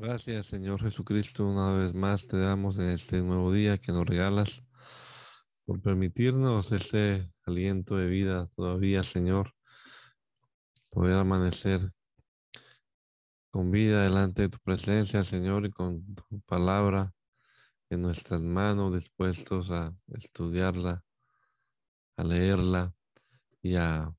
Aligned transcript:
Gracias, 0.00 0.46
Señor 0.46 0.80
Jesucristo, 0.80 1.44
una 1.44 1.72
vez 1.72 1.92
más 1.92 2.28
te 2.28 2.38
damos 2.38 2.78
en 2.78 2.90
este 2.90 3.20
nuevo 3.20 3.52
día 3.52 3.78
que 3.78 3.90
nos 3.90 4.06
regalas 4.06 4.62
por 5.64 5.82
permitirnos 5.82 6.70
este 6.70 7.28
aliento 7.44 7.96
de 7.96 8.06
vida 8.06 8.48
todavía, 8.54 9.02
Señor, 9.02 9.54
poder 10.88 11.14
amanecer 11.14 11.80
con 13.50 13.72
vida 13.72 14.04
delante 14.04 14.42
de 14.42 14.50
tu 14.50 14.58
presencia, 14.60 15.24
Señor, 15.24 15.66
y 15.66 15.72
con 15.72 16.14
tu 16.14 16.40
palabra 16.42 17.12
en 17.90 18.00
nuestras 18.00 18.40
manos, 18.40 18.94
dispuestos 18.94 19.72
a 19.72 19.92
estudiarla, 20.14 21.02
a 22.16 22.22
leerla 22.22 22.94
y 23.62 23.74
a, 23.74 24.14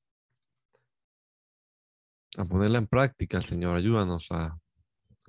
a 2.35 2.45
ponerla 2.45 2.79
en 2.79 2.87
práctica, 2.87 3.41
Señor. 3.41 3.77
Ayúdanos 3.77 4.29
a 4.31 4.59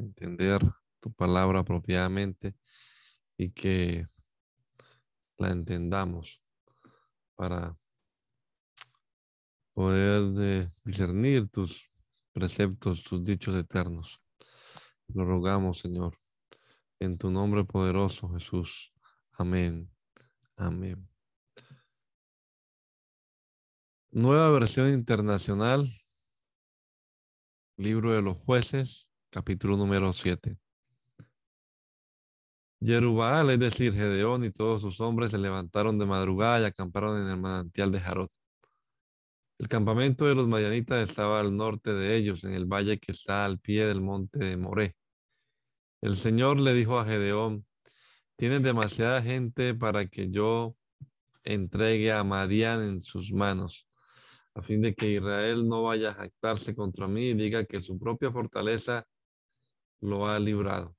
entender 0.01 0.61
tu 1.01 1.13
palabra 1.13 1.61
apropiadamente 1.61 2.55
y 3.37 3.51
que 3.51 4.05
la 5.39 5.51
entendamos 5.51 6.43
para 7.35 7.75
poder 9.73 10.35
discernir 10.85 11.49
tus 11.49 11.83
preceptos, 12.33 13.03
tus 13.03 13.23
dichos 13.23 13.55
eternos. 13.57 14.19
Lo 15.09 15.25
rogamos, 15.25 15.79
Señor, 15.79 16.17
en 16.99 17.17
tu 17.17 17.31
nombre 17.31 17.65
poderoso, 17.65 18.29
Jesús. 18.31 18.93
Amén. 19.33 19.91
Amén. 20.57 21.09
Nueva 24.13 24.51
versión 24.51 24.93
internacional, 24.93 25.91
libro 27.77 28.13
de 28.13 28.23
los 28.23 28.37
jueces, 28.37 29.10
capítulo 29.31 29.77
número 29.77 30.13
7. 30.13 30.59
Yerubal, 32.81 33.51
es 33.51 33.59
decir, 33.61 33.93
Gedeón 33.93 34.45
y 34.45 34.51
todos 34.51 34.83
sus 34.83 35.01
hombres 35.01 35.31
se 35.31 35.39
levantaron 35.39 35.99
de 35.99 36.07
madrugada 36.07 36.61
y 36.61 36.65
acamparon 36.65 37.23
en 37.23 37.29
el 37.29 37.37
manantial 37.37 37.93
de 37.93 38.01
Jarot. 38.01 38.33
El 39.59 39.69
campamento 39.69 40.25
de 40.25 40.35
los 40.35 40.49
mayanitas 40.49 41.09
estaba 41.09 41.39
al 41.39 41.55
norte 41.55 41.93
de 41.93 42.17
ellos, 42.17 42.45
en 42.45 42.55
el 42.55 42.65
valle 42.65 42.99
que 42.99 43.13
está 43.13 43.45
al 43.45 43.61
pie 43.61 43.87
del 43.87 44.01
monte 44.01 44.39
de 44.39 44.57
Moré. 44.57 44.97
El 46.01 46.17
Señor 46.17 46.59
le 46.59 46.73
dijo 46.73 46.99
a 46.99 47.05
Gedeón, 47.05 47.67
tienes 48.37 48.63
demasiada 48.63 49.23
gente 49.23 49.75
para 49.75 50.07
que 50.07 50.31
yo 50.31 50.75
entregue 51.45 52.11
a 52.11 52.25
Madián 52.25 52.83
en 52.83 53.01
sus 53.01 53.33
manos, 53.33 53.87
a 54.55 54.63
fin 54.63 54.81
de 54.81 54.95
que 54.95 55.13
Israel 55.13 55.69
no 55.69 55.83
vaya 55.83 56.11
a 56.11 56.15
jactarse 56.15 56.75
contra 56.75 57.07
mí 57.07 57.29
y 57.29 57.35
diga 57.35 57.65
que 57.67 57.83
su 57.83 57.99
propia 57.99 58.33
fortaleza 58.33 59.07
lo 60.01 60.27
ha 60.27 60.39
librado. 60.39 60.97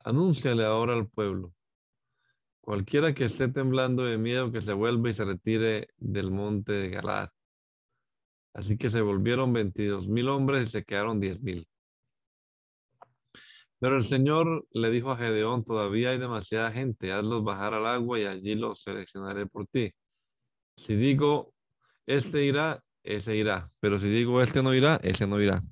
Anúnciale 0.00 0.64
ahora 0.64 0.94
al 0.94 1.08
pueblo. 1.08 1.52
Cualquiera 2.60 3.14
que 3.14 3.24
esté 3.24 3.48
temblando 3.48 4.04
de 4.04 4.18
miedo 4.18 4.50
que 4.50 4.62
se 4.62 4.72
vuelva 4.72 5.10
y 5.10 5.14
se 5.14 5.24
retire 5.24 5.88
del 5.96 6.30
monte 6.30 6.72
de 6.72 6.88
Galad. 6.90 7.28
Así 8.54 8.76
que 8.76 8.90
se 8.90 9.00
volvieron 9.02 9.52
veintidós 9.52 10.08
mil 10.08 10.28
hombres 10.28 10.68
y 10.68 10.72
se 10.72 10.84
quedaron 10.84 11.20
diez 11.20 11.40
mil. 11.40 11.68
Pero 13.78 13.96
el 13.96 14.04
Señor 14.04 14.66
le 14.72 14.90
dijo 14.90 15.10
a 15.10 15.16
Gedeón, 15.16 15.64
todavía 15.64 16.10
hay 16.10 16.18
demasiada 16.18 16.72
gente, 16.72 17.12
hazlos 17.12 17.44
bajar 17.44 17.74
al 17.74 17.86
agua 17.86 18.18
y 18.18 18.24
allí 18.24 18.54
los 18.54 18.82
seleccionaré 18.82 19.46
por 19.46 19.66
ti. 19.66 19.92
Si 20.76 20.96
digo, 20.96 21.52
este 22.06 22.44
irá, 22.44 22.82
ese 23.02 23.36
irá. 23.36 23.68
Pero 23.80 23.98
si 23.98 24.08
digo, 24.08 24.40
este 24.42 24.62
no 24.62 24.74
irá, 24.74 24.98
ese 25.02 25.26
no 25.26 25.40
irá. 25.40 25.62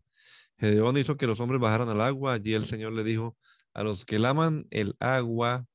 Gedeón 0.58 0.96
hizo 0.96 1.16
que 1.16 1.26
los 1.26 1.40
hombres 1.40 1.60
bajaran 1.60 1.88
al 1.88 2.00
agua. 2.00 2.34
Allí 2.34 2.54
el 2.54 2.66
Señor 2.66 2.92
le 2.92 3.04
dijo, 3.04 3.36
a 3.74 3.82
los 3.82 4.04
que 4.04 4.18
laman 4.18 4.66
el 4.70 4.96
agua 5.00 5.66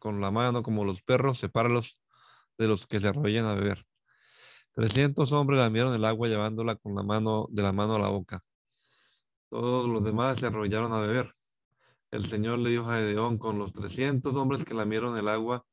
con 0.00 0.20
la 0.20 0.30
mano 0.30 0.62
como 0.62 0.84
los 0.84 1.02
perros, 1.02 1.38
sepáralos 1.38 1.98
de 2.58 2.68
los 2.68 2.86
que 2.86 3.00
se 3.00 3.08
arrollan 3.08 3.46
a 3.46 3.54
beber. 3.54 3.86
Trescientos 4.72 5.32
hombres 5.32 5.60
lamieron 5.60 5.94
el 5.94 6.04
agua 6.04 6.28
llevándola 6.28 6.76
con 6.76 6.94
la 6.94 7.02
mano 7.02 7.46
de 7.50 7.62
la 7.62 7.72
mano 7.72 7.94
a 7.94 7.98
la 7.98 8.08
boca. 8.08 8.44
Todos 9.48 9.88
los 9.88 10.04
demás 10.04 10.38
se 10.38 10.46
arrollaron 10.46 10.92
a 10.92 11.00
beber. 11.00 11.32
El 12.10 12.26
Señor 12.26 12.58
le 12.58 12.70
dijo 12.70 12.90
a 12.90 12.96
Gedeón, 12.96 13.38
con 13.38 13.58
los 13.58 13.72
trescientos 13.72 14.34
hombres 14.34 14.64
que 14.64 14.74
lamieron 14.74 15.16
el 15.16 15.28
agua, 15.28 15.64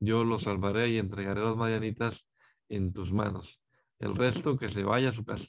yo 0.00 0.24
los 0.24 0.42
salvaré 0.42 0.90
y 0.90 0.98
entregaré 0.98 1.40
las 1.40 1.56
madianitas 1.56 2.26
en 2.68 2.92
tus 2.92 3.12
manos. 3.12 3.60
El 3.98 4.14
resto 4.14 4.56
que 4.56 4.68
se 4.68 4.84
vaya 4.84 5.10
a 5.10 5.14
su 5.14 5.24
casa. 5.24 5.48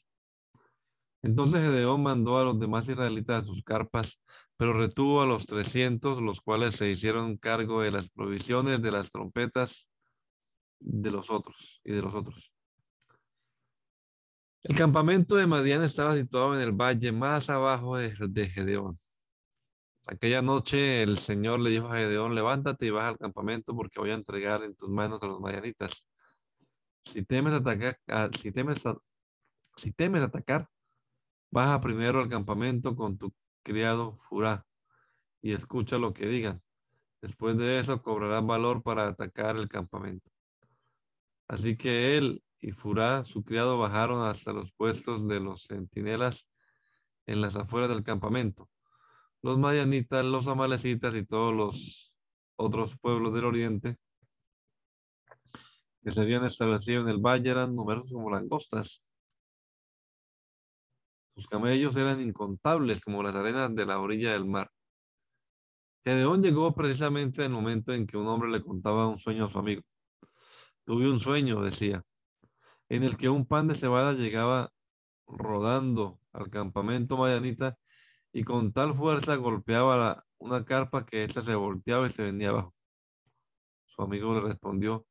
Entonces 1.21 1.61
Gedeón 1.61 2.01
mandó 2.03 2.37
a 2.37 2.45
los 2.45 2.59
demás 2.59 2.87
israelitas 2.87 3.43
a 3.43 3.45
sus 3.45 3.63
carpas, 3.63 4.21
pero 4.57 4.73
retuvo 4.73 5.21
a 5.21 5.25
los 5.25 5.45
trescientos, 5.45 6.21
los 6.21 6.41
cuales 6.41 6.75
se 6.75 6.89
hicieron 6.89 7.37
cargo 7.37 7.81
de 7.81 7.91
las 7.91 8.09
provisiones 8.09 8.81
de 8.81 8.91
las 8.91 9.11
trompetas 9.11 9.89
de 10.79 11.11
los 11.11 11.29
otros 11.29 11.81
y 11.83 11.91
de 11.91 12.01
los 12.01 12.15
otros. 12.15 12.53
El 14.63 14.75
campamento 14.75 15.35
de 15.35 15.47
Madián 15.47 15.83
estaba 15.83 16.15
situado 16.15 16.55
en 16.55 16.61
el 16.61 16.73
valle 16.73 17.11
más 17.11 17.49
abajo 17.49 17.97
de, 17.97 18.49
Gedeón. 18.49 18.95
Aquella 20.05 20.41
noche 20.41 21.03
el 21.03 21.17
Señor 21.17 21.59
le 21.59 21.69
dijo 21.69 21.87
a 21.87 21.97
Gedeón, 21.97 22.35
levántate 22.35 22.85
y 22.85 22.89
baja 22.89 23.09
al 23.09 23.17
campamento 23.17 23.75
porque 23.75 23.99
voy 23.99 24.11
a 24.11 24.15
entregar 24.15 24.63
en 24.63 24.75
tus 24.75 24.89
manos 24.89 25.21
a 25.21 25.27
los 25.27 25.39
madianitas. 25.39 26.05
Si 27.05 27.23
temes 27.23 27.53
atacar, 27.53 27.97
ah, 28.07 28.29
si 28.37 28.51
temes, 28.51 28.81
si 29.77 29.91
temes 29.93 30.23
atacar, 30.23 30.67
Baja 31.51 31.81
primero 31.81 32.19
al 32.19 32.29
campamento 32.29 32.95
con 32.95 33.17
tu 33.17 33.33
criado 33.63 34.17
Furá 34.17 34.65
y 35.41 35.53
escucha 35.53 35.97
lo 35.97 36.13
que 36.13 36.27
digan. 36.27 36.61
Después 37.21 37.57
de 37.57 37.79
eso 37.79 38.01
cobrarás 38.01 38.45
valor 38.45 38.83
para 38.83 39.07
atacar 39.07 39.57
el 39.57 39.67
campamento. 39.67 40.29
Así 41.47 41.75
que 41.75 42.17
él 42.17 42.43
y 42.61 42.71
Furá, 42.71 43.25
su 43.25 43.43
criado, 43.43 43.77
bajaron 43.77 44.27
hasta 44.27 44.53
los 44.53 44.71
puestos 44.73 45.27
de 45.27 45.39
los 45.39 45.65
centinelas 45.65 46.47
en 47.25 47.41
las 47.41 47.55
afueras 47.55 47.89
del 47.89 48.03
campamento. 48.03 48.69
Los 49.41 49.57
mayanitas, 49.57 50.25
los 50.25 50.47
amalecitas 50.47 51.15
y 51.15 51.25
todos 51.25 51.53
los 51.53 52.13
otros 52.57 52.97
pueblos 52.99 53.33
del 53.33 53.45
oriente 53.45 53.97
que 56.03 56.11
se 56.11 56.21
habían 56.21 56.45
establecido 56.45 57.01
en 57.01 57.09
el 57.09 57.19
valle 57.19 57.51
eran 57.51 57.75
numerosos 57.75 58.11
como 58.11 58.29
langostas. 58.29 59.03
Sus 61.39 61.47
camellos 61.47 61.95
eran 61.95 62.19
incontables 62.19 62.99
como 62.99 63.23
las 63.23 63.33
arenas 63.33 63.73
de 63.73 63.85
la 63.85 63.97
orilla 64.01 64.33
del 64.33 64.43
mar. 64.43 64.69
Gedeón 66.03 66.43
llegó 66.43 66.75
precisamente 66.75 67.45
en 67.45 67.53
el 67.53 67.53
momento 67.53 67.93
en 67.93 68.05
que 68.05 68.17
un 68.17 68.27
hombre 68.27 68.49
le 68.49 68.61
contaba 68.61 69.07
un 69.07 69.17
sueño 69.17 69.45
a 69.45 69.49
su 69.49 69.57
amigo. 69.57 69.81
Tuve 70.83 71.09
un 71.09 71.17
sueño, 71.17 71.61
decía, 71.61 72.03
en 72.89 73.03
el 73.03 73.15
que 73.15 73.29
un 73.29 73.45
pan 73.45 73.69
de 73.69 73.75
cebada 73.75 74.11
llegaba 74.11 74.73
rodando 75.27 76.19
al 76.33 76.49
campamento 76.49 77.15
mayanita 77.15 77.77
y 78.33 78.43
con 78.43 78.73
tal 78.73 78.93
fuerza 78.93 79.37
golpeaba 79.37 80.25
una 80.39 80.65
carpa 80.65 81.05
que 81.05 81.23
ésta 81.23 81.41
se 81.41 81.55
volteaba 81.55 82.07
y 82.07 82.11
se 82.11 82.23
venía 82.23 82.49
abajo. 82.49 82.75
Su 83.85 84.01
amigo 84.01 84.33
le 84.33 84.41
respondió, 84.41 85.07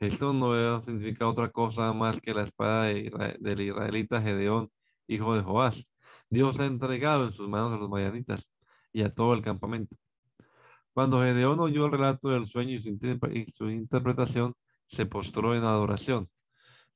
esto 0.00 0.32
no 0.32 0.82
significa 0.82 1.28
otra 1.28 1.52
cosa 1.52 1.92
más 1.92 2.20
que 2.20 2.34
la 2.34 2.42
espada 2.42 2.86
del 2.86 3.60
israelita 3.60 4.20
Gedeón 4.20 4.72
hijo 5.06 5.34
de 5.34 5.42
Joás. 5.42 5.88
Dios 6.28 6.58
ha 6.60 6.66
entregado 6.66 7.26
en 7.26 7.32
sus 7.32 7.48
manos 7.48 7.72
a 7.72 7.76
los 7.76 7.88
mayanitas 7.88 8.48
y 8.92 9.02
a 9.02 9.10
todo 9.10 9.34
el 9.34 9.42
campamento. 9.42 9.96
Cuando 10.92 11.20
Gedeón 11.20 11.58
oyó 11.60 11.86
el 11.86 11.92
relato 11.92 12.28
del 12.28 12.46
sueño 12.46 12.78
y 12.78 12.82
su, 13.52 13.68
interpretación, 13.68 14.54
se 14.86 15.06
postró 15.06 15.54
en 15.56 15.64
adoración. 15.64 16.28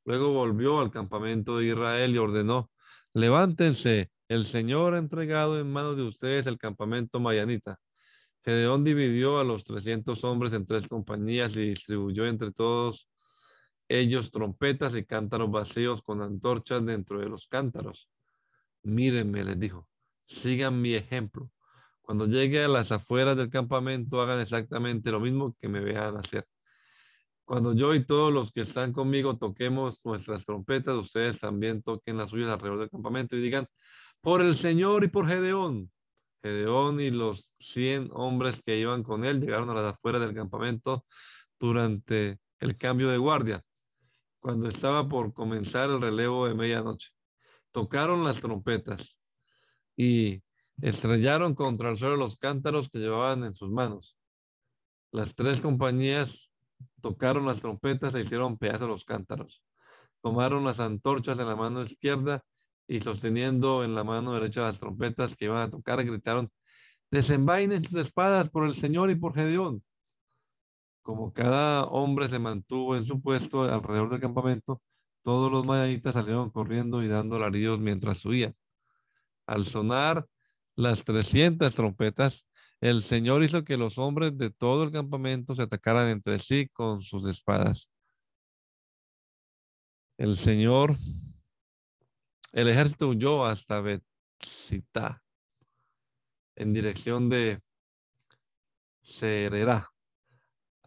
Luego 0.04 0.32
volvió 0.32 0.80
al 0.80 0.90
campamento 0.90 1.58
de 1.58 1.66
Israel 1.66 2.14
y 2.14 2.18
ordenó, 2.18 2.70
levántense, 3.12 4.10
el 4.28 4.44
Señor 4.44 4.94
ha 4.94 4.98
entregado 4.98 5.58
en 5.58 5.72
manos 5.72 5.96
de 5.96 6.04
ustedes 6.04 6.46
el 6.46 6.58
campamento 6.58 7.18
mayanita. 7.18 7.78
Gedeón 8.44 8.84
dividió 8.84 9.40
a 9.40 9.44
los 9.44 9.64
300 9.64 10.22
hombres 10.24 10.52
en 10.52 10.64
tres 10.64 10.86
compañías 10.86 11.56
y 11.56 11.70
distribuyó 11.70 12.26
entre 12.26 12.52
todos 12.52 13.08
ellos 13.88 14.30
trompetas 14.30 14.94
y 14.94 15.04
cántaros 15.04 15.50
vacíos 15.50 16.02
con 16.02 16.20
antorchas 16.20 16.84
dentro 16.84 17.20
de 17.20 17.28
los 17.28 17.46
cántaros. 17.46 18.08
Mírenme, 18.82 19.44
les 19.44 19.58
dijo, 19.58 19.88
sigan 20.26 20.80
mi 20.80 20.94
ejemplo. 20.94 21.50
Cuando 22.02 22.26
llegue 22.26 22.64
a 22.64 22.68
las 22.68 22.92
afueras 22.92 23.36
del 23.36 23.50
campamento, 23.50 24.20
hagan 24.20 24.40
exactamente 24.40 25.10
lo 25.10 25.20
mismo 25.20 25.56
que 25.58 25.68
me 25.68 25.80
vean 25.80 26.16
hacer. 26.16 26.46
Cuando 27.44 27.74
yo 27.74 27.94
y 27.94 28.04
todos 28.04 28.32
los 28.32 28.52
que 28.52 28.60
están 28.60 28.92
conmigo 28.92 29.38
toquemos 29.38 30.04
nuestras 30.04 30.44
trompetas, 30.44 30.94
ustedes 30.94 31.38
también 31.38 31.82
toquen 31.82 32.18
las 32.18 32.30
suyas 32.30 32.50
alrededor 32.50 32.80
del 32.80 32.90
campamento 32.90 33.36
y 33.36 33.40
digan, 33.40 33.66
por 34.20 34.42
el 34.42 34.54
Señor 34.54 35.04
y 35.04 35.08
por 35.08 35.26
Gedeón. 35.26 35.90
Gedeón 36.42 37.00
y 37.00 37.10
los 37.10 37.50
cien 37.58 38.10
hombres 38.12 38.60
que 38.64 38.78
iban 38.78 39.02
con 39.02 39.24
él 39.24 39.40
llegaron 39.40 39.70
a 39.70 39.74
las 39.74 39.94
afueras 39.94 40.20
del 40.20 40.34
campamento 40.34 41.04
durante 41.58 42.38
el 42.60 42.76
cambio 42.76 43.08
de 43.08 43.18
guardia 43.18 43.64
cuando 44.40 44.68
estaba 44.68 45.08
por 45.08 45.32
comenzar 45.32 45.90
el 45.90 46.00
relevo 46.00 46.46
de 46.46 46.54
medianoche. 46.54 47.10
Tocaron 47.72 48.24
las 48.24 48.40
trompetas 48.40 49.18
y 49.96 50.42
Estrellaron 50.80 51.54
contra 51.54 51.90
el 51.90 51.96
suelo 51.96 52.16
los 52.16 52.36
cántaros 52.36 52.88
que 52.88 52.98
llevaban 52.98 53.42
en 53.42 53.52
sus 53.52 53.70
manos. 53.70 54.16
Las 55.10 55.34
tres 55.34 55.60
compañías 55.60 56.52
tocaron 57.00 57.46
las 57.46 57.60
trompetas 57.60 58.14
e 58.14 58.20
hicieron 58.20 58.58
pedazos 58.58 58.88
los 58.88 59.04
cántaros. 59.04 59.64
Tomaron 60.22 60.64
las 60.64 60.78
antorchas 60.78 61.38
en 61.38 61.48
la 61.48 61.56
mano 61.56 61.82
izquierda 61.82 62.44
y 62.86 63.00
sosteniendo 63.00 63.82
en 63.82 63.94
la 63.94 64.04
mano 64.04 64.34
derecha 64.34 64.62
las 64.62 64.78
trompetas 64.78 65.34
que 65.34 65.46
iban 65.46 65.62
a 65.62 65.70
tocar, 65.70 66.04
gritaron, 66.04 66.48
desenvainen 67.10 67.82
sus 67.84 67.98
espadas 67.98 68.48
por 68.48 68.64
el 68.64 68.74
Señor 68.74 69.10
y 69.10 69.16
por 69.16 69.34
Gedeón. 69.34 69.82
Como 71.08 71.32
cada 71.32 71.84
hombre 71.86 72.28
se 72.28 72.38
mantuvo 72.38 72.94
en 72.94 73.06
su 73.06 73.22
puesto 73.22 73.62
alrededor 73.62 74.10
del 74.10 74.20
campamento, 74.20 74.82
todos 75.22 75.50
los 75.50 75.66
mayanitas 75.66 76.12
salieron 76.12 76.50
corriendo 76.50 77.02
y 77.02 77.08
dando 77.08 77.36
alaridos 77.36 77.80
mientras 77.80 78.18
subían. 78.18 78.54
Al 79.46 79.64
sonar 79.64 80.28
las 80.76 81.04
300 81.04 81.74
trompetas, 81.74 82.46
el 82.82 83.00
Señor 83.00 83.42
hizo 83.42 83.64
que 83.64 83.78
los 83.78 83.96
hombres 83.96 84.36
de 84.36 84.50
todo 84.50 84.82
el 84.82 84.92
campamento 84.92 85.54
se 85.54 85.62
atacaran 85.62 86.08
entre 86.08 86.40
sí 86.40 86.68
con 86.74 87.00
sus 87.00 87.24
espadas. 87.26 87.90
El 90.18 90.36
Señor, 90.36 90.94
el 92.52 92.68
ejército 92.68 93.08
huyó 93.08 93.46
hasta 93.46 93.80
Betzita 93.80 95.22
en 96.54 96.74
dirección 96.74 97.30
de 97.30 97.62
Sererá 99.00 99.90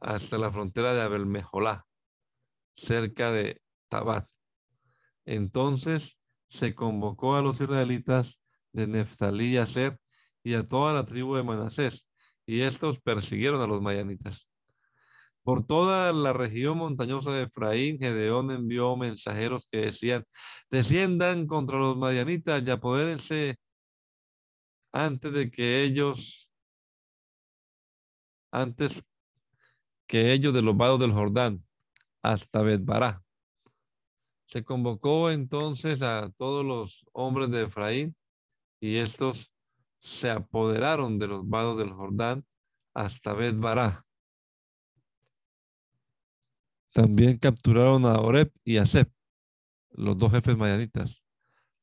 hasta 0.01 0.37
la 0.37 0.51
frontera 0.51 0.93
de 0.93 1.01
Abelmejolá, 1.01 1.85
cerca 2.73 3.31
de 3.31 3.61
Tabat. 3.87 4.27
Entonces 5.25 6.17
se 6.49 6.73
convocó 6.75 7.35
a 7.35 7.41
los 7.41 7.61
israelitas 7.61 8.41
de 8.73 8.87
Neftalí 8.87 9.53
y 9.53 9.57
Aser 9.57 9.99
y 10.43 10.55
a 10.55 10.65
toda 10.65 10.93
la 10.93 11.05
tribu 11.05 11.35
de 11.35 11.43
Manasés, 11.43 12.09
y 12.45 12.61
estos 12.61 12.99
persiguieron 12.99 13.61
a 13.61 13.67
los 13.67 13.81
mayanitas. 13.81 14.49
Por 15.43 15.65
toda 15.65 16.11
la 16.13 16.33
región 16.33 16.77
montañosa 16.77 17.31
de 17.31 17.43
Efraín, 17.43 17.99
Gedeón 17.99 18.51
envió 18.51 18.95
mensajeros 18.95 19.67
que 19.71 19.79
decían, 19.79 20.25
desciendan 20.69 21.47
contra 21.47 21.77
los 21.77 21.97
madianitas 21.97 22.63
y 22.63 22.69
apodérense 22.69 23.57
antes 24.91 25.31
de 25.31 25.49
que 25.49 25.83
ellos, 25.83 26.49
antes 28.51 29.03
que 30.11 30.33
ellos 30.33 30.53
de 30.53 30.61
los 30.61 30.75
vados 30.75 30.99
del 30.99 31.13
Jordán, 31.13 31.65
hasta 32.21 32.61
Betbará. 32.61 33.23
Se 34.43 34.61
convocó 34.65 35.31
entonces 35.31 36.01
a 36.01 36.29
todos 36.37 36.65
los 36.65 37.05
hombres 37.13 37.49
de 37.49 37.63
Efraín 37.63 38.17
y 38.81 38.97
estos 38.97 39.53
se 39.99 40.29
apoderaron 40.29 41.17
de 41.17 41.27
los 41.27 41.47
vados 41.47 41.77
del 41.77 41.93
Jordán 41.93 42.45
hasta 42.93 43.31
Betbará. 43.31 44.05
También 46.91 47.37
capturaron 47.37 48.05
a 48.05 48.19
Oreb 48.19 48.51
y 48.65 48.79
a 48.79 48.85
Seb, 48.85 49.09
los 49.91 50.17
dos 50.17 50.33
jefes 50.33 50.57
mayanitas. 50.57 51.23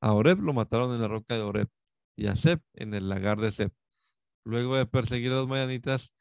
A 0.03 0.13
Oreb 0.13 0.39
lo 0.41 0.53
mataron 0.53 0.95
en 0.95 1.01
la 1.01 1.09
roca 1.09 1.35
de 1.35 1.41
Oreb 1.41 1.69
y 2.15 2.27
a 2.27 2.37
Seb 2.37 2.61
en 2.75 2.93
el 2.93 3.09
lagar 3.09 3.41
de 3.41 3.53
Seb. 3.53 3.73
Luego 4.45 4.77
de 4.77 4.85
perseguir 4.85 5.33
a 5.33 5.37
los 5.37 5.49
mayanitas, 5.49 6.13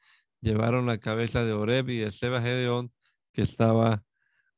llevaron 0.42 0.86
la 0.86 1.00
cabeza 1.00 1.44
de 1.44 1.54
Oreb 1.54 1.90
y 1.90 1.98
de 1.98 2.12
Seb 2.12 2.36
a 2.36 2.42
Gedeón, 2.42 2.94
que 3.32 3.42
estaba 3.42 4.04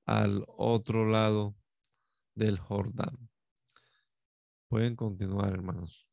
al 0.05 0.43
otro 0.47 1.05
lado 1.05 1.55
del 2.35 2.59
Jordán. 2.59 3.29
Pueden 4.67 4.95
continuar, 4.95 5.51
hermanos. 5.53 6.07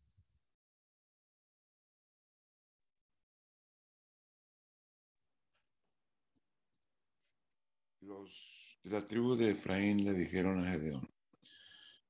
Los 8.01 8.79
de 8.83 8.91
la 8.91 9.05
tribu 9.05 9.35
de 9.35 9.51
Efraín 9.51 10.05
le 10.05 10.15
dijeron 10.15 10.65
a 10.65 10.71
Gedeón, 10.71 11.13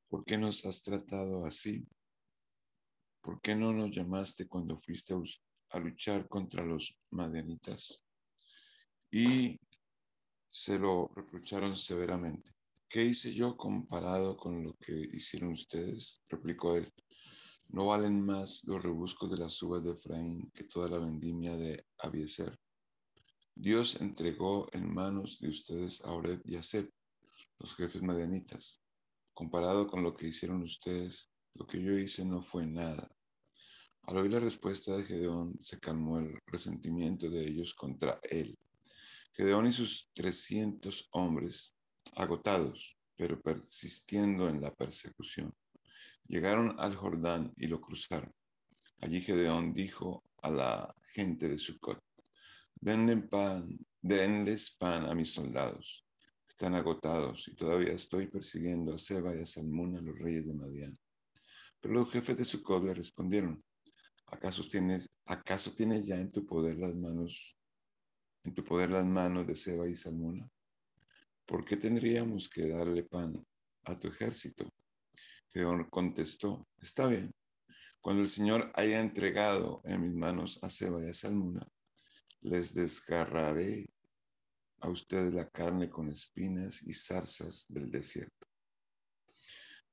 ¿por 0.08 0.24
qué 0.24 0.38
nos 0.38 0.64
has 0.66 0.82
tratado 0.82 1.46
así? 1.46 1.86
¿Por 3.22 3.40
qué 3.40 3.54
no 3.56 3.72
nos 3.72 3.90
llamaste 3.90 4.46
cuando 4.46 4.76
fuiste 4.76 5.14
a 5.70 5.78
luchar 5.80 6.28
contra 6.28 6.64
los 6.64 6.98
madianitas? 7.10 8.04
Y 9.10 9.58
se 10.48 10.78
lo 10.78 11.10
reprocharon 11.14 11.76
severamente. 11.76 12.52
¿Qué 12.88 13.04
hice 13.04 13.34
yo 13.34 13.56
comparado 13.56 14.36
con 14.36 14.62
lo 14.62 14.74
que 14.76 14.92
hicieron 14.92 15.52
ustedes? 15.52 16.22
replicó 16.28 16.76
él. 16.76 16.90
No 17.68 17.86
valen 17.86 18.24
más 18.24 18.62
los 18.64 18.82
rebuscos 18.82 19.30
de 19.30 19.38
las 19.38 19.60
uvas 19.62 19.82
de 19.82 19.92
Efraín 19.92 20.50
que 20.54 20.64
toda 20.64 20.88
la 20.88 21.04
vendimia 21.04 21.56
de 21.56 21.84
Abieser. 21.98 22.56
Dios 23.54 24.00
entregó 24.00 24.68
en 24.72 24.94
manos 24.94 25.40
de 25.40 25.48
ustedes 25.48 26.00
a 26.04 26.12
Oreb 26.12 26.42
y 26.44 26.56
a 26.56 26.62
Seb, 26.62 26.92
los 27.58 27.74
jefes 27.74 28.02
madianitas. 28.02 28.82
Comparado 29.34 29.86
con 29.86 30.02
lo 30.02 30.14
que 30.14 30.28
hicieron 30.28 30.62
ustedes, 30.62 31.30
lo 31.54 31.66
que 31.66 31.82
yo 31.82 31.98
hice 31.98 32.24
no 32.24 32.40
fue 32.42 32.66
nada. 32.66 33.10
Al 34.06 34.18
oír 34.18 34.30
la 34.30 34.38
respuesta 34.38 34.96
de 34.96 35.02
Gedeón, 35.02 35.58
se 35.60 35.80
calmó 35.80 36.20
el 36.20 36.38
resentimiento 36.46 37.28
de 37.28 37.40
ellos 37.40 37.74
contra 37.74 38.20
él. 38.30 38.56
Gedeón 39.32 39.66
y 39.66 39.72
sus 39.72 40.10
trescientos 40.14 41.08
hombres, 41.10 41.74
agotados, 42.14 42.96
pero 43.16 43.42
persistiendo 43.42 44.48
en 44.48 44.60
la 44.60 44.72
persecución, 44.72 45.52
llegaron 46.28 46.76
al 46.78 46.94
Jordán 46.94 47.52
y 47.56 47.66
lo 47.66 47.80
cruzaron. 47.80 48.32
Allí 49.00 49.20
Gedeón 49.20 49.74
dijo 49.74 50.22
a 50.40 50.50
la 50.50 50.94
gente 51.12 51.48
de 51.48 51.58
Sucot, 51.58 52.00
pan, 53.28 53.78
denles 54.02 54.70
pan 54.78 55.06
a 55.06 55.16
mis 55.16 55.32
soldados. 55.32 56.06
Están 56.46 56.76
agotados 56.76 57.48
y 57.48 57.56
todavía 57.56 57.92
estoy 57.92 58.28
persiguiendo 58.28 58.94
a 58.94 58.98
Seba 58.98 59.34
y 59.34 59.40
a 59.40 59.46
Salmón, 59.46 59.96
a 59.96 60.00
los 60.00 60.16
reyes 60.16 60.46
de 60.46 60.54
Madián. 60.54 60.96
Pero 61.80 61.94
los 61.94 62.12
jefes 62.12 62.36
de 62.36 62.44
Sucot 62.44 62.84
le 62.84 62.94
respondieron, 62.94 63.62
¿acaso 64.26 64.62
tienes, 64.68 65.08
acaso 65.24 65.72
tienes 65.74 66.06
ya 66.06 66.16
en 66.16 66.30
tu 66.30 66.44
poder 66.44 66.76
las 66.76 66.94
manos, 66.94 67.56
en 68.44 68.54
tu 68.54 68.64
poder 68.64 68.90
las 68.90 69.06
manos 69.06 69.46
de 69.46 69.54
Seba 69.54 69.88
y 69.88 69.94
Salmón? 69.94 70.50
¿Por 71.44 71.64
qué 71.64 71.76
tendríamos 71.76 72.48
que 72.48 72.68
darle 72.68 73.04
pan 73.04 73.46
a 73.84 73.98
tu 73.98 74.08
ejército? 74.08 74.68
Gedeón 75.52 75.84
contestó, 75.90 76.66
está 76.80 77.06
bien, 77.06 77.32
cuando 78.00 78.22
el 78.22 78.30
Señor 78.30 78.70
haya 78.74 79.00
entregado 79.00 79.80
en 79.84 80.02
mis 80.02 80.14
manos 80.14 80.58
a 80.62 80.70
Seba 80.70 81.02
y 81.02 81.08
a 81.08 81.12
Salmuna, 81.12 81.66
les 82.40 82.74
desgarraré 82.74 83.88
a 84.80 84.88
ustedes 84.88 85.34
la 85.34 85.48
carne 85.48 85.88
con 85.90 86.08
espinas 86.08 86.82
y 86.82 86.92
zarzas 86.92 87.66
del 87.68 87.90
desierto. 87.90 88.46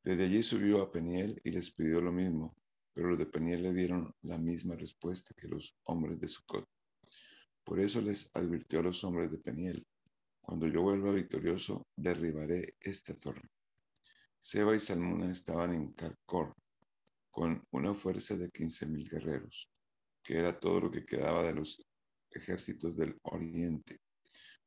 Desde 0.04 0.26
allí 0.26 0.44
subió 0.44 0.82
a 0.82 0.92
Peniel 0.92 1.40
y 1.44 1.52
les 1.52 1.72
pidió 1.72 2.02
lo 2.02 2.12
mismo, 2.12 2.56
pero 2.94 3.10
los 3.10 3.18
de 3.18 3.26
Peniel 3.26 3.64
le 3.64 3.74
dieron 3.74 4.14
la 4.22 4.38
misma 4.38 4.76
respuesta 4.76 5.34
que 5.36 5.48
los 5.48 5.76
hombres 5.86 6.20
de 6.20 6.28
Sucot. 6.28 6.68
Por 7.64 7.80
eso 7.80 8.02
les 8.02 8.30
advirtió 8.34 8.80
a 8.80 8.84
los 8.84 9.04
hombres 9.04 9.32
de 9.32 9.40
Peniel, 9.40 9.86
cuando 10.42 10.68
yo 10.68 10.82
vuelva 10.82 11.12
victorioso, 11.12 11.88
derribaré 11.96 12.76
esta 12.80 13.16
torre. 13.16 13.50
Seba 14.40 14.76
y 14.76 14.80
Salmuna 14.80 15.32
estaban 15.32 15.74
en 15.74 15.94
Carcor, 15.94 16.54
con 17.32 17.66
una 17.72 17.94
fuerza 17.94 18.36
de 18.36 18.50
quince 18.52 18.86
mil 18.86 19.10
guerreros, 19.10 19.70
que 20.22 20.38
era 20.38 20.60
todo 20.60 20.82
lo 20.82 20.92
que 20.92 21.06
quedaba 21.06 21.44
de 21.44 21.56
los 21.56 21.82
ejércitos 22.30 22.96
del 22.96 23.18
oriente, 23.24 24.02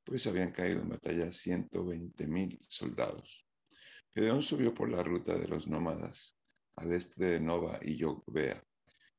pues 0.02 0.26
habían 0.26 0.50
caído 0.50 0.80
en 0.80 0.88
batalla 0.88 1.30
120 1.30 2.26
mil 2.26 2.58
soldados. 2.62 3.46
Gedeón 4.14 4.42
subió 4.42 4.72
por 4.72 4.88
la 4.88 5.02
ruta 5.02 5.36
de 5.36 5.46
los 5.46 5.68
nómadas 5.68 6.36
al 6.76 6.92
este 6.92 7.26
de 7.26 7.40
Nova 7.40 7.78
y 7.82 7.96
Yogbea 7.96 8.62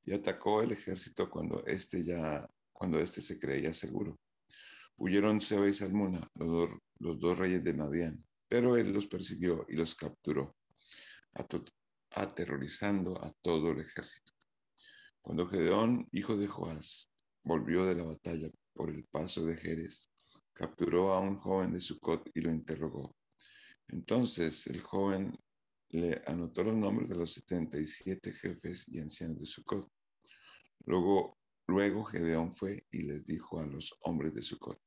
y 0.04 0.14
atacó 0.14 0.62
el 0.62 0.72
ejército 0.72 1.30
cuando 1.30 1.66
este 1.66 2.04
ya 2.04 2.48
cuando 2.72 3.00
este 3.00 3.22
se 3.22 3.40
creía 3.40 3.74
seguro. 3.74 4.20
Huyeron 4.98 5.42
Seba 5.42 5.68
y 5.68 5.74
Salmuna, 5.74 6.28
los 6.36 6.48
dos, 6.48 6.80
los 7.00 7.20
dos 7.20 7.38
reyes 7.38 7.64
de 7.64 7.74
Madián, 7.74 8.24
pero 8.48 8.78
él 8.78 8.94
los 8.94 9.08
persiguió 9.08 9.66
y 9.68 9.76
los 9.76 9.96
capturó, 9.96 10.56
aterrorizando 12.12 13.22
a 13.24 13.32
todo 13.42 13.72
el 13.72 13.80
ejército. 13.80 14.34
Cuando 15.22 15.48
Gedeón, 15.48 16.08
hijo 16.12 16.38
de 16.38 16.48
Joás, 16.48 17.10
volvió 17.44 17.86
de 17.86 17.96
la 17.96 18.06
batalla 18.06 18.48
por 18.74 18.90
el 18.90 19.04
paso 19.06 19.46
de 19.46 19.58
Jerez, 19.58 20.10
capturó 20.54 21.14
a 21.14 21.20
un 21.20 21.36
joven 21.36 21.74
de 21.74 21.80
Sucot 21.80 22.30
y 22.34 22.42
lo 22.42 22.52
interrogó. 22.52 23.16
Entonces 23.90 24.68
el 24.68 24.82
joven 24.82 25.38
le 25.90 26.22
anotó 26.26 26.64
los 26.64 26.76
nombres 26.76 27.10
de 27.10 27.16
los 27.16 27.34
77 27.34 28.32
jefes 28.34 28.88
y 28.90 29.00
ancianos 29.00 29.40
de 29.40 29.46
Sucot. 29.46 29.90
Luego, 30.86 31.38
luego 31.68 32.04
Gedeón 32.04 32.54
fue 32.54 32.86
y 32.92 33.04
les 33.04 33.26
dijo 33.26 33.60
a 33.60 33.66
los 33.66 33.98
hombres 34.02 34.34
de 34.34 34.42
Sucot, 34.42 34.80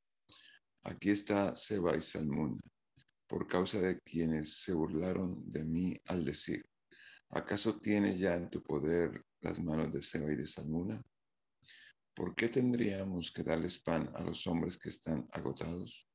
aquí 0.82 1.10
está 1.10 1.56
Seba 1.56 1.96
y 1.96 2.00
Salmún, 2.00 2.60
por 3.26 3.46
causa 3.46 3.80
de 3.80 4.00
quienes 4.00 4.62
se 4.62 4.74
burlaron 4.74 5.48
de 5.48 5.64
mí 5.64 5.96
al 6.06 6.24
decir, 6.24 6.64
¿acaso 7.30 7.78
tienes 7.78 8.18
ya 8.18 8.34
en 8.34 8.50
tu 8.50 8.62
poder 8.62 9.24
las 9.40 9.60
manos 9.60 9.92
de 9.92 10.02
Seba 10.02 10.32
y 10.32 10.36
de 10.36 10.46
Salmuna? 10.46 11.02
¿Por 12.14 12.34
qué 12.34 12.48
tendríamos 12.48 13.30
que 13.30 13.42
darles 13.42 13.78
pan 13.78 14.10
a 14.14 14.22
los 14.22 14.46
hombres 14.46 14.76
que 14.76 14.88
están 14.88 15.26
agotados? 15.32 16.08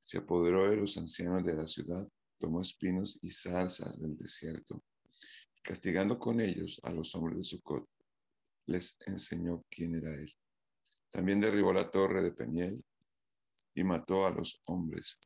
Se 0.00 0.18
apoderó 0.18 0.70
de 0.70 0.76
los 0.76 0.96
ancianos 0.96 1.44
de 1.44 1.54
la 1.54 1.66
ciudad, 1.66 2.08
tomó 2.38 2.62
espinos 2.62 3.18
y 3.22 3.28
zarzas 3.28 4.00
del 4.00 4.16
desierto, 4.16 4.82
castigando 5.62 6.18
con 6.18 6.40
ellos 6.40 6.80
a 6.84 6.90
los 6.90 7.14
hombres 7.14 7.38
de 7.38 7.44
Sucot, 7.44 7.88
les 8.66 8.98
enseñó 9.06 9.64
quién 9.70 9.94
era 9.94 10.14
él. 10.14 10.32
También 11.10 11.40
derribó 11.40 11.72
la 11.72 11.90
torre 11.90 12.22
de 12.22 12.32
Peniel 12.32 12.84
y 13.74 13.84
mató 13.84 14.26
a 14.26 14.30
los 14.30 14.62
hombres 14.66 15.20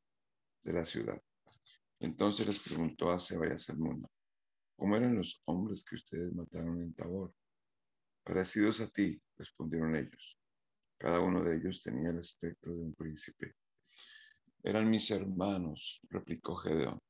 de 0.63 0.73
la 0.73 0.85
ciudad. 0.85 1.21
Entonces 2.01 2.47
les 2.47 2.59
preguntó 2.59 3.11
a 3.11 3.19
Seba 3.19 3.47
y 3.47 3.51
a 3.51 3.57
¿cómo 4.77 4.97
eran 4.97 5.17
los 5.17 5.43
hombres 5.45 5.85
que 5.85 5.97
ustedes 5.97 6.33
mataron 6.33 6.83
en 6.83 6.95
Tabor? 6.95 7.35
Parecidos 8.25 8.81
a 8.81 8.89
ti, 8.89 9.21
respondieron 9.37 9.97
ellos. 9.97 10.39
Cada 10.99 11.21
uno 11.21 11.43
de 11.43 11.57
ellos 11.57 11.83
tenía 11.83 12.11
el 12.11 12.19
aspecto 12.19 12.71
de 12.71 12.81
un 12.81 12.95
príncipe. 12.95 13.57
Eran 14.65 14.89
mis 14.89 15.11
hermanos, 15.11 16.01
replicó 16.09 16.55
Gedeón, 16.55 17.01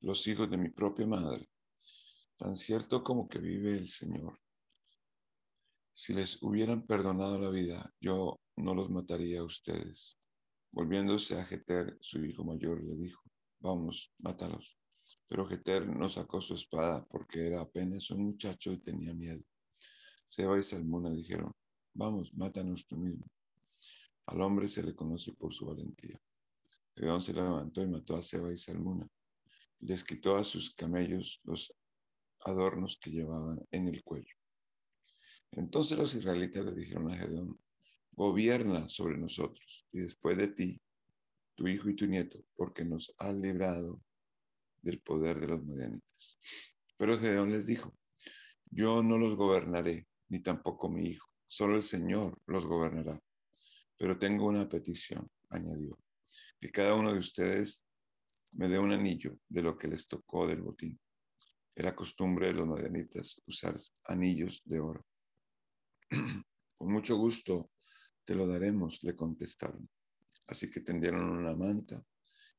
los 0.00 0.26
hijos 0.28 0.50
de 0.50 0.56
mi 0.56 0.70
propia 0.70 1.06
madre. 1.06 1.46
Tan 2.38 2.56
cierto 2.56 3.02
como 3.02 3.28
que 3.28 3.38
vive 3.38 3.76
el 3.76 3.88
Señor. 3.90 4.32
Si 5.92 6.14
les 6.14 6.42
hubieran 6.42 6.86
perdonado 6.86 7.38
la 7.38 7.50
vida, 7.50 7.94
yo 8.00 8.40
no 8.56 8.74
los 8.74 8.88
mataría 8.88 9.40
a 9.40 9.44
ustedes. 9.44 10.18
Volviéndose 10.72 11.38
a 11.38 11.44
Jeter, 11.44 11.98
su 12.00 12.24
hijo 12.24 12.44
mayor, 12.44 12.82
le 12.82 12.96
dijo, 12.96 13.22
vamos, 13.60 14.10
mátalos. 14.18 14.78
Pero 15.28 15.44
Jeter 15.44 15.86
no 15.86 16.08
sacó 16.08 16.40
su 16.40 16.54
espada 16.54 17.04
porque 17.10 17.46
era 17.46 17.60
apenas 17.60 18.10
un 18.10 18.24
muchacho 18.24 18.72
y 18.72 18.78
tenía 18.78 19.12
miedo. 19.12 19.42
Seba 20.24 20.58
y 20.58 20.62
Salmuna 20.62 21.10
dijeron, 21.10 21.52
vamos, 21.92 22.32
mátanos 22.34 22.86
tú 22.86 22.96
mismo. 22.96 23.26
Al 24.26 24.40
hombre 24.40 24.66
se 24.66 24.82
le 24.82 24.94
conoce 24.94 25.34
por 25.34 25.52
su 25.52 25.66
valentía. 25.66 26.18
Gedeón 26.96 27.22
se 27.22 27.34
levantó 27.34 27.82
y 27.82 27.88
mató 27.88 28.16
a 28.16 28.22
Seba 28.22 28.50
y 28.50 28.56
Salmuna. 28.56 29.06
Les 29.80 30.02
quitó 30.02 30.36
a 30.36 30.44
sus 30.44 30.74
camellos 30.74 31.40
los 31.44 31.74
adornos 32.40 32.98
que 33.00 33.10
llevaban 33.10 33.60
en 33.70 33.88
el 33.88 34.02
cuello. 34.02 34.34
Entonces 35.52 35.98
los 35.98 36.14
israelitas 36.14 36.64
le 36.64 36.72
dijeron 36.72 37.10
a 37.10 37.16
Gedeón, 37.16 37.60
gobierna 38.12 38.88
sobre 38.88 39.18
nosotros 39.18 39.86
y 39.92 40.00
después 40.00 40.38
de 40.38 40.48
ti, 40.48 40.80
tu 41.54 41.68
hijo 41.68 41.90
y 41.90 41.96
tu 41.96 42.06
nieto, 42.06 42.42
porque 42.54 42.84
nos 42.84 43.14
has 43.18 43.34
librado 43.34 44.02
del 44.82 45.00
poder 45.00 45.38
de 45.38 45.48
los 45.48 45.62
medianitas. 45.64 46.38
Pero 46.96 47.18
Gedeón 47.18 47.50
les 47.50 47.66
dijo, 47.66 47.94
yo 48.70 49.02
no 49.02 49.18
los 49.18 49.36
gobernaré, 49.36 50.06
ni 50.28 50.40
tampoco 50.40 50.88
mi 50.88 51.08
hijo, 51.08 51.28
solo 51.46 51.76
el 51.76 51.82
Señor 51.82 52.38
los 52.46 52.66
gobernará. 52.66 53.22
Pero 53.98 54.18
tengo 54.18 54.46
una 54.46 54.68
petición, 54.68 55.30
añadió, 55.50 55.98
que 56.60 56.70
cada 56.70 56.94
uno 56.94 57.12
de 57.12 57.18
ustedes 57.18 57.86
me 58.52 58.68
dé 58.68 58.78
un 58.78 58.92
anillo 58.92 59.38
de 59.48 59.62
lo 59.62 59.76
que 59.76 59.88
les 59.88 60.06
tocó 60.06 60.46
del 60.46 60.62
botín. 60.62 60.98
Era 61.74 61.94
costumbre 61.94 62.46
de 62.46 62.54
los 62.54 62.66
medianitas 62.66 63.42
usar 63.46 63.74
anillos 64.06 64.62
de 64.64 64.80
oro. 64.80 65.06
Con 66.78 66.92
mucho 66.92 67.16
gusto 67.16 67.70
te 68.24 68.34
lo 68.34 68.46
daremos, 68.46 69.02
le 69.02 69.14
contestaron. 69.14 69.88
Así 70.46 70.70
que 70.70 70.80
tendieron 70.80 71.28
una 71.28 71.54
manta 71.54 72.02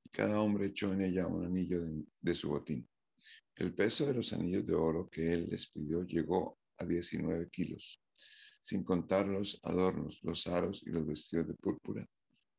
y 0.04 0.10
cada 0.10 0.42
hombre 0.42 0.68
echó 0.68 0.94
en 0.94 1.01
ella 1.01 1.25
un 1.27 1.46
anillo 1.46 1.80
de, 2.22 2.36
su 2.36 2.50
botín. 2.50 2.88
El 3.56 3.74
peso 3.74 4.06
de 4.06 4.13
los 4.13 4.34
anillos 4.34 4.66
de 4.66 4.75
oro 4.75 5.10
que 5.10 5.34
él 5.34 5.48
les 5.50 5.72
pidió 5.72 6.04
llegó 6.04 6.60
a 6.77 6.86
19 6.86 7.50
kilos, 7.50 8.00
sin 8.62 8.84
contar 8.84 9.25
los 9.25 9.60
adornos, 9.63 10.20
los 10.24 10.46
aros 10.46 10.84
y 10.86 10.92
los 10.92 11.08
vestidos 11.08 11.48
de 11.48 11.56
púrpura 11.56 12.08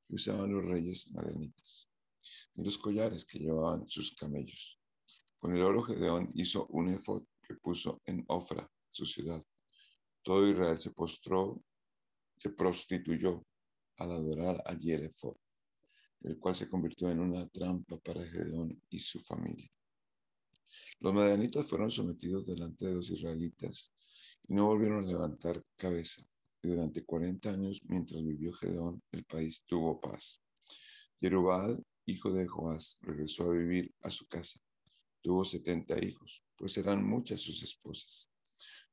que 0.08 0.14
usaban 0.14 0.52
los 0.52 0.64
reyes 0.64 1.10
madianitas, 1.12 1.90
y 2.54 2.62
los 2.64 2.78
collares 2.78 3.24
que 3.24 3.38
llevaban 3.38 3.88
sus 3.88 4.14
camellos. 4.14 4.80
Con 5.38 5.54
el 5.54 5.62
oro 5.62 5.82
Gedeón 5.82 6.30
hizo 6.34 6.66
un 6.68 6.88
efod 6.88 7.22
que 7.46 7.54
puso 7.54 8.00
en 8.06 8.24
Ofra, 8.28 8.68
su 8.90 9.06
ciudad. 9.06 9.44
Todo 10.22 10.48
Israel 10.48 10.78
se 10.78 10.90
postró, 10.90 11.62
se 12.36 12.50
prostituyó 12.50 13.44
al 13.98 14.12
adorar 14.12 14.62
a 14.66 14.74
Jerefot, 14.74 15.38
el 16.22 16.38
cual 16.38 16.56
se 16.56 16.68
convirtió 16.68 17.10
en 17.10 17.20
una 17.20 17.46
trampa 17.48 17.98
para 17.98 18.24
Gedeón 18.24 18.82
y 18.88 18.98
su 18.98 19.20
familia. 19.20 19.68
Los 21.00 21.14
madianitas 21.14 21.66
fueron 21.66 21.90
sometidos 21.90 22.46
delante 22.46 22.86
de 22.86 22.94
los 22.94 23.10
israelitas 23.10 23.92
y 24.48 24.54
no 24.54 24.66
volvieron 24.66 25.04
a 25.04 25.06
levantar 25.06 25.62
cabeza. 25.76 26.22
Y 26.62 26.68
durante 26.68 27.04
40 27.04 27.50
años, 27.50 27.80
mientras 27.84 28.22
vivió 28.22 28.52
Gedeón, 28.52 29.02
el 29.12 29.24
país 29.24 29.64
tuvo 29.64 30.00
paz. 30.00 30.42
Jerubal, 31.20 31.82
hijo 32.06 32.32
de 32.32 32.46
Joás, 32.46 32.98
regresó 33.02 33.50
a 33.50 33.56
vivir 33.56 33.92
a 34.02 34.10
su 34.10 34.26
casa. 34.26 34.58
Tuvo 35.20 35.44
70 35.44 36.04
hijos, 36.04 36.44
pues 36.56 36.76
eran 36.78 37.04
muchas 37.04 37.40
sus 37.40 37.62
esposas. 37.62 38.30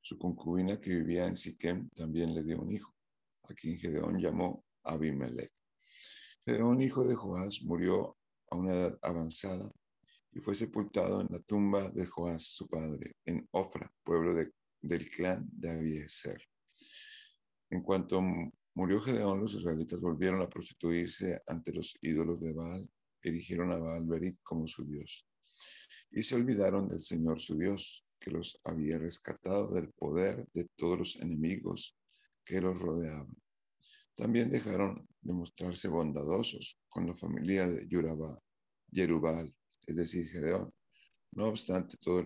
Su 0.02 0.18
concubina 0.18 0.80
que 0.80 0.92
vivía 0.92 1.28
en 1.28 1.36
Siquem 1.36 1.90
también 1.96 2.34
le 2.34 2.44
dio 2.44 2.62
un 2.62 2.72
hijo, 2.72 2.94
a 3.44 3.54
quien 3.54 3.78
Gedeón 3.78 4.20
llamó 4.20 4.64
Abimelech. 4.84 5.52
Gedeón, 6.46 6.82
hijo 6.82 7.04
de 7.08 7.16
Joás, 7.16 7.64
murió 7.64 8.18
a 8.52 8.56
una 8.56 8.74
edad 8.74 9.00
avanzada 9.02 9.72
y 10.32 10.40
fue 10.42 10.54
sepultado 10.54 11.22
en 11.22 11.28
la 11.32 11.40
tumba 11.40 11.90
de 11.92 12.06
Joás, 12.06 12.44
su 12.44 12.68
padre, 12.68 13.16
en 13.26 13.48
Ofra, 13.52 13.92
pueblo 14.04 14.36
del 14.82 15.10
clan 15.10 15.48
de 15.52 15.72
Abiezer. 15.72 16.38
En 17.76 17.82
cuanto 17.82 18.22
murió 18.76 19.02
Gedeón, 19.02 19.42
los 19.42 19.54
israelitas 19.54 20.00
volvieron 20.00 20.40
a 20.40 20.48
prostituirse 20.48 21.42
ante 21.46 21.74
los 21.74 21.98
ídolos 22.02 22.40
de 22.40 22.54
Baal, 22.54 22.90
erigieron 23.22 23.74
a 23.74 23.78
Baal 23.78 24.08
Berit 24.08 24.40
como 24.44 24.66
su 24.66 24.86
dios, 24.86 25.28
y 26.10 26.22
se 26.22 26.36
olvidaron 26.36 26.88
del 26.88 27.02
Señor 27.02 27.38
su 27.38 27.58
Dios, 27.58 28.06
que 28.18 28.32
los 28.32 28.58
había 28.64 28.98
rescatado 28.98 29.74
del 29.74 29.92
poder 29.92 30.48
de 30.54 30.70
todos 30.78 30.98
los 30.98 31.16
enemigos 31.18 31.98
que 32.46 32.62
los 32.62 32.80
rodeaban. 32.80 33.36
También 34.16 34.50
dejaron 34.50 35.06
de 35.20 35.34
mostrarse 35.34 35.90
bondadosos 35.90 36.80
con 36.88 37.06
la 37.08 37.14
familia 37.14 37.68
de 37.68 37.90
Yerubal, 38.90 39.54
es 39.86 39.96
decir, 39.98 40.30
Gedeón, 40.30 40.74
no 41.34 41.48
obstante 41.48 41.98
todo 41.98 42.24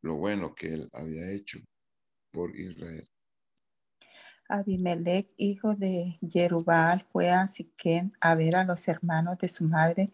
lo 0.00 0.14
bueno 0.14 0.54
que 0.54 0.68
él 0.68 0.88
había 0.92 1.30
hecho 1.30 1.58
por 2.32 2.58
Israel. 2.58 3.06
Abimelech, 4.48 5.28
hijo 5.36 5.74
de 5.74 6.18
Jerubal, 6.26 7.02
fue 7.12 7.30
a 7.30 7.46
Siquén 7.46 8.12
a 8.20 8.34
ver 8.34 8.56
a 8.56 8.64
los 8.64 8.88
hermanos 8.88 9.38
de 9.38 9.48
su 9.48 9.64
madre 9.64 10.06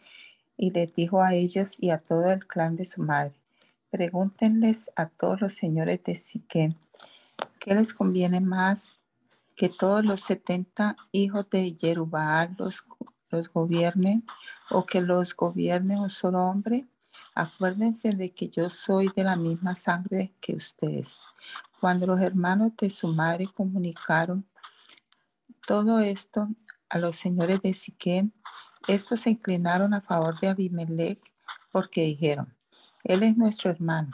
y 0.57 0.73
les 0.73 0.93
dijo 0.95 1.23
a 1.23 1.35
ellos 1.35 1.77
y 1.79 1.91
a 1.91 1.99
todo 1.99 2.31
el 2.31 2.47
clan 2.47 2.75
de 2.77 2.85
su 2.85 3.03
madre, 3.03 3.35
pregúntenles 3.91 4.91
a 4.97 5.07
todos 5.07 5.41
los 5.41 5.53
señores 5.53 6.03
de 6.05 6.17
Siquén, 6.17 6.77
¿qué 7.61 7.75
les 7.75 7.95
conviene 7.95 8.41
más 8.41 8.95
que 9.57 9.69
todos 9.69 10.05
los 10.05 10.21
setenta 10.21 10.97
hijos 11.13 11.49
de 11.51 11.77
Jerubal 11.81 12.57
los, 12.59 12.85
los 13.31 13.53
gobiernen 13.53 14.25
o 14.71 14.85
que 14.85 15.01
los 15.01 15.35
gobierne 15.37 15.99
un 15.99 16.11
solo 16.11 16.43
hombre? 16.43 16.87
Acuérdense 17.37 18.13
de 18.13 18.31
que 18.31 18.49
yo 18.49 18.71
soy 18.71 19.11
de 19.15 19.25
la 19.25 19.35
misma 19.35 19.75
sangre 19.75 20.33
que 20.41 20.55
ustedes. 20.55 21.21
Cuando 21.85 22.07
los 22.07 22.21
hermanos 22.23 22.73
de 22.79 22.89
su 22.89 23.09
madre 23.09 23.47
comunicaron 23.47 24.49
todo 25.67 26.01
esto 26.01 26.49
a 26.89 26.99
los 26.99 27.15
señores 27.15 27.61
de 27.61 27.75
Siquén, 27.75 28.33
estos 28.89 29.21
se 29.21 29.29
inclinaron 29.29 29.93
a 29.93 30.01
favor 30.01 30.41
de 30.41 30.49
Abimelech 30.49 31.21
porque 31.71 32.05
dijeron, 32.05 32.57
él 33.03 33.23
es 33.23 33.37
nuestro 33.37 33.71
hermano 33.71 34.13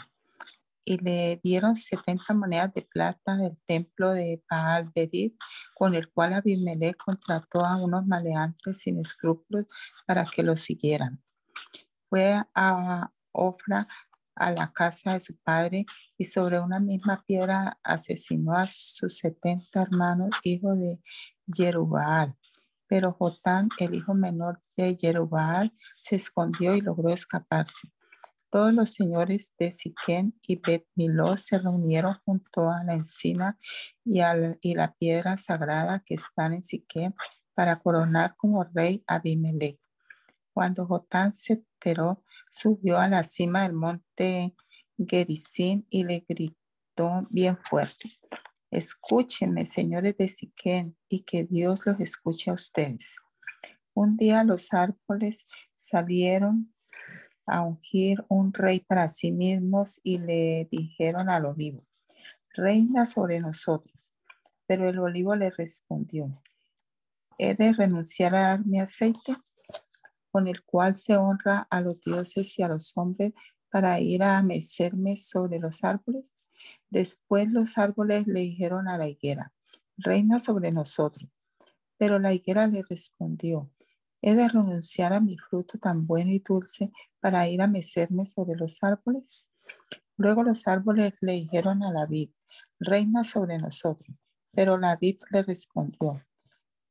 y 0.85 0.99
le 0.99 1.39
dieron 1.45 1.77
70 1.77 2.35
monedas 2.35 2.75
de 2.75 2.83
plata 2.83 3.37
del 3.37 3.57
templo 3.65 4.11
de 4.11 4.43
Baal 4.50 4.91
Berit, 4.93 5.39
con 5.73 5.95
el 5.95 6.11
cual 6.11 6.33
Abimelech 6.33 6.97
contrató 6.97 7.65
a 7.65 7.77
unos 7.77 8.05
maleantes 8.05 8.79
sin 8.79 8.99
escrúpulos 8.99 9.67
para 10.09 10.25
que 10.25 10.43
lo 10.43 10.57
siguieran. 10.57 11.23
Fue 12.09 12.35
a 12.53 13.12
Ofra, 13.31 13.87
a 14.35 14.50
la 14.50 14.73
casa 14.73 15.12
de 15.12 15.21
su 15.21 15.37
padre, 15.37 15.87
y 16.21 16.27
sobre 16.27 16.61
una 16.61 16.81
misma 16.81 17.25
piedra 17.27 17.81
asesinó 17.83 18.53
a 18.53 18.67
sus 18.67 19.17
70 19.21 19.81
hermanos, 19.81 20.29
hijos 20.45 20.79
de 20.79 21.00
Jerubal. 21.50 22.37
Pero 22.87 23.12
Jotán, 23.12 23.71
el 23.79 23.95
hijo 23.95 24.12
menor 24.12 24.61
de 24.77 24.99
Jerubal, 25.00 25.73
se 25.99 26.17
escondió 26.17 26.77
y 26.77 26.83
logró 26.83 27.09
escaparse. 27.09 27.91
Todos 28.50 28.75
los 28.75 28.91
señores 28.91 29.55
de 29.59 29.73
Siquén 29.73 30.39
y 30.47 30.61
Bet 30.61 30.87
Miló 30.95 31.39
se 31.39 31.59
reunieron 31.59 32.19
junto 32.27 32.69
a 32.69 32.85
la 32.85 32.93
encina 32.93 33.59
y, 34.05 34.21
y 34.61 34.75
la 34.75 34.95
piedra 34.97 35.39
sagrada 35.39 36.03
que 36.05 36.17
están 36.17 36.53
en 36.53 36.62
Siquén 36.62 37.15
para 37.55 37.77
coronar 37.77 38.37
como 38.37 38.62
rey 38.75 39.03
a 39.07 39.15
Abimelech. 39.15 39.81
Cuando 40.53 40.87
Jotán 40.87 41.33
se 41.33 41.55
enteró, 41.55 42.23
subió 42.50 42.99
a 42.99 43.09
la 43.09 43.23
cima 43.23 43.62
del 43.62 43.73
monte 43.73 44.55
Y 45.90 46.04
le 46.04 46.25
gritó 46.28 46.57
gritó 46.90 47.26
bien 47.30 47.59
fuerte. 47.64 48.11
Escúchenme, 48.71 49.64
señores 49.66 50.16
de 50.19 50.28
Siquén, 50.28 50.97
y 51.09 51.23
que 51.23 51.45
Dios 51.45 51.87
los 51.87 51.99
escuche 52.00 52.50
a 52.50 52.54
ustedes. 52.54 53.21
Un 53.95 54.16
día 54.16 54.45
los 54.45 54.73
árboles 54.73 55.49
salieron 55.75 56.73
a 57.47 57.62
ungir 57.62 58.25
un 58.28 58.52
rey 58.52 58.80
para 58.80 59.09
sí 59.09 59.33
mismos 59.33 60.00
y 60.04 60.19
le 60.19 60.69
dijeron 60.71 61.30
al 61.30 61.47
olivo, 61.47 61.85
reina 62.54 63.07
sobre 63.07 63.40
nosotros. 63.40 64.12
Pero 64.66 64.88
el 64.88 64.99
olivo 64.99 65.35
le 65.35 65.50
respondió, 65.50 66.40
¿he 67.38 67.54
de 67.54 67.73
renunciar 67.73 68.37
a 68.37 68.40
dar 68.40 68.66
mi 68.66 68.78
aceite? 68.78 69.35
con 70.33 70.47
el 70.47 70.62
cual 70.62 70.95
se 70.95 71.16
honra 71.16 71.66
a 71.71 71.80
los 71.80 72.00
dioses 72.00 72.57
y 72.59 72.62
a 72.62 72.69
los 72.69 72.97
hombres 72.97 73.33
para 73.71 74.00
ir 74.00 74.23
a 74.23 74.43
mecerme 74.43 75.17
sobre 75.17 75.59
los 75.59 75.85
árboles. 75.85 76.35
Después 76.91 77.49
los 77.49 77.79
árboles 77.79 78.27
le 78.27 78.41
dijeron 78.41 78.89
a 78.89 78.99
la 78.99 79.09
higuera, 79.09 79.53
reina 79.97 80.39
sobre 80.39 80.73
nosotros. 80.73 81.29
Pero 81.97 82.19
la 82.19 82.33
higuera 82.33 82.67
le 82.67 82.83
respondió, 82.83 83.71
¿he 84.23 84.35
de 84.35 84.49
renunciar 84.49 85.12
a 85.12 85.21
mi 85.21 85.37
fruto 85.37 85.79
tan 85.79 86.07
bueno 86.07 86.33
y 86.33 86.39
dulce 86.39 86.93
para 87.21 87.49
ir 87.49 87.62
a 87.62 87.67
mecerme 87.67 88.27
sobre 88.27 88.59
los 88.59 88.79
árboles? 88.83 89.47
Luego 90.17 90.43
los 90.43 90.67
árboles 90.67 91.15
le 91.21 91.35
dijeron 91.35 91.83
a 91.83 91.93
la 91.93 92.07
vid, 92.07 92.31
reina 92.79 93.25
sobre 93.25 93.59
nosotros. 93.59 94.17
Pero 94.53 94.79
la 94.79 94.97
vid 94.97 95.19
le 95.31 95.43
respondió, 95.43 96.23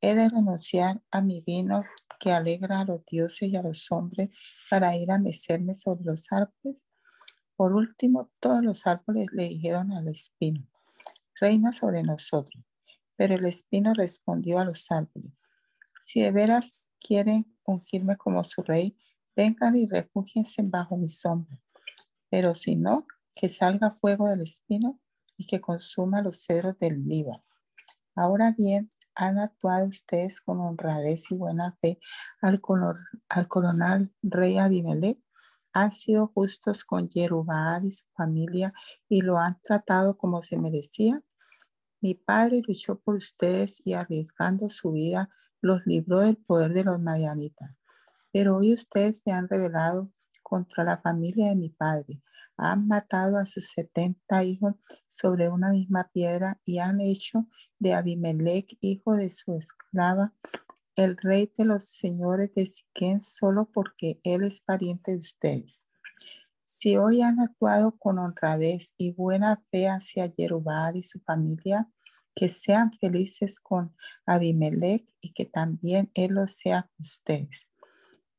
he 0.00 0.14
de 0.14 0.28
renunciar 0.28 1.02
a 1.10 1.20
mi 1.20 1.40
vino 1.40 1.84
que 2.18 2.32
alegra 2.32 2.80
a 2.80 2.84
los 2.84 3.04
dioses 3.04 3.48
y 3.48 3.56
a 3.56 3.62
los 3.62 3.90
hombres 3.92 4.30
para 4.70 4.96
ir 4.96 5.10
a 5.10 5.18
mecerme 5.18 5.74
sobre 5.74 6.04
los 6.04 6.30
árboles. 6.30 6.80
Por 7.56 7.74
último, 7.74 8.30
todos 8.40 8.62
los 8.62 8.86
árboles 8.86 9.28
le 9.32 9.48
dijeron 9.48 9.92
al 9.92 10.08
espino, 10.08 10.66
reina 11.40 11.72
sobre 11.72 12.02
nosotros. 12.02 12.64
Pero 13.16 13.34
el 13.34 13.44
espino 13.44 13.92
respondió 13.92 14.58
a 14.58 14.64
los 14.64 14.90
árboles, 14.90 15.32
si 16.00 16.22
de 16.22 16.30
veras 16.30 16.92
quieren 16.98 17.54
ungirme 17.64 18.16
como 18.16 18.42
su 18.42 18.62
rey, 18.62 18.96
vengan 19.36 19.76
y 19.76 19.86
refúgiense 19.86 20.62
bajo 20.62 20.96
mi 20.96 21.08
sombra. 21.08 21.60
Pero 22.30 22.54
si 22.54 22.76
no, 22.76 23.06
que 23.34 23.48
salga 23.48 23.90
fuego 23.90 24.28
del 24.28 24.40
espino 24.40 24.98
y 25.36 25.46
que 25.46 25.60
consuma 25.60 26.22
los 26.22 26.44
cedros 26.44 26.78
del 26.78 27.06
Líbano. 27.06 27.44
Ahora 28.14 28.54
bien, 28.56 28.88
han 29.14 29.38
actuado 29.38 29.86
ustedes 29.86 30.40
con 30.40 30.60
honradez 30.60 31.30
y 31.30 31.36
buena 31.36 31.76
fe 31.80 31.98
al, 32.40 32.60
al 33.28 33.48
coronel 33.48 34.10
rey 34.22 34.58
Abimelech. 34.58 35.18
Han 35.72 35.90
sido 35.90 36.28
justos 36.28 36.84
con 36.84 37.08
Jerubal 37.10 37.84
y 37.84 37.92
su 37.92 38.06
familia 38.16 38.72
y 39.08 39.22
lo 39.22 39.38
han 39.38 39.60
tratado 39.62 40.16
como 40.16 40.42
se 40.42 40.58
merecía. 40.58 41.22
Mi 42.00 42.14
padre 42.14 42.62
luchó 42.66 42.98
por 42.98 43.14
ustedes 43.14 43.80
y 43.84 43.92
arriesgando 43.92 44.68
su 44.68 44.92
vida 44.92 45.30
los 45.60 45.82
libró 45.86 46.20
del 46.20 46.38
poder 46.38 46.72
de 46.72 46.84
los 46.84 47.00
madianitas. 47.00 47.76
Pero 48.32 48.56
hoy 48.56 48.72
ustedes 48.72 49.20
se 49.24 49.32
han 49.32 49.48
rebelado 49.48 50.10
contra 50.50 50.82
la 50.82 50.98
familia 50.98 51.48
de 51.48 51.54
mi 51.54 51.68
padre. 51.68 52.18
Han 52.56 52.88
matado 52.88 53.38
a 53.38 53.46
sus 53.46 53.68
setenta 53.68 54.42
hijos 54.42 54.74
sobre 55.08 55.48
una 55.48 55.70
misma 55.70 56.10
piedra 56.12 56.60
y 56.64 56.78
han 56.78 57.00
hecho 57.00 57.46
de 57.78 57.94
Abimelech, 57.94 58.76
hijo 58.80 59.14
de 59.14 59.30
su 59.30 59.54
esclava, 59.54 60.34
el 60.96 61.16
rey 61.16 61.52
de 61.56 61.64
los 61.64 61.84
señores 61.84 62.52
de 62.54 62.66
Siquén, 62.66 63.22
solo 63.22 63.70
porque 63.72 64.20
él 64.24 64.42
es 64.42 64.60
pariente 64.60 65.12
de 65.12 65.18
ustedes. 65.18 65.84
Si 66.64 66.96
hoy 66.96 67.22
han 67.22 67.40
actuado 67.40 67.96
con 67.96 68.18
honradez 68.18 68.94
y 68.98 69.12
buena 69.12 69.62
fe 69.70 69.88
hacia 69.88 70.32
Jerubal 70.36 70.96
y 70.96 71.02
su 71.02 71.20
familia, 71.20 71.88
que 72.34 72.48
sean 72.48 72.92
felices 72.92 73.60
con 73.60 73.94
Abimelech 74.26 75.06
y 75.20 75.32
que 75.32 75.44
también 75.44 76.10
él 76.14 76.32
lo 76.32 76.48
sea 76.48 76.82
con 76.82 76.96
ustedes. 76.98 77.69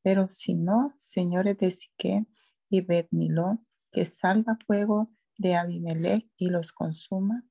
Pero 0.02 0.28
si 0.28 0.54
no, 0.54 0.94
señores 0.98 1.56
de 1.58 1.70
Siquén 1.70 2.28
y 2.68 2.80
Betmilón, 2.80 3.62
que 3.90 4.06
salga 4.06 4.58
fuego 4.66 5.06
de 5.38 5.54
Abimelech 5.54 6.28
y 6.36 6.50
los 6.50 6.72
consuma, 6.72 7.44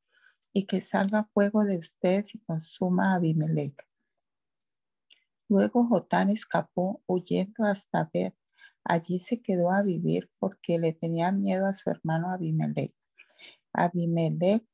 y 0.53 0.65
que 0.65 0.81
salga 0.81 1.29
fuego 1.33 1.63
de 1.63 1.77
ustedes 1.77 2.35
y 2.35 2.39
consuma 2.39 3.13
a 3.13 3.15
Abimelech. 3.15 3.75
Luego 5.47 5.85
Jotán 5.85 6.29
escapó 6.29 7.03
huyendo 7.07 7.65
hasta 7.65 8.09
ver. 8.13 8.35
Allí 8.83 9.19
se 9.19 9.41
quedó 9.41 9.71
a 9.71 9.83
vivir 9.83 10.31
porque 10.39 10.79
le 10.79 10.93
tenía 10.93 11.31
miedo 11.31 11.65
a 11.65 11.73
su 11.73 11.89
hermano 11.89 12.31
Abimelech. 12.31 12.95
Abimelech 13.73 14.65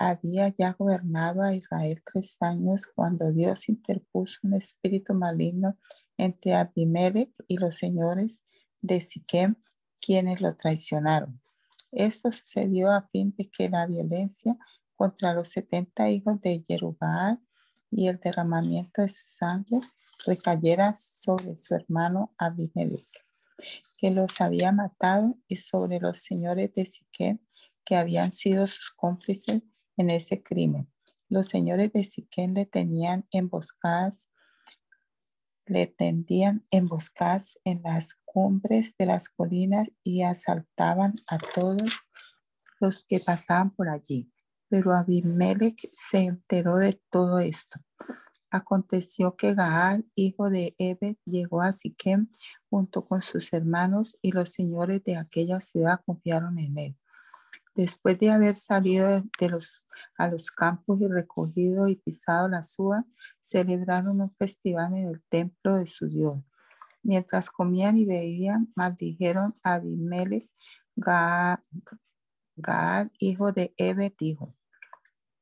había 0.00 0.48
ya 0.48 0.72
gobernado 0.72 1.42
a 1.42 1.54
Israel 1.54 2.02
tres 2.02 2.38
años 2.40 2.86
cuando 2.86 3.30
Dios 3.32 3.68
interpuso 3.68 4.38
un 4.44 4.54
espíritu 4.54 5.12
maligno 5.12 5.76
entre 6.16 6.54
Abimelech 6.54 7.30
y 7.46 7.58
los 7.58 7.74
señores 7.74 8.42
de 8.80 9.02
Siquem, 9.02 9.56
quienes 10.00 10.40
lo 10.40 10.56
traicionaron. 10.56 11.42
Esto 11.92 12.32
sucedió 12.32 12.90
a 12.90 13.06
fin 13.12 13.34
de 13.36 13.50
que 13.50 13.68
la 13.68 13.86
violencia 13.86 14.56
contra 14.96 15.34
los 15.34 15.50
setenta 15.50 16.08
hijos 16.08 16.40
de 16.40 16.64
Jerubal 16.66 17.38
y 17.90 18.08
el 18.08 18.18
derramamiento 18.18 19.02
de 19.02 19.10
su 19.10 19.28
sangre 19.28 19.80
recayera 20.24 20.94
sobre 20.94 21.56
su 21.56 21.74
hermano 21.74 22.32
Abimelech, 22.38 23.06
que 23.98 24.10
los 24.10 24.40
había 24.40 24.72
matado, 24.72 25.34
y 25.46 25.56
sobre 25.56 26.00
los 26.00 26.16
señores 26.16 26.72
de 26.74 26.86
Siquem, 26.86 27.38
que 27.84 27.96
habían 27.96 28.32
sido 28.32 28.66
sus 28.66 28.92
cómplices 28.92 29.62
en 29.96 30.10
ese 30.10 30.42
crimen. 30.42 30.90
Los 31.28 31.48
señores 31.48 31.92
de 31.92 32.04
Siquén 32.04 32.54
le 32.54 32.66
tenían 32.66 33.26
emboscadas, 33.30 34.30
le 35.66 35.86
tendían 35.86 36.64
emboscadas 36.70 37.60
en 37.64 37.82
las 37.82 38.14
cumbres 38.24 38.96
de 38.98 39.06
las 39.06 39.28
colinas 39.28 39.90
y 40.02 40.22
asaltaban 40.22 41.14
a 41.28 41.38
todos 41.38 41.90
los 42.80 43.04
que 43.04 43.20
pasaban 43.20 43.70
por 43.70 43.88
allí. 43.88 44.32
Pero 44.68 44.94
Abimelech 44.94 45.88
se 45.92 46.18
enteró 46.18 46.76
de 46.76 47.00
todo 47.10 47.38
esto. 47.38 47.78
Aconteció 48.50 49.36
que 49.36 49.54
Gaal, 49.54 50.04
hijo 50.16 50.50
de 50.50 50.74
Ebed, 50.78 51.16
llegó 51.24 51.62
a 51.62 51.72
Siquem 51.72 52.28
junto 52.68 53.06
con 53.06 53.22
sus 53.22 53.52
hermanos 53.52 54.18
y 54.20 54.32
los 54.32 54.48
señores 54.48 55.04
de 55.04 55.16
aquella 55.16 55.60
ciudad 55.60 56.00
confiaron 56.04 56.58
en 56.58 56.78
él. 56.78 56.96
Después 57.80 58.18
de 58.18 58.30
haber 58.30 58.54
salido 58.56 59.22
de 59.38 59.48
los, 59.48 59.86
a 60.18 60.28
los 60.28 60.50
campos 60.50 61.00
y 61.00 61.08
recogido 61.08 61.88
y 61.88 61.96
pisado 61.96 62.46
la 62.46 62.62
suba, 62.62 63.06
celebraron 63.40 64.20
un 64.20 64.36
festival 64.36 64.98
en 64.98 65.08
el 65.08 65.22
templo 65.30 65.76
de 65.76 65.86
su 65.86 66.06
Dios. 66.06 66.36
Mientras 67.02 67.48
comían 67.48 67.96
y 67.96 68.04
bebían, 68.04 68.70
maldijeron 68.76 69.58
a 69.62 69.76
Abimelech, 69.76 70.50
Gaal, 70.94 71.62
hijo 73.18 73.50
de 73.50 73.72
Ebe, 73.78 74.14
dijo, 74.18 74.54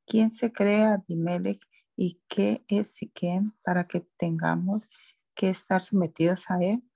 ¿quién 0.07 0.31
se 0.31 0.53
cree 0.53 0.85
Abimelech 0.85 1.59
y 1.97 2.21
qué 2.29 2.63
es 2.69 2.93
Siquem 2.93 3.51
para 3.65 3.85
que 3.85 4.07
tengamos 4.15 4.83
que 5.35 5.49
estar 5.49 5.83
sometidos 5.83 6.49
a 6.49 6.59
él? 6.61 6.89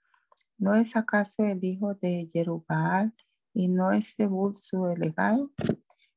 ¿No 0.58 0.74
es 0.74 0.96
acaso 0.96 1.44
el 1.44 1.62
hijo 1.66 1.96
de 1.96 2.30
Jerubal 2.32 3.14
y 3.54 3.70
no 3.70 3.92
es 3.92 4.16
Zebul 4.16 4.56
su 4.56 4.84
delegado, 4.86 5.52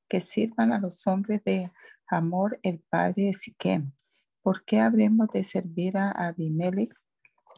que 0.09 0.20
sirvan 0.20 0.72
a 0.72 0.79
los 0.79 1.07
hombres 1.07 1.42
de 1.44 1.70
Amor, 2.09 2.59
el 2.62 2.81
padre 2.88 3.25
de 3.25 3.35
Siquem. 3.35 3.92
¿Por 4.42 4.64
qué 4.64 4.81
habremos 4.81 5.29
de 5.33 5.42
servir 5.42 5.99
a 5.99 6.11
Abimelech? 6.11 6.94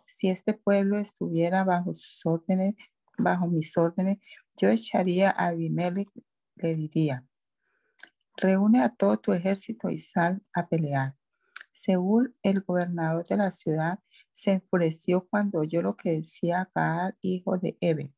Si 0.07 0.29
este 0.29 0.55
pueblo 0.55 0.99
estuviera 0.99 1.65
bajo 1.65 1.93
sus 1.93 2.25
órdenes, 2.25 2.75
bajo 3.19 3.47
mis 3.47 3.77
órdenes, 3.77 4.19
yo 4.57 4.69
echaría 4.71 5.31
a 5.31 5.49
Abimelech, 5.49 6.09
le 6.57 6.75
diría, 6.75 7.27
reúne 8.37 8.83
a 8.83 8.89
todo 8.89 9.19
tu 9.19 9.33
ejército 9.33 9.91
y 9.91 9.99
sal 9.99 10.43
a 10.55 10.67
pelear. 10.69 11.17
Seúl, 11.73 12.35
el 12.43 12.63
gobernador 12.63 13.27
de 13.27 13.37
la 13.37 13.51
ciudad, 13.53 14.01
se 14.33 14.53
enfureció 14.53 15.29
cuando 15.29 15.61
oyó 15.61 15.83
lo 15.83 15.97
que 15.97 16.13
decía 16.13 16.71
Gaal, 16.75 17.17
hijo 17.21 17.59
de 17.59 17.77
Ebe. 17.81 18.13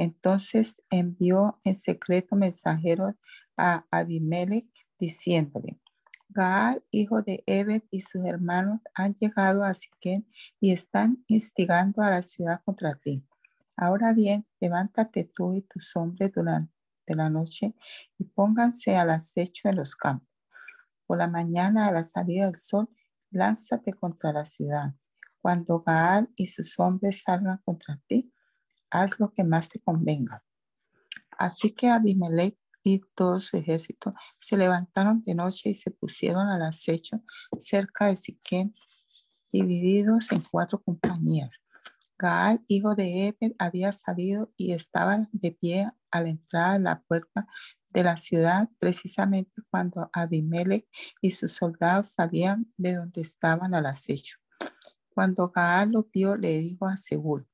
Entonces 0.00 0.82
envió 0.88 1.60
en 1.62 1.74
secreto 1.74 2.34
mensajeros 2.34 3.16
a 3.58 3.84
Abimelech 3.90 4.66
diciéndole, 4.98 5.78
Gaal, 6.30 6.82
hijo 6.90 7.20
de 7.20 7.44
Ebed 7.44 7.82
y 7.90 8.00
sus 8.00 8.24
hermanos 8.24 8.80
han 8.94 9.14
llegado 9.16 9.62
a 9.62 9.74
Siquén 9.74 10.26
y 10.58 10.72
están 10.72 11.22
instigando 11.26 12.00
a 12.00 12.08
la 12.08 12.22
ciudad 12.22 12.62
contra 12.64 12.94
ti. 12.94 13.26
Ahora 13.76 14.14
bien, 14.14 14.46
levántate 14.58 15.24
tú 15.24 15.52
y 15.52 15.60
tus 15.60 15.94
hombres 15.96 16.32
durante 16.32 16.72
la 17.08 17.28
noche 17.28 17.74
y 18.16 18.24
pónganse 18.24 18.96
al 18.96 19.10
acecho 19.10 19.68
en 19.68 19.76
los 19.76 19.94
campos. 19.96 20.30
Por 21.06 21.18
la 21.18 21.28
mañana, 21.28 21.88
a 21.88 21.92
la 21.92 22.04
salida 22.04 22.46
del 22.46 22.54
sol, 22.54 22.88
lánzate 23.30 23.92
contra 23.92 24.32
la 24.32 24.46
ciudad. 24.46 24.94
Cuando 25.42 25.80
Gaal 25.80 26.30
y 26.36 26.46
sus 26.46 26.78
hombres 26.78 27.20
salgan 27.20 27.58
contra 27.66 28.00
ti, 28.06 28.32
haz 28.90 29.18
lo 29.18 29.32
que 29.32 29.44
más 29.44 29.68
te 29.68 29.80
convenga. 29.80 30.44
Así 31.38 31.70
que 31.72 31.88
Abimelech 31.88 32.56
y 32.82 33.00
todo 33.14 33.40
su 33.40 33.56
ejército 33.56 34.10
se 34.38 34.56
levantaron 34.56 35.22
de 35.24 35.34
noche 35.34 35.70
y 35.70 35.74
se 35.74 35.90
pusieron 35.90 36.48
al 36.48 36.62
acecho 36.62 37.22
cerca 37.58 38.06
de 38.06 38.16
Siquén, 38.16 38.74
divididos 39.52 40.32
en 40.32 40.42
cuatro 40.50 40.82
compañías. 40.82 41.62
Gaal, 42.18 42.62
hijo 42.68 42.94
de 42.94 43.28
Eber, 43.28 43.54
había 43.58 43.92
salido 43.92 44.52
y 44.56 44.72
estaba 44.72 45.28
de 45.32 45.52
pie 45.52 45.86
a 46.10 46.20
la 46.20 46.28
entrada 46.28 46.74
de 46.74 46.80
la 46.80 47.02
puerta 47.02 47.46
de 47.92 48.04
la 48.04 48.16
ciudad 48.16 48.68
precisamente 48.78 49.50
cuando 49.70 50.10
Abimelech 50.12 50.86
y 51.20 51.30
sus 51.30 51.52
soldados 51.52 52.12
salían 52.12 52.70
de 52.76 52.94
donde 52.94 53.22
estaban 53.22 53.74
al 53.74 53.86
acecho. 53.86 54.36
Cuando 55.14 55.48
Gaal 55.48 55.92
lo 55.92 56.08
vio, 56.12 56.36
le 56.36 56.58
dijo 56.58 56.86
a 56.86 56.96
Seúl, 56.96 57.48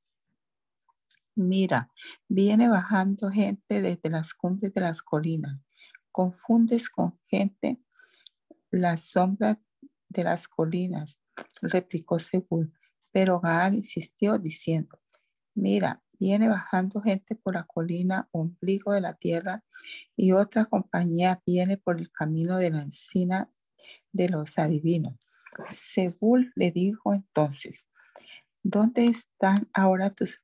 mira, 1.37 1.91
viene 2.27 2.67
bajando 2.67 3.29
gente 3.29 3.81
desde 3.81 4.09
las 4.09 4.33
cumbres 4.33 4.73
de 4.73 4.81
las 4.81 5.01
colinas. 5.01 5.61
Confundes 6.11 6.89
con 6.89 7.19
gente 7.27 7.81
las 8.71 9.01
sombras 9.11 9.57
de 10.09 10.23
las 10.23 10.47
colinas, 10.47 11.21
replicó 11.61 12.19
Seúl. 12.19 12.73
Pero 13.11 13.39
Gaal 13.39 13.75
insistió 13.75 14.37
diciendo, 14.37 14.99
mira, 15.53 16.03
viene 16.19 16.49
bajando 16.49 17.01
gente 17.01 17.35
por 17.35 17.55
la 17.55 17.63
colina 17.63 18.27
ombligo 18.31 18.93
de 18.93 19.01
la 19.01 19.13
tierra 19.13 19.63
y 20.15 20.31
otra 20.31 20.65
compañía 20.65 21.41
viene 21.45 21.77
por 21.77 21.99
el 21.99 22.11
camino 22.11 22.57
de 22.57 22.71
la 22.71 22.81
encina 22.81 23.51
de 24.11 24.29
los 24.29 24.57
adivinos. 24.57 25.15
Seúl 25.67 26.51
le 26.55 26.71
dijo 26.71 27.13
entonces, 27.13 27.87
¿dónde 28.63 29.05
están 29.05 29.69
ahora 29.73 30.09
tus 30.09 30.37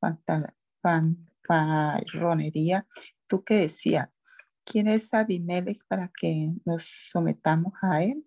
fanfarronería? 0.83 2.87
Tú 3.27 3.43
que 3.43 3.55
decías, 3.55 4.21
¿quién 4.63 4.87
es 4.87 5.13
Abimelech 5.13 5.83
para 5.87 6.09
que 6.09 6.51
nos 6.65 6.83
sometamos 6.83 7.73
a 7.81 8.03
él? 8.03 8.25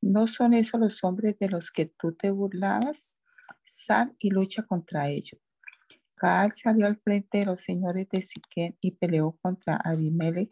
¿No 0.00 0.26
son 0.26 0.54
esos 0.54 0.80
los 0.80 1.04
hombres 1.04 1.38
de 1.38 1.48
los 1.48 1.70
que 1.70 1.86
tú 1.86 2.12
te 2.12 2.30
burlabas? 2.30 3.20
Sal 3.64 4.14
y 4.18 4.30
lucha 4.30 4.62
contra 4.62 5.08
ellos. 5.08 5.40
Gaal 6.16 6.52
salió 6.52 6.86
al 6.86 6.98
frente 6.98 7.38
de 7.38 7.46
los 7.46 7.62
señores 7.62 8.08
de 8.10 8.22
Siquén 8.22 8.76
y 8.80 8.92
peleó 8.92 9.38
contra 9.42 9.76
Abimelech, 9.76 10.50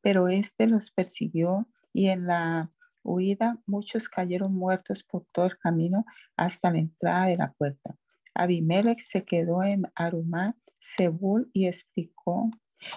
pero 0.00 0.28
éste 0.28 0.66
los 0.66 0.90
persiguió 0.90 1.68
y 1.92 2.08
en 2.08 2.26
la 2.26 2.68
huida 3.04 3.58
muchos 3.66 4.08
cayeron 4.08 4.54
muertos 4.54 5.04
por 5.04 5.26
todo 5.32 5.46
el 5.46 5.58
camino 5.58 6.04
hasta 6.36 6.72
la 6.72 6.78
entrada 6.78 7.26
de 7.26 7.36
la 7.36 7.52
puerta. 7.52 7.96
Abimelech 8.34 8.98
se 8.98 9.24
quedó 9.24 9.62
en 9.62 9.84
Arumá, 9.94 10.56
Sebul 10.80 11.50
y 11.52 11.66
explicó, 11.66 12.50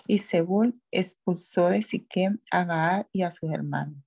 y 0.07 0.19
Sebul 0.19 0.81
expulsó 0.91 1.69
de 1.69 1.81
Siquén 1.81 2.41
a 2.51 2.65
Gaal 2.65 3.07
y 3.11 3.21
a 3.21 3.31
sus 3.31 3.51
hermanos. 3.51 4.03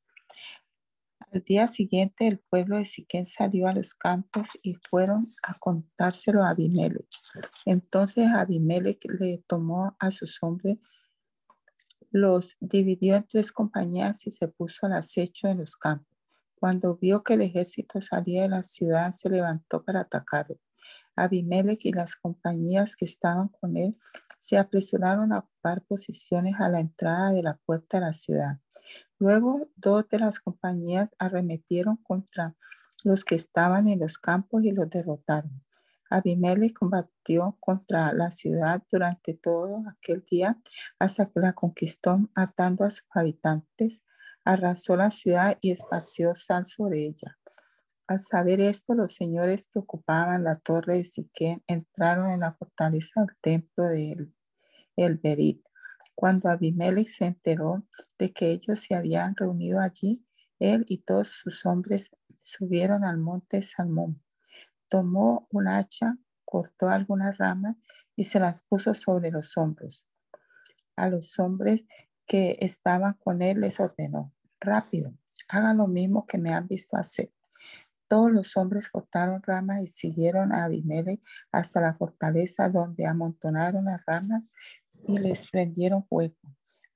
Al 1.32 1.44
día 1.44 1.68
siguiente 1.68 2.26
el 2.26 2.40
pueblo 2.40 2.76
de 2.76 2.86
Siquén 2.86 3.24
salió 3.24 3.68
a 3.68 3.72
los 3.72 3.94
campos 3.94 4.48
y 4.62 4.74
fueron 4.74 5.32
a 5.44 5.54
contárselo 5.54 6.42
a 6.42 6.50
Abimelech. 6.50 7.08
Entonces 7.64 8.26
Abimelech 8.28 9.04
le 9.20 9.38
tomó 9.46 9.96
a 10.00 10.10
sus 10.10 10.42
hombres, 10.42 10.80
los 12.10 12.56
dividió 12.58 13.14
en 13.14 13.28
tres 13.28 13.52
compañías 13.52 14.26
y 14.26 14.32
se 14.32 14.48
puso 14.48 14.86
al 14.86 14.94
acecho 14.94 15.46
en 15.46 15.58
los 15.58 15.76
campos. 15.76 16.08
Cuando 16.56 16.96
vio 16.96 17.22
que 17.22 17.34
el 17.34 17.42
ejército 17.42 18.00
salía 18.00 18.42
de 18.42 18.48
la 18.48 18.62
ciudad, 18.62 19.12
se 19.12 19.30
levantó 19.30 19.84
para 19.84 20.00
atacarlo. 20.00 20.58
Abimelech 21.16 21.84
y 21.84 21.92
las 21.92 22.16
compañías 22.16 22.96
que 22.96 23.04
estaban 23.04 23.48
con 23.48 23.76
él 23.76 23.96
se 24.38 24.58
apresuraron 24.58 25.32
a 25.32 25.40
ocupar 25.40 25.82
posiciones 25.82 26.54
a 26.58 26.68
la 26.68 26.80
entrada 26.80 27.32
de 27.32 27.42
la 27.42 27.56
puerta 27.64 27.98
de 27.98 28.06
la 28.06 28.12
ciudad. 28.12 28.58
Luego, 29.18 29.70
dos 29.76 30.08
de 30.08 30.18
las 30.18 30.40
compañías 30.40 31.10
arremetieron 31.18 31.96
contra 31.98 32.56
los 33.04 33.24
que 33.24 33.34
estaban 33.34 33.88
en 33.88 34.00
los 34.00 34.18
campos 34.18 34.64
y 34.64 34.72
los 34.72 34.88
derrotaron. 34.88 35.62
Abimelech 36.10 36.72
combatió 36.72 37.56
contra 37.60 38.12
la 38.12 38.30
ciudad 38.32 38.82
durante 38.90 39.34
todo 39.34 39.84
aquel 39.88 40.24
día 40.28 40.60
hasta 40.98 41.26
que 41.26 41.38
la 41.40 41.52
conquistó 41.52 42.18
atando 42.34 42.84
a 42.84 42.90
sus 42.90 43.06
habitantes, 43.10 44.02
arrasó 44.44 44.96
la 44.96 45.12
ciudad 45.12 45.56
y 45.60 45.70
esparció 45.70 46.34
sal 46.34 46.64
sobre 46.64 47.04
ella. 47.06 47.38
Al 48.10 48.18
saber 48.18 48.60
esto, 48.60 48.94
los 48.94 49.14
señores 49.14 49.68
que 49.68 49.78
ocupaban 49.78 50.42
la 50.42 50.56
torre 50.56 50.96
de 50.96 51.04
Siquén 51.04 51.62
entraron 51.68 52.32
en 52.32 52.40
la 52.40 52.54
fortaleza 52.54 53.20
del 53.20 53.36
templo 53.40 53.84
de 53.84 54.32
El 54.96 55.18
Berit 55.18 55.64
cuando 56.16 56.48
Abimelech 56.48 57.06
se 57.06 57.26
enteró 57.26 57.86
de 58.18 58.32
que 58.32 58.50
ellos 58.50 58.80
se 58.80 58.96
habían 58.96 59.36
reunido 59.36 59.78
allí, 59.78 60.26
él 60.58 60.84
y 60.88 61.04
todos 61.04 61.28
sus 61.28 61.64
hombres 61.64 62.10
subieron 62.36 63.04
al 63.04 63.16
monte 63.16 63.62
Salmón. 63.62 64.20
Tomó 64.88 65.46
un 65.52 65.68
hacha, 65.68 66.18
cortó 66.44 66.88
algunas 66.88 67.38
ramas 67.38 67.76
y 68.16 68.24
se 68.24 68.40
las 68.40 68.62
puso 68.62 68.92
sobre 68.92 69.30
los 69.30 69.56
hombros. 69.56 70.04
A 70.96 71.08
los 71.08 71.38
hombres 71.38 71.84
que 72.26 72.56
estaban 72.58 73.14
con 73.22 73.40
él 73.40 73.60
les 73.60 73.78
ordenó, 73.78 74.34
rápido, 74.58 75.14
hagan 75.48 75.76
lo 75.76 75.86
mismo 75.86 76.26
que 76.26 76.38
me 76.38 76.52
han 76.52 76.66
visto 76.66 76.96
hacer. 76.96 77.30
Todos 78.10 78.32
los 78.32 78.56
hombres 78.56 78.88
cortaron 78.90 79.40
ramas 79.40 79.82
y 79.82 79.86
siguieron 79.86 80.52
a 80.52 80.64
Abimelech 80.64 81.20
hasta 81.52 81.80
la 81.80 81.94
fortaleza 81.94 82.68
donde 82.68 83.06
amontonaron 83.06 83.84
las 83.84 84.04
ramas 84.04 84.42
y 85.06 85.18
les 85.18 85.48
prendieron 85.48 86.04
fuego. 86.08 86.34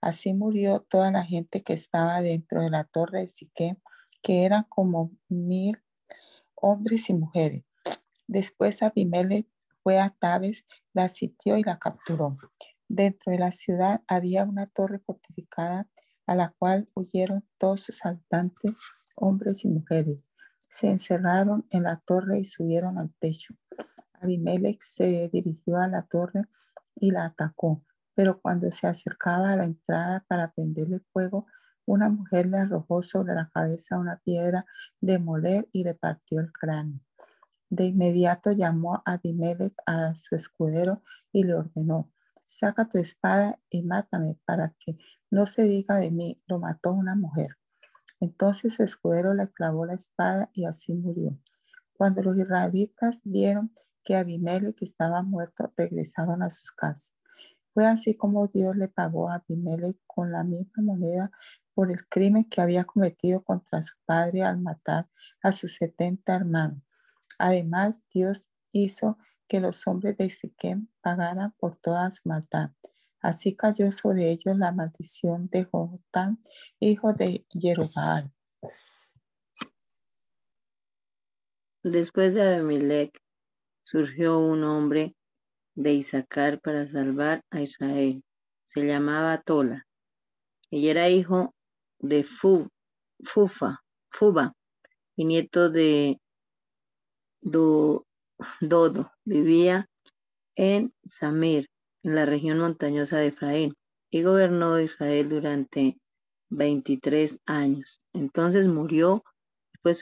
Así 0.01 0.35
murió 0.35 0.81
toda 0.81 1.13
la 1.13 1.23
gente 1.23 1.63
que 1.63 1.73
estaba 1.73 2.21
dentro 2.21 2.63
de 2.63 2.71
la 2.71 2.83
torre 2.83 3.21
de 3.21 3.29
Siquem, 3.29 3.77
que 4.25 4.45
eran 4.45 4.65
como 4.69 5.13
mil 5.29 5.81
hombres 6.57 7.09
y 7.09 7.15
mujeres. 7.15 7.63
Después 8.27 8.83
Abimelech 8.83 9.47
fue 9.85 10.01
a 10.01 10.09
Tabes, 10.09 10.67
la 10.93 11.07
sitió 11.07 11.57
y 11.57 11.63
la 11.63 11.79
capturó. 11.79 12.39
Dentro 12.89 13.31
de 13.31 13.39
la 13.39 13.53
ciudad 13.53 14.03
había 14.09 14.43
una 14.43 14.67
torre 14.67 14.99
fortificada 14.99 15.89
a 16.27 16.35
la 16.35 16.53
cual 16.59 16.91
huyeron 16.93 17.49
todos 17.57 17.83
sus 17.83 18.05
habitantes, 18.05 18.73
hombres 19.17 19.65
y 19.65 19.69
mujeres 19.69 20.25
se 20.75 20.91
encerraron 20.91 21.65
en 21.71 21.85
la 21.85 21.99
torre 21.99 22.41
y 22.41 22.45
subieron 22.45 22.99
al 22.99 23.15
techo. 23.21 23.55
Abimelech 24.15 24.81
se 24.81 25.31
dirigió 25.33 25.77
a 25.77 25.87
la 25.87 26.03
torre 26.03 26.47
y 26.97 27.13
la 27.13 27.27
atacó, 27.27 27.85
pero 28.17 28.41
cuando 28.41 28.69
se 28.73 28.89
acercaba 28.89 29.53
a 29.53 29.57
la 29.57 29.67
entrada 29.67 30.25
para 30.27 30.51
prenderle 30.51 30.99
fuego, 31.13 31.47
una 31.87 32.09
mujer 32.09 32.47
le 32.47 32.59
arrojó 32.59 33.03
sobre 33.03 33.37
la 33.37 33.49
cabeza 33.55 34.01
una 34.01 34.17
piedra 34.25 34.67
de 35.01 35.21
moler 35.21 35.69
y 35.71 35.85
le 35.85 35.95
partió 35.95 36.41
el 36.41 36.51
cráneo. 36.51 36.99
De 37.71 37.85
inmediato 37.85 38.51
llamó 38.51 38.97
a 38.97 39.13
Abimelech 39.13 39.75
a 39.87 40.17
su 40.17 40.35
escudero 40.35 41.05
y 41.31 41.45
le 41.45 41.55
ordenó, 41.55 42.11
saca 42.43 42.89
tu 42.89 42.99
espada 42.99 43.61
y 43.71 43.85
mátame 43.85 44.41
para 44.45 44.75
que 44.81 44.99
no 45.31 45.47
se 45.47 45.63
diga 45.63 45.99
de 45.99 46.11
mí, 46.11 46.43
lo 46.49 46.59
mató 46.59 46.93
una 46.93 47.15
mujer. 47.15 47.59
Entonces 48.25 48.73
su 48.73 48.83
escudero 48.83 49.35
le 49.35 49.51
clavó 49.51 49.85
la 49.85 49.93
espada 49.93 50.49
y 50.55 50.65
así 50.65 50.95
murió. 50.95 51.39
Cuando 51.93 52.23
los 52.23 52.39
israelitas 52.39 53.21
vieron 53.23 53.71
que 54.03 54.17
Abimelech 54.17 54.81
estaba 54.81 55.23
muerto, 55.23 55.75
regresaron 55.77 56.43
a 56.43 56.49
sus 56.49 56.73
casas. 56.73 57.15
Fue 57.75 57.87
así 57.87 58.17
como 58.17 58.47
Dios 58.47 58.77
le 58.77 58.89
pagó 58.89 59.29
a 59.29 59.35
Abimelech 59.35 59.99
con 60.07 60.33
la 60.33 60.43
misma 60.43 60.83
moneda 60.83 61.31
por 61.75 61.91
el 61.91 62.09
crimen 62.09 62.45
que 62.45 62.63
había 62.63 62.85
cometido 62.85 63.45
contra 63.45 63.83
su 63.83 63.95
padre 64.07 64.43
al 64.43 64.59
matar 64.59 65.11
a 65.43 65.53
sus 65.53 65.75
setenta 65.75 66.35
hermanos. 66.35 66.83
Además, 67.39 68.07
Dios 68.11 68.49
hizo 68.73 69.19
que 69.47 69.61
los 69.61 69.87
hombres 69.87 70.17
de 70.17 70.31
Siquem 70.31 70.89
pagaran 71.03 71.53
por 71.59 71.77
toda 71.77 72.11
su 72.11 72.27
maldad. 72.27 72.71
Así 73.25 73.57
cayó 73.57 73.91
sobre 73.91 74.31
ellos 74.31 74.59
la 74.59 74.71
maldición 74.71 75.49
de 75.49 75.65
Jotán, 75.65 76.43
hijo 76.79 77.15
de 77.15 77.47
Jerubal. 77.49 78.31
Después 81.83 82.35
de 82.35 82.43
Abimelech 82.43 83.19
surgió 83.83 84.41
un 84.41 84.63
hombre 84.65 85.17
de 85.75 85.95
Isaacar 85.95 86.61
para 86.61 86.87
salvar 86.87 87.43
a 87.51 87.63
Israel. 87.63 88.23
Se 88.67 88.87
llamaba 88.87 89.41
Tola. 89.41 89.87
Ella 90.71 90.91
era 90.91 91.09
hijo 91.09 91.55
de 92.01 92.25
Fufa, 92.25 93.83
Fuba 94.11 94.53
y 95.17 95.25
nieto 95.25 95.71
de 95.71 96.21
Dodo. 97.41 98.05
Vivía 99.25 99.89
en 100.57 100.93
Samir, 101.07 101.71
en 102.05 102.15
la 102.15 102.27
región 102.27 102.59
montañosa 102.59 103.19
de 103.19 103.29
Efraín, 103.29 103.75
y 104.11 104.23
gobernó 104.23 104.79
Israel 104.79 105.29
durante 105.29 105.99
23 106.51 107.41
años. 107.47 108.01
Entonces 108.13 108.69
murió 108.69 109.25
y 109.75 109.79
fue 109.83 109.97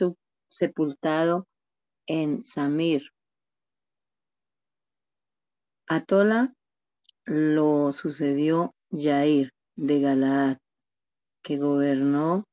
sepultado 0.50 1.46
en 2.06 2.44
Samir. 2.44 3.08
A 5.88 6.04
Tola 6.04 6.52
lo 7.24 7.92
sucedió 7.92 8.74
Yair 8.90 9.52
de 9.76 10.00
Galaad, 10.00 10.58
que 11.42 11.56
gobernó 11.56 12.44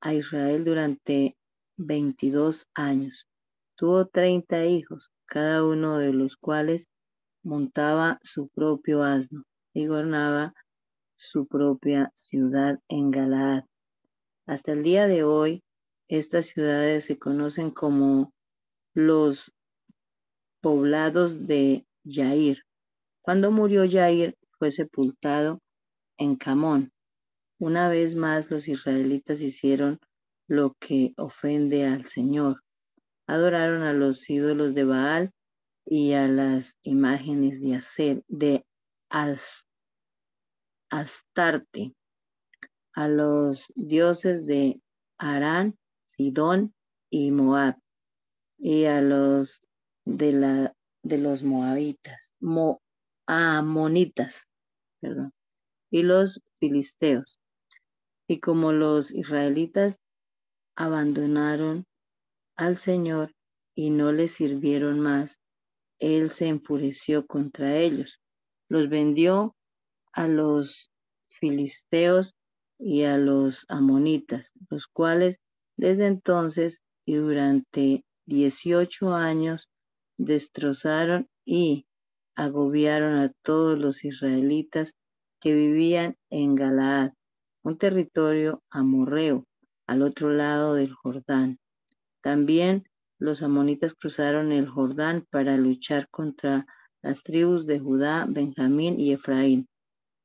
a 0.00 0.12
Israel 0.12 0.64
durante 0.64 1.36
22 1.78 2.66
años. 2.74 3.26
Tuvo 3.76 4.06
30 4.06 4.66
hijos, 4.66 5.10
cada 5.26 5.64
uno 5.64 5.98
de 5.98 6.12
los 6.12 6.36
cuales 6.36 6.88
montaba 7.46 8.18
su 8.24 8.48
propio 8.48 9.04
asno 9.04 9.44
y 9.72 9.86
gobernaba 9.86 10.52
su 11.14 11.46
propia 11.46 12.12
ciudad 12.16 12.80
en 12.88 13.12
Galaad. 13.12 13.62
Hasta 14.46 14.72
el 14.72 14.82
día 14.82 15.06
de 15.06 15.22
hoy, 15.22 15.62
estas 16.08 16.46
ciudades 16.46 17.04
se 17.04 17.18
conocen 17.18 17.70
como 17.70 18.32
los 18.94 19.54
poblados 20.60 21.46
de 21.46 21.86
Yair. 22.02 22.64
Cuando 23.22 23.52
murió 23.52 23.84
Yair, 23.84 24.36
fue 24.58 24.72
sepultado 24.72 25.60
en 26.18 26.34
Camón. 26.34 26.90
Una 27.60 27.88
vez 27.88 28.16
más 28.16 28.50
los 28.50 28.66
israelitas 28.66 29.40
hicieron 29.40 30.00
lo 30.48 30.74
que 30.80 31.12
ofende 31.16 31.86
al 31.86 32.06
Señor. 32.06 32.62
Adoraron 33.28 33.82
a 33.82 33.92
los 33.92 34.28
ídolos 34.28 34.74
de 34.74 34.84
Baal 34.84 35.32
y 35.86 36.12
a 36.14 36.26
las 36.26 36.76
imágenes 36.82 37.60
de, 37.60 37.76
hacer, 37.76 38.24
de 38.26 38.66
Astarte, 40.90 41.94
a 42.92 43.08
los 43.08 43.72
dioses 43.76 44.46
de 44.46 44.82
Arán, 45.16 45.78
Sidón 46.06 46.74
y 47.08 47.30
Moab, 47.30 47.78
y 48.58 48.84
a 48.86 49.00
los 49.00 49.62
de, 50.04 50.32
la, 50.32 50.74
de 51.02 51.18
los 51.18 51.44
moabitas, 51.44 52.34
mo, 52.40 52.82
amonitas, 53.26 54.44
perdón, 55.00 55.32
y 55.90 56.02
los 56.02 56.42
filisteos. 56.58 57.38
Y 58.28 58.40
como 58.40 58.72
los 58.72 59.12
israelitas 59.12 60.00
abandonaron 60.74 61.86
al 62.56 62.76
Señor 62.76 63.32
y 63.76 63.90
no 63.90 64.10
le 64.10 64.26
sirvieron 64.26 64.98
más, 64.98 65.38
Él 65.98 66.30
se 66.30 66.48
enfureció 66.48 67.26
contra 67.26 67.76
ellos. 67.76 68.20
Los 68.68 68.88
vendió 68.88 69.56
a 70.12 70.28
los 70.28 70.90
filisteos 71.28 72.34
y 72.78 73.04
a 73.04 73.16
los 73.16 73.64
amonitas, 73.68 74.52
los 74.70 74.86
cuales 74.86 75.40
desde 75.76 76.06
entonces 76.06 76.82
y 77.04 77.14
durante 77.14 78.04
18 78.26 79.14
años 79.14 79.68
destrozaron 80.18 81.28
y 81.44 81.86
agobiaron 82.34 83.18
a 83.18 83.32
todos 83.42 83.78
los 83.78 84.04
israelitas 84.04 84.94
que 85.40 85.54
vivían 85.54 86.16
en 86.30 86.54
Galaad, 86.54 87.12
un 87.62 87.78
territorio 87.78 88.62
amorreo 88.70 89.44
al 89.86 90.02
otro 90.02 90.30
lado 90.30 90.74
del 90.74 90.92
Jordán. 90.92 91.58
También 92.20 92.84
los 93.18 93.42
amonitas 93.42 93.94
cruzaron 93.94 94.52
el 94.52 94.68
Jordán 94.68 95.26
para 95.30 95.56
luchar 95.56 96.08
contra 96.10 96.66
las 97.02 97.22
tribus 97.22 97.66
de 97.66 97.78
Judá, 97.78 98.26
Benjamín 98.28 98.98
y 99.00 99.12
Efraín, 99.12 99.68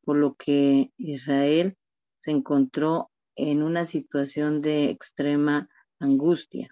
por 0.03 0.17
lo 0.17 0.33
que 0.35 0.91
Israel 0.97 1.75
se 2.19 2.31
encontró 2.31 3.09
en 3.35 3.63
una 3.63 3.85
situación 3.85 4.61
de 4.61 4.89
extrema 4.89 5.69
angustia. 5.99 6.69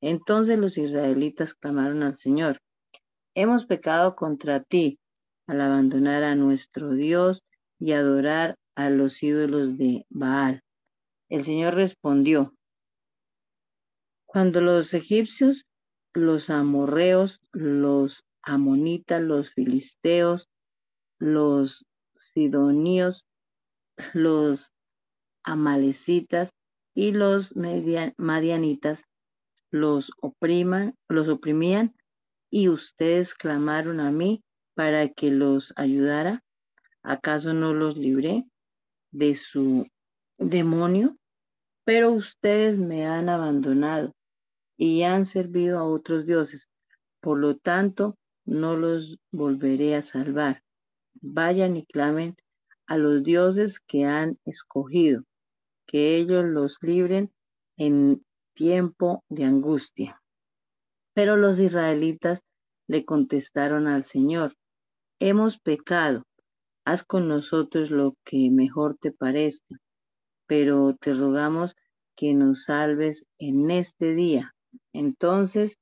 Entonces 0.00 0.58
los 0.58 0.78
israelitas 0.78 1.54
clamaron 1.54 2.02
al 2.02 2.16
Señor, 2.16 2.60
hemos 3.34 3.66
pecado 3.66 4.14
contra 4.14 4.60
ti 4.60 4.98
al 5.46 5.60
abandonar 5.60 6.22
a 6.22 6.34
nuestro 6.34 6.92
Dios 6.92 7.42
y 7.78 7.92
adorar 7.92 8.56
a 8.74 8.90
los 8.90 9.22
ídolos 9.22 9.76
de 9.78 10.04
Baal. 10.10 10.62
El 11.28 11.44
Señor 11.44 11.74
respondió, 11.74 12.54
cuando 14.36 14.60
los 14.60 14.92
egipcios, 14.92 15.64
los 16.12 16.50
amorreos, 16.50 17.40
los 17.52 18.26
amonitas, 18.42 19.22
los 19.22 19.50
filisteos, 19.54 20.50
los 21.18 21.86
sidonios, 22.18 23.24
los 24.12 24.74
amalecitas 25.42 26.50
y 26.94 27.12
los 27.12 27.54
madianitas 28.18 29.04
los 29.70 30.12
opriman, 30.20 30.94
los 31.08 31.28
oprimían 31.28 31.96
y 32.50 32.68
ustedes 32.68 33.32
clamaron 33.32 34.00
a 34.00 34.10
mí 34.10 34.44
para 34.74 35.08
que 35.08 35.30
los 35.30 35.72
ayudara. 35.76 36.44
¿Acaso 37.02 37.54
no 37.54 37.72
los 37.72 37.96
libré 37.96 38.44
de 39.12 39.34
su 39.34 39.86
demonio? 40.36 41.16
Pero 41.86 42.10
ustedes 42.10 42.76
me 42.76 43.06
han 43.06 43.30
abandonado 43.30 44.12
y 44.76 45.02
han 45.02 45.24
servido 45.24 45.78
a 45.78 45.84
otros 45.84 46.26
dioses. 46.26 46.68
Por 47.20 47.38
lo 47.38 47.56
tanto, 47.56 48.16
no 48.44 48.76
los 48.76 49.18
volveré 49.32 49.96
a 49.96 50.02
salvar. 50.02 50.62
Vayan 51.20 51.76
y 51.76 51.86
clamen 51.86 52.36
a 52.86 52.96
los 52.98 53.24
dioses 53.24 53.80
que 53.80 54.04
han 54.04 54.38
escogido, 54.44 55.24
que 55.86 56.16
ellos 56.16 56.44
los 56.44 56.78
libren 56.82 57.32
en 57.76 58.24
tiempo 58.54 59.24
de 59.28 59.44
angustia. 59.44 60.22
Pero 61.14 61.36
los 61.36 61.58
israelitas 61.58 62.42
le 62.86 63.04
contestaron 63.04 63.86
al 63.86 64.04
Señor, 64.04 64.54
hemos 65.18 65.58
pecado, 65.58 66.22
haz 66.84 67.04
con 67.04 67.26
nosotros 67.26 67.90
lo 67.90 68.14
que 68.24 68.50
mejor 68.50 68.96
te 68.96 69.12
parezca, 69.12 69.76
pero 70.46 70.94
te 70.94 71.14
rogamos 71.14 71.74
que 72.14 72.34
nos 72.34 72.64
salves 72.64 73.26
en 73.38 73.70
este 73.70 74.14
día. 74.14 74.54
Entonces 74.96 75.76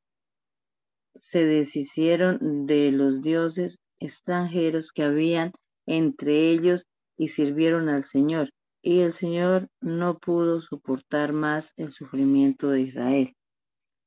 se 1.14 1.46
deshicieron 1.46 2.66
de 2.66 2.90
los 2.90 3.22
dioses 3.22 3.78
extranjeros 4.00 4.90
que 4.90 5.04
habían 5.04 5.52
entre 5.86 6.50
ellos 6.50 6.88
y 7.16 7.28
sirvieron 7.28 7.88
al 7.88 8.02
Señor. 8.02 8.50
Y 8.82 9.00
el 9.00 9.12
Señor 9.12 9.68
no 9.80 10.18
pudo 10.18 10.60
soportar 10.62 11.32
más 11.32 11.72
el 11.76 11.92
sufrimiento 11.92 12.70
de 12.70 12.80
Israel. 12.80 13.36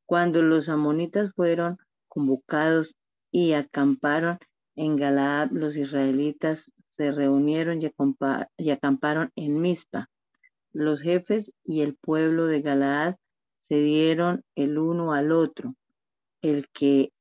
Cuando 0.06 0.42
los 0.42 0.68
amonitas 0.68 1.32
fueron 1.34 1.78
convocados 2.10 2.96
y 3.32 3.54
acamparon 3.54 4.40
en 4.76 4.98
Galaad, 4.98 5.52
los 5.52 5.78
israelitas 5.78 6.70
se 6.90 7.12
reunieron 7.12 7.82
y 7.82 8.70
acamparon 8.72 9.32
en 9.38 9.62
Mizpa. 9.62 10.10
Los 10.74 11.02
jefes 11.02 11.54
y 11.64 11.80
el 11.80 11.96
pueblo 11.96 12.46
de 12.48 12.62
Galaad 12.62 13.16
se 13.68 13.82
dieron 13.82 14.44
el 14.56 14.78
uno 14.78 15.12
al 15.12 15.34
otro. 15.34 15.76
El 16.42 16.68
que 16.70 17.12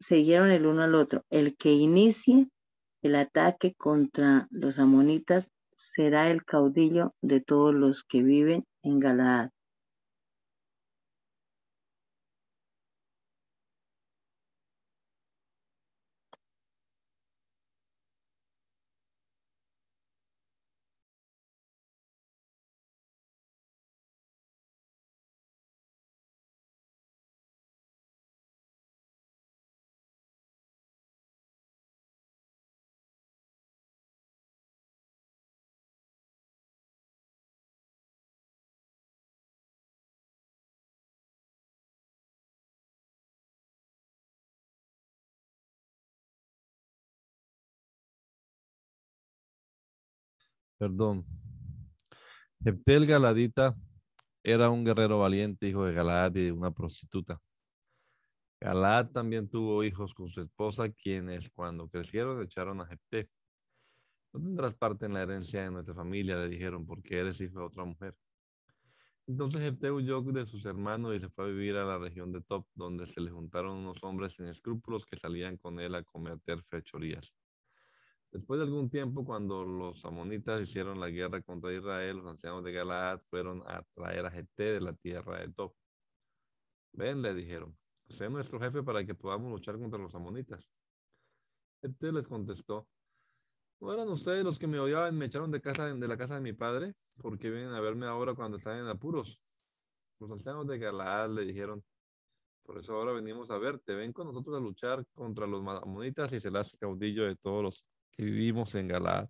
se 0.00 0.16
dieron 0.16 0.50
el 0.50 0.66
uno 0.66 0.82
al 0.82 0.94
otro. 0.94 1.24
El 1.30 1.56
que 1.56 1.72
inicie 1.72 2.48
el 3.02 3.14
ataque 3.14 3.74
contra 3.78 4.46
los 4.50 4.78
amonitas 4.78 5.50
será 5.72 6.30
el 6.30 6.44
caudillo 6.44 7.14
de 7.22 7.40
todos 7.40 7.74
los 7.74 8.04
que 8.04 8.22
viven 8.22 8.66
en 8.82 9.00
Galaad. 9.00 9.50
Perdón. 50.80 51.26
Jeptel 52.64 53.06
Galadita 53.06 53.76
era 54.42 54.70
un 54.70 54.82
guerrero 54.82 55.18
valiente, 55.18 55.68
hijo 55.68 55.84
de 55.84 55.92
Galad 55.92 56.34
y 56.36 56.46
de 56.46 56.52
una 56.52 56.70
prostituta. 56.70 57.38
Galad 58.58 59.10
también 59.10 59.46
tuvo 59.46 59.84
hijos 59.84 60.14
con 60.14 60.30
su 60.30 60.40
esposa, 60.40 60.88
quienes 60.88 61.50
cuando 61.50 61.86
crecieron 61.90 62.42
echaron 62.42 62.80
a 62.80 62.86
Jepté. 62.86 63.28
No 64.32 64.40
tendrás 64.40 64.74
parte 64.74 65.04
en 65.04 65.12
la 65.12 65.20
herencia 65.20 65.62
de 65.62 65.70
nuestra 65.70 65.94
familia, 65.94 66.36
le 66.36 66.48
dijeron, 66.48 66.86
porque 66.86 67.18
eres 67.18 67.38
hijo 67.42 67.58
de 67.58 67.66
otra 67.66 67.84
mujer. 67.84 68.16
Entonces 69.26 69.60
Jepté 69.60 69.90
huyó 69.90 70.22
de 70.22 70.46
sus 70.46 70.64
hermanos 70.64 71.14
y 71.14 71.20
se 71.20 71.28
fue 71.28 71.44
a 71.44 71.48
vivir 71.48 71.76
a 71.76 71.84
la 71.84 71.98
región 71.98 72.32
de 72.32 72.40
Top, 72.40 72.66
donde 72.74 73.06
se 73.06 73.20
le 73.20 73.30
juntaron 73.30 73.76
unos 73.76 74.02
hombres 74.02 74.32
sin 74.32 74.46
escrúpulos 74.46 75.04
que 75.04 75.18
salían 75.18 75.58
con 75.58 75.78
él 75.78 75.94
a 75.94 76.02
cometer 76.04 76.62
fechorías. 76.62 77.34
Después 78.32 78.58
de 78.58 78.64
algún 78.64 78.88
tiempo, 78.88 79.24
cuando 79.24 79.64
los 79.64 80.04
amonitas 80.04 80.60
hicieron 80.62 81.00
la 81.00 81.08
guerra 81.08 81.42
contra 81.42 81.72
Israel, 81.72 82.18
los 82.18 82.26
ancianos 82.26 82.62
de 82.62 82.72
Galaad 82.72 83.20
fueron 83.28 83.62
a 83.66 83.82
traer 83.94 84.24
a 84.26 84.30
Jete 84.30 84.74
de 84.74 84.80
la 84.80 84.92
tierra 84.92 85.40
de 85.40 85.52
Tob. 85.52 85.74
Ven, 86.92 87.22
le 87.22 87.34
dijeron, 87.34 87.76
sé 88.08 88.30
nuestro 88.30 88.60
jefe 88.60 88.82
para 88.82 89.04
que 89.04 89.14
podamos 89.14 89.50
luchar 89.50 89.78
contra 89.78 89.98
los 89.98 90.14
amonitas. 90.14 90.70
Jete 91.82 92.12
les 92.12 92.28
contestó, 92.28 92.86
¿no 93.80 93.92
eran 93.92 94.08
ustedes 94.08 94.44
los 94.44 94.58
que 94.58 94.68
me 94.68 94.78
odiaban 94.78 95.14
y 95.14 95.18
me 95.18 95.26
echaron 95.26 95.50
de, 95.50 95.60
casa, 95.60 95.92
de 95.92 96.08
la 96.08 96.16
casa 96.16 96.34
de 96.34 96.40
mi 96.40 96.52
padre? 96.52 96.94
porque 97.20 97.50
vienen 97.50 97.74
a 97.74 97.80
verme 97.80 98.06
ahora 98.06 98.34
cuando 98.34 98.56
están 98.56 98.78
en 98.78 98.88
apuros? 98.88 99.40
Los 100.20 100.30
ancianos 100.30 100.66
de 100.66 100.78
Galaad 100.78 101.30
le 101.30 101.44
dijeron, 101.44 101.82
por 102.62 102.78
eso 102.78 102.94
ahora 102.94 103.12
venimos 103.12 103.50
a 103.50 103.58
verte, 103.58 103.94
ven 103.94 104.12
con 104.12 104.26
nosotros 104.26 104.56
a 104.56 104.60
luchar 104.60 105.04
contra 105.14 105.46
los 105.46 105.66
amonitas 105.66 106.32
y 106.32 106.40
se 106.40 106.48
hace 106.56 106.76
caudillo 106.78 107.24
de 107.24 107.36
todos 107.36 107.62
los 107.62 107.84
que 108.12 108.24
vivimos 108.24 108.74
en 108.74 108.88
Galaad. 108.88 109.28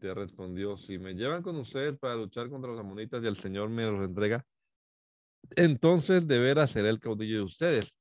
Te 0.00 0.12
respondió, 0.12 0.76
si 0.76 0.98
me 0.98 1.14
llevan 1.14 1.42
con 1.42 1.56
ustedes 1.56 1.96
para 1.98 2.16
luchar 2.16 2.50
contra 2.50 2.70
los 2.70 2.80
amonitas 2.80 3.22
y 3.22 3.26
el 3.26 3.36
Señor 3.36 3.68
me 3.68 3.84
los 3.84 4.04
entrega, 4.04 4.44
entonces 5.56 6.26
de 6.26 6.38
veras 6.38 6.70
seré 6.70 6.88
el 6.88 6.98
caudillo 6.98 7.38
de 7.38 7.44
ustedes. 7.44 7.94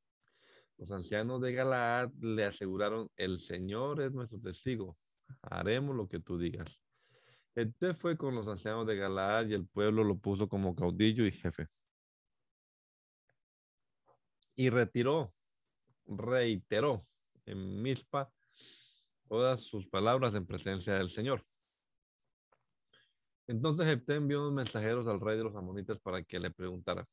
Los 0.78 0.92
ancianos 0.92 1.42
de 1.42 1.54
Galaad 1.54 2.12
le 2.20 2.46
aseguraron, 2.46 3.10
el 3.16 3.40
Señor 3.40 4.02
es 4.02 4.12
nuestro 4.12 4.40
testigo, 4.40 4.98
haremos 5.42 5.96
lo 5.96 6.08
que 6.08 6.20
tú 6.20 6.38
digas. 6.38 6.82
Este 7.56 7.96
fue 7.96 8.16
con 8.16 8.36
los 8.36 8.48
ancianos 8.48 8.86
de 8.86 8.96
Galaad 8.96 9.48
y 9.48 9.54
el 9.54 9.68
pueblo 9.68 10.04
lo 10.04 10.18
puso 10.18 10.48
como 10.48 10.76
caudillo 10.76 11.26
y 11.26 11.32
jefe. 11.32 11.68
Y 14.56 14.70
retiró, 14.70 15.34
reiteró 16.06 17.08
en 17.46 17.82
Mispa 17.82 18.32
todas 19.28 19.62
sus 19.62 19.88
palabras 19.88 20.34
en 20.36 20.46
presencia 20.46 20.96
del 20.96 21.10
Señor. 21.10 21.44
Entonces 23.48 23.86
Jepté 23.86 24.16
envió 24.16 24.42
unos 24.42 24.54
mensajeros 24.54 25.08
al 25.08 25.22
rey 25.22 25.38
de 25.38 25.44
los 25.44 25.56
amonitas 25.56 26.00
para 26.00 26.22
que 26.24 26.40
le 26.40 26.52
preguntara, 26.52 27.08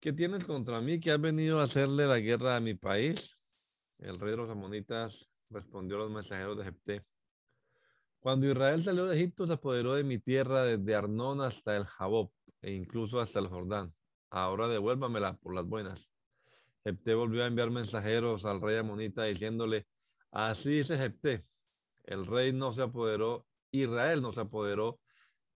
¿qué 0.00 0.12
tienes 0.12 0.44
contra 0.44 0.80
mí 0.80 0.98
que 0.98 1.12
has 1.12 1.20
venido 1.20 1.60
a 1.60 1.64
hacerle 1.64 2.06
la 2.06 2.18
guerra 2.18 2.56
a 2.56 2.60
mi 2.60 2.74
país? 2.74 3.36
El 3.98 4.18
rey 4.18 4.32
de 4.32 4.36
los 4.36 4.50
amonitas 4.50 5.30
respondió 5.50 5.96
a 5.96 6.00
los 6.00 6.10
mensajeros 6.10 6.58
de 6.58 6.64
Jepté, 6.64 7.04
cuando 8.24 8.46
Israel 8.46 8.82
salió 8.82 9.04
de 9.04 9.14
Egipto 9.16 9.46
se 9.46 9.52
apoderó 9.52 9.96
de 9.96 10.02
mi 10.02 10.18
tierra 10.18 10.64
desde 10.64 10.94
Arnón 10.94 11.42
hasta 11.42 11.76
el 11.76 11.84
Jabob 11.84 12.32
e 12.62 12.72
incluso 12.72 13.20
hasta 13.20 13.38
el 13.38 13.48
Jordán. 13.48 13.92
Ahora 14.30 14.66
devuélvamela 14.66 15.36
por 15.36 15.54
las 15.54 15.66
buenas. 15.66 16.10
Jepté 16.84 17.12
volvió 17.12 17.44
a 17.44 17.46
enviar 17.46 17.70
mensajeros 17.70 18.46
al 18.46 18.62
rey 18.62 18.78
amonita 18.78 19.24
diciéndole, 19.24 19.86
Así 20.34 20.78
dice 20.78 20.96
Jepté, 20.96 21.46
el 22.02 22.26
rey 22.26 22.52
no 22.52 22.72
se 22.72 22.82
apoderó, 22.82 23.46
Israel 23.70 24.20
no 24.20 24.32
se 24.32 24.40
apoderó 24.40 24.98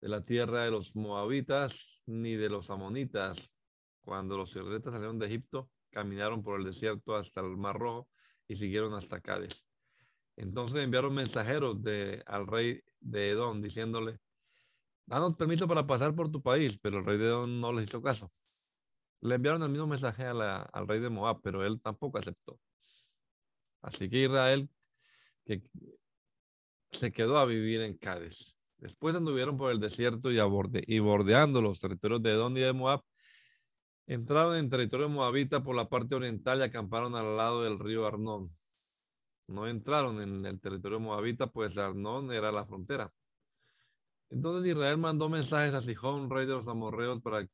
de 0.02 0.10
la 0.10 0.26
tierra 0.26 0.66
de 0.66 0.72
los 0.72 0.94
moabitas 0.98 2.02
ni 2.06 2.36
de 2.36 2.50
los 2.50 2.70
amonitas. 2.70 3.54
Cuando 4.02 4.38
los 4.38 4.50
israelitas 4.50 4.92
salieron 4.92 5.18
de 5.18 5.28
Egipto, 5.28 5.70
caminaron 5.92 6.44
por 6.44 6.60
el 6.60 6.66
desierto 6.66 7.16
hasta 7.16 7.40
el 7.40 7.56
Mar 7.56 7.80
Rojo 7.80 8.10
y 8.50 8.58
siguieron 8.58 8.94
hasta 8.96 9.22
Cádiz. 9.22 9.66
Entonces 10.36 10.84
enviaron 10.84 11.14
mensajeros 11.14 11.82
de, 11.82 12.22
al 12.26 12.46
rey 12.46 12.84
de 13.00 13.30
Edom 13.30 13.62
diciéndole, 13.62 14.20
danos 15.06 15.36
permiso 15.36 15.70
para 15.70 15.88
pasar 15.88 16.14
por 16.14 16.30
tu 16.30 16.42
país, 16.42 16.78
pero 16.80 17.00
el 17.00 17.06
rey 17.06 17.18
de 17.18 17.28
Edom 17.28 17.62
no 17.62 17.72
les 17.72 17.88
hizo 17.88 18.02
caso. 18.02 18.30
Le 19.22 19.36
enviaron 19.36 19.64
el 19.64 19.70
mismo 19.70 19.88
mensaje 19.88 20.26
al 20.26 20.86
rey 20.86 21.00
de 21.00 21.10
Moab, 21.10 21.40
pero 21.42 21.66
él 21.66 21.80
tampoco 21.82 22.18
aceptó. 22.18 22.60
Así 23.86 24.10
que 24.10 24.24
Israel 24.24 24.68
que 25.46 25.62
se 26.92 27.12
quedó 27.12 27.38
a 27.38 27.46
vivir 27.46 27.82
en 27.82 27.96
Cádiz. 27.98 28.58
Después 28.78 29.16
anduvieron 29.16 29.58
por 29.58 29.72
el 29.72 29.80
desierto 29.80 30.32
y, 30.32 30.40
y 30.88 31.00
bordeando 31.00 31.62
los 31.62 31.80
territorios 31.80 32.22
de 32.24 32.32
Edom 32.32 32.58
y 32.58 32.62
de 32.62 32.74
Moab, 32.74 33.02
entraron 34.08 34.56
en 34.56 34.70
territorio 34.72 35.08
moabita 35.08 35.64
por 35.64 35.76
la 35.76 35.88
parte 35.88 36.16
oriental 36.16 36.60
y 36.60 36.64
acamparon 36.64 37.16
al 37.16 37.38
lado 37.38 37.64
del 37.64 37.78
río 37.78 38.08
Arnón. 38.08 38.50
No 39.48 39.68
entraron 39.68 40.20
en 40.20 40.44
el 40.48 40.60
territorio 40.60 41.00
moabita, 41.00 41.48
pues 41.48 41.78
Arnón 41.78 42.32
era 42.32 42.52
la 42.52 42.66
frontera. 42.66 43.14
Entonces 44.32 44.72
Israel 44.72 44.98
mandó 44.98 45.30
mensajes 45.30 45.76
a 45.76 45.82
Sijón, 45.82 46.32
rey 46.32 46.48
de 46.48 46.54
los 46.54 46.68
amorreos, 46.68 47.22
para 47.22 47.48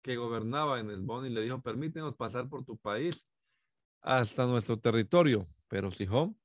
que 0.00 0.16
gobernaba 0.16 0.80
en 0.80 0.88
el 0.88 1.02
Bon 1.02 1.26
y 1.26 1.28
le 1.28 1.42
dijo, 1.42 1.60
permítenos 1.60 2.16
pasar 2.16 2.48
por 2.48 2.64
tu 2.64 2.78
país 2.78 3.26
hasta 4.02 4.46
nuestro 4.46 4.78
territorio. 4.78 5.46
Pero 5.68 5.90
Sihón 5.90 6.36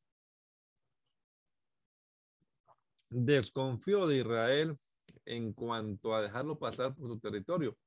desconfió 3.10 4.08
de 4.08 4.18
Israel 4.18 4.78
en 5.26 5.54
cuanto 5.54 6.16
a 6.16 6.22
dejarlo 6.22 6.58
pasar 6.58 6.96
por 6.96 7.10
su 7.10 7.20
territorio, 7.20 7.78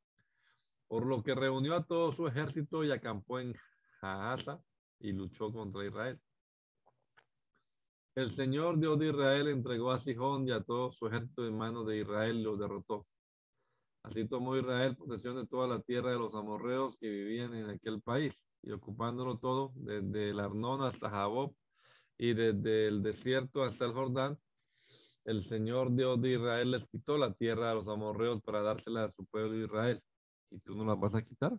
por 0.89 1.07
lo 1.07 1.23
que 1.23 1.35
reunió 1.35 1.75
a 1.75 1.85
todo 1.85 2.13
su 2.13 2.27
ejército 2.27 2.85
y 2.85 2.91
acampó 2.91 3.41
en 3.41 3.55
Jaasa 4.01 4.63
y 4.99 5.13
luchó 5.13 5.51
contra 5.51 5.87
Israel. 5.87 6.21
El 8.15 8.31
Señor 8.33 8.79
Dios 8.79 8.99
de 8.99 9.09
Israel 9.09 9.49
entregó 9.49 9.93
a 9.93 10.01
Sihón 10.01 10.47
y 10.47 10.51
a 10.51 10.63
todo 10.63 10.91
su 10.91 11.07
ejército 11.07 11.47
en 11.47 11.57
manos 11.57 11.87
de 11.87 12.01
Israel 12.01 12.39
y 12.39 12.43
los 12.43 12.59
derrotó. 12.59 13.07
Así 14.03 14.27
tomó 14.27 14.57
Israel 14.57 14.97
posesión 14.97 15.37
de 15.37 15.47
toda 15.47 15.69
la 15.69 15.81
tierra 15.81 16.11
de 16.11 16.19
los 16.19 16.35
amorreos 16.35 16.97
que 16.99 17.09
vivían 17.09 17.55
en 17.55 17.71
aquel 17.71 18.03
país 18.03 18.45
y 18.63 18.73
ocupándolo 18.73 19.39
todo, 19.39 19.73
desde 19.77 20.31
el 20.31 20.41
Arnón 20.41 20.83
hasta 20.83 21.11
Jabob 21.11 21.55
y 22.19 22.35
desde 22.35 22.89
el 22.89 23.03
desierto 23.03 23.63
hasta 23.63 23.87
el 23.87 23.93
Jordán, 23.93 24.39
el 25.25 25.45
Señor 25.45 25.95
Dios 25.95 26.21
de 26.21 26.33
Israel 26.33 26.71
les 26.71 26.87
quitó 26.87 27.17
la 27.17 27.33
tierra 27.33 27.71
a 27.71 27.75
los 27.75 27.89
amorreos 27.89 28.43
para 28.43 28.63
dársela 28.63 29.05
a 29.05 29.13
su 29.13 29.25
pueblo 29.27 29.53
de 29.53 29.65
Israel. 29.65 30.03
¿Y 30.51 30.59
tú 30.61 30.75
no 30.75 30.85
la 30.85 30.95
vas 30.95 31.15
a 31.15 31.23
quitar? 31.23 31.53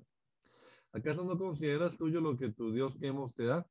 ¿Acaso 0.91 1.23
no 1.23 1.37
consideras 1.37 1.95
tuyo 1.97 2.19
lo 2.19 2.35
que 2.37 2.51
tu 2.51 2.71
Dios 2.71 2.97
que 2.97 3.07
hemos 3.07 3.33
te 3.33 3.45
da? 3.45 3.65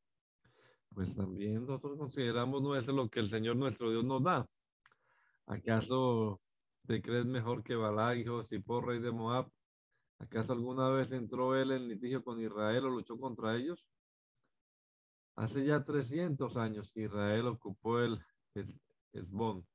Pues 0.94 1.14
también 1.14 1.66
nosotros 1.66 1.98
consideramos 1.98 2.62
no 2.62 2.74
es 2.74 2.86
lo 2.88 3.08
que 3.08 3.20
el 3.20 3.28
Señor 3.28 3.56
nuestro 3.56 3.90
Dios 3.90 4.04
nos 4.04 4.22
da. 4.22 4.46
¿Acaso 5.46 6.40
te 6.86 7.02
crees 7.02 7.26
mejor 7.26 7.62
que 7.62 7.76
Balak, 7.76 8.18
hijo 8.18 8.42
de 8.42 8.62
rey 8.86 9.00
de 9.00 9.10
Moab, 9.10 9.50
¿Acaso 10.20 10.52
alguna 10.52 10.90
vez 10.90 11.12
entró 11.12 11.56
él 11.56 11.72
en 11.72 11.88
litigio 11.88 12.22
con 12.22 12.40
Israel 12.40 12.84
o 12.84 12.90
luchó 12.90 13.18
contra 13.18 13.56
ellos? 13.56 13.88
Hace 15.34 15.64
ya 15.64 15.82
300 15.82 16.58
años 16.58 16.92
Israel 16.94 17.46
ocupó 17.46 18.00
el 18.00 18.22
Esbón 19.14 19.66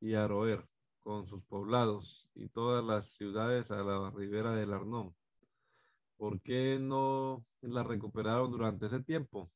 y 0.00 0.14
Aroer 0.14 0.64
con 1.02 1.26
sus 1.26 1.42
poblados 1.42 2.28
y 2.34 2.48
todas 2.48 2.84
las 2.84 3.08
ciudades 3.14 3.72
a 3.72 3.82
la 3.82 4.10
ribera 4.10 4.54
del 4.54 4.72
Arnón. 4.72 5.12
¿Por 6.16 6.40
qué 6.40 6.78
no 6.80 7.44
la 7.60 7.82
recuperaron 7.82 8.52
durante 8.52 8.86
ese 8.86 9.00
tiempo? 9.00 9.50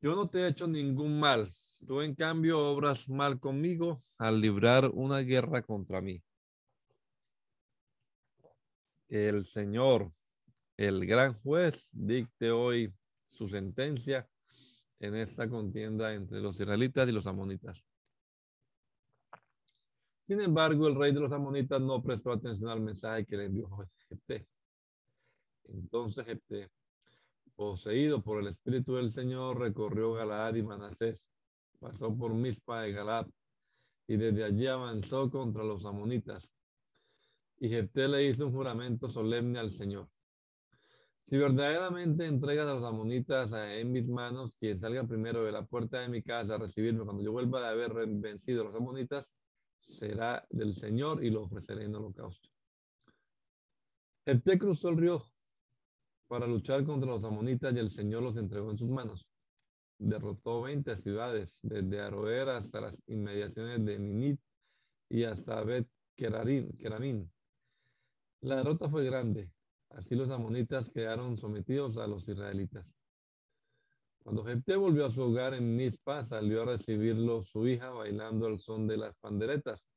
Yo 0.00 0.16
no 0.16 0.30
te 0.30 0.40
he 0.40 0.48
hecho 0.48 0.66
ningún 0.66 1.20
mal. 1.20 1.50
Tú 1.86 2.00
en 2.00 2.14
cambio 2.14 2.58
obras 2.58 3.10
mal 3.10 3.38
conmigo 3.38 3.98
al 4.18 4.40
librar 4.40 4.90
una 4.94 5.18
guerra 5.18 5.60
contra 5.60 6.00
mí 6.00 6.22
el 9.10 9.44
Señor, 9.44 10.12
el 10.76 11.04
gran 11.04 11.34
juez, 11.42 11.90
dicte 11.92 12.50
hoy 12.52 12.94
su 13.28 13.48
sentencia 13.48 14.28
en 15.00 15.16
esta 15.16 15.48
contienda 15.48 16.14
entre 16.14 16.40
los 16.40 16.58
israelitas 16.60 17.08
y 17.08 17.12
los 17.12 17.26
amonitas. 17.26 17.84
Sin 20.26 20.40
embargo, 20.40 20.86
el 20.86 20.94
rey 20.94 21.12
de 21.12 21.20
los 21.20 21.32
amonitas 21.32 21.80
no 21.80 22.00
prestó 22.00 22.30
atención 22.32 22.70
al 22.70 22.80
mensaje 22.80 23.26
que 23.26 23.36
le 23.36 23.46
envió 23.46 23.68
Jepté. 24.08 24.46
Entonces 25.64 26.24
Jepté, 26.24 26.70
poseído 27.56 28.22
por 28.22 28.40
el 28.40 28.48
Espíritu 28.48 28.94
del 28.94 29.10
Señor, 29.10 29.58
recorrió 29.58 30.12
Galaad 30.12 30.54
y 30.54 30.62
Manasés, 30.62 31.28
pasó 31.80 32.16
por 32.16 32.32
Mispa 32.32 32.82
de 32.82 32.92
Galaad 32.92 33.26
y 34.06 34.16
desde 34.16 34.44
allí 34.44 34.68
avanzó 34.68 35.30
contra 35.30 35.64
los 35.64 35.84
amonitas 35.84 36.52
y 37.60 37.68
Jepté 37.68 38.08
le 38.08 38.26
hizo 38.26 38.46
un 38.46 38.52
juramento 38.52 39.08
solemne 39.10 39.58
al 39.58 39.70
Señor. 39.70 40.08
Si 41.26 41.36
verdaderamente 41.36 42.26
entregas 42.26 42.66
a 42.66 42.74
los 42.74 42.84
amonitas 42.84 43.52
en 43.52 43.92
mis 43.92 44.08
manos, 44.08 44.56
quien 44.58 44.80
salga 44.80 45.04
primero 45.06 45.44
de 45.44 45.52
la 45.52 45.64
puerta 45.64 46.00
de 46.00 46.08
mi 46.08 46.22
casa 46.22 46.54
a 46.54 46.58
recibirme 46.58 47.04
cuando 47.04 47.22
yo 47.22 47.30
vuelva 47.30 47.60
de 47.60 47.68
haber 47.68 47.92
vencido 48.08 48.62
a 48.62 48.64
los 48.64 48.74
amonitas, 48.74 49.32
será 49.78 50.44
del 50.50 50.74
Señor 50.74 51.22
y 51.22 51.30
lo 51.30 51.42
ofreceré 51.42 51.84
en 51.84 51.94
holocausto. 51.94 52.48
Jepté 54.24 54.58
cruzó 54.58 54.88
el 54.88 54.96
río 54.96 55.22
para 56.26 56.46
luchar 56.46 56.84
contra 56.84 57.10
los 57.10 57.22
amonitas 57.24 57.74
y 57.74 57.78
el 57.78 57.90
Señor 57.90 58.22
los 58.22 58.36
entregó 58.36 58.70
en 58.70 58.78
sus 58.78 58.88
manos. 58.88 59.28
Derrotó 59.98 60.62
20 60.62 60.96
ciudades, 60.96 61.58
desde 61.62 62.00
Aroer 62.00 62.48
hasta 62.48 62.80
las 62.80 62.98
inmediaciones 63.06 63.84
de 63.84 63.98
Minit 63.98 64.40
y 65.10 65.24
hasta 65.24 65.62
Bet 65.62 65.86
Keramín. 66.16 67.30
La 68.42 68.56
derrota 68.56 68.88
fue 68.88 69.04
grande. 69.04 69.50
Así 69.90 70.14
los 70.14 70.30
amonitas 70.30 70.88
quedaron 70.88 71.36
sometidos 71.36 71.96
a 71.98 72.06
los 72.06 72.26
israelitas. 72.28 72.86
Cuando 74.22 74.44
Jepté 74.44 74.76
volvió 74.76 75.06
a 75.06 75.10
su 75.10 75.22
hogar 75.22 75.54
en 75.54 75.76
Mizpa, 75.76 76.24
salió 76.24 76.62
a 76.62 76.66
recibirlo 76.66 77.42
su 77.42 77.66
hija 77.66 77.90
bailando 77.90 78.46
al 78.46 78.58
son 78.60 78.86
de 78.86 78.96
las 78.96 79.14
panderetas. 79.16 79.88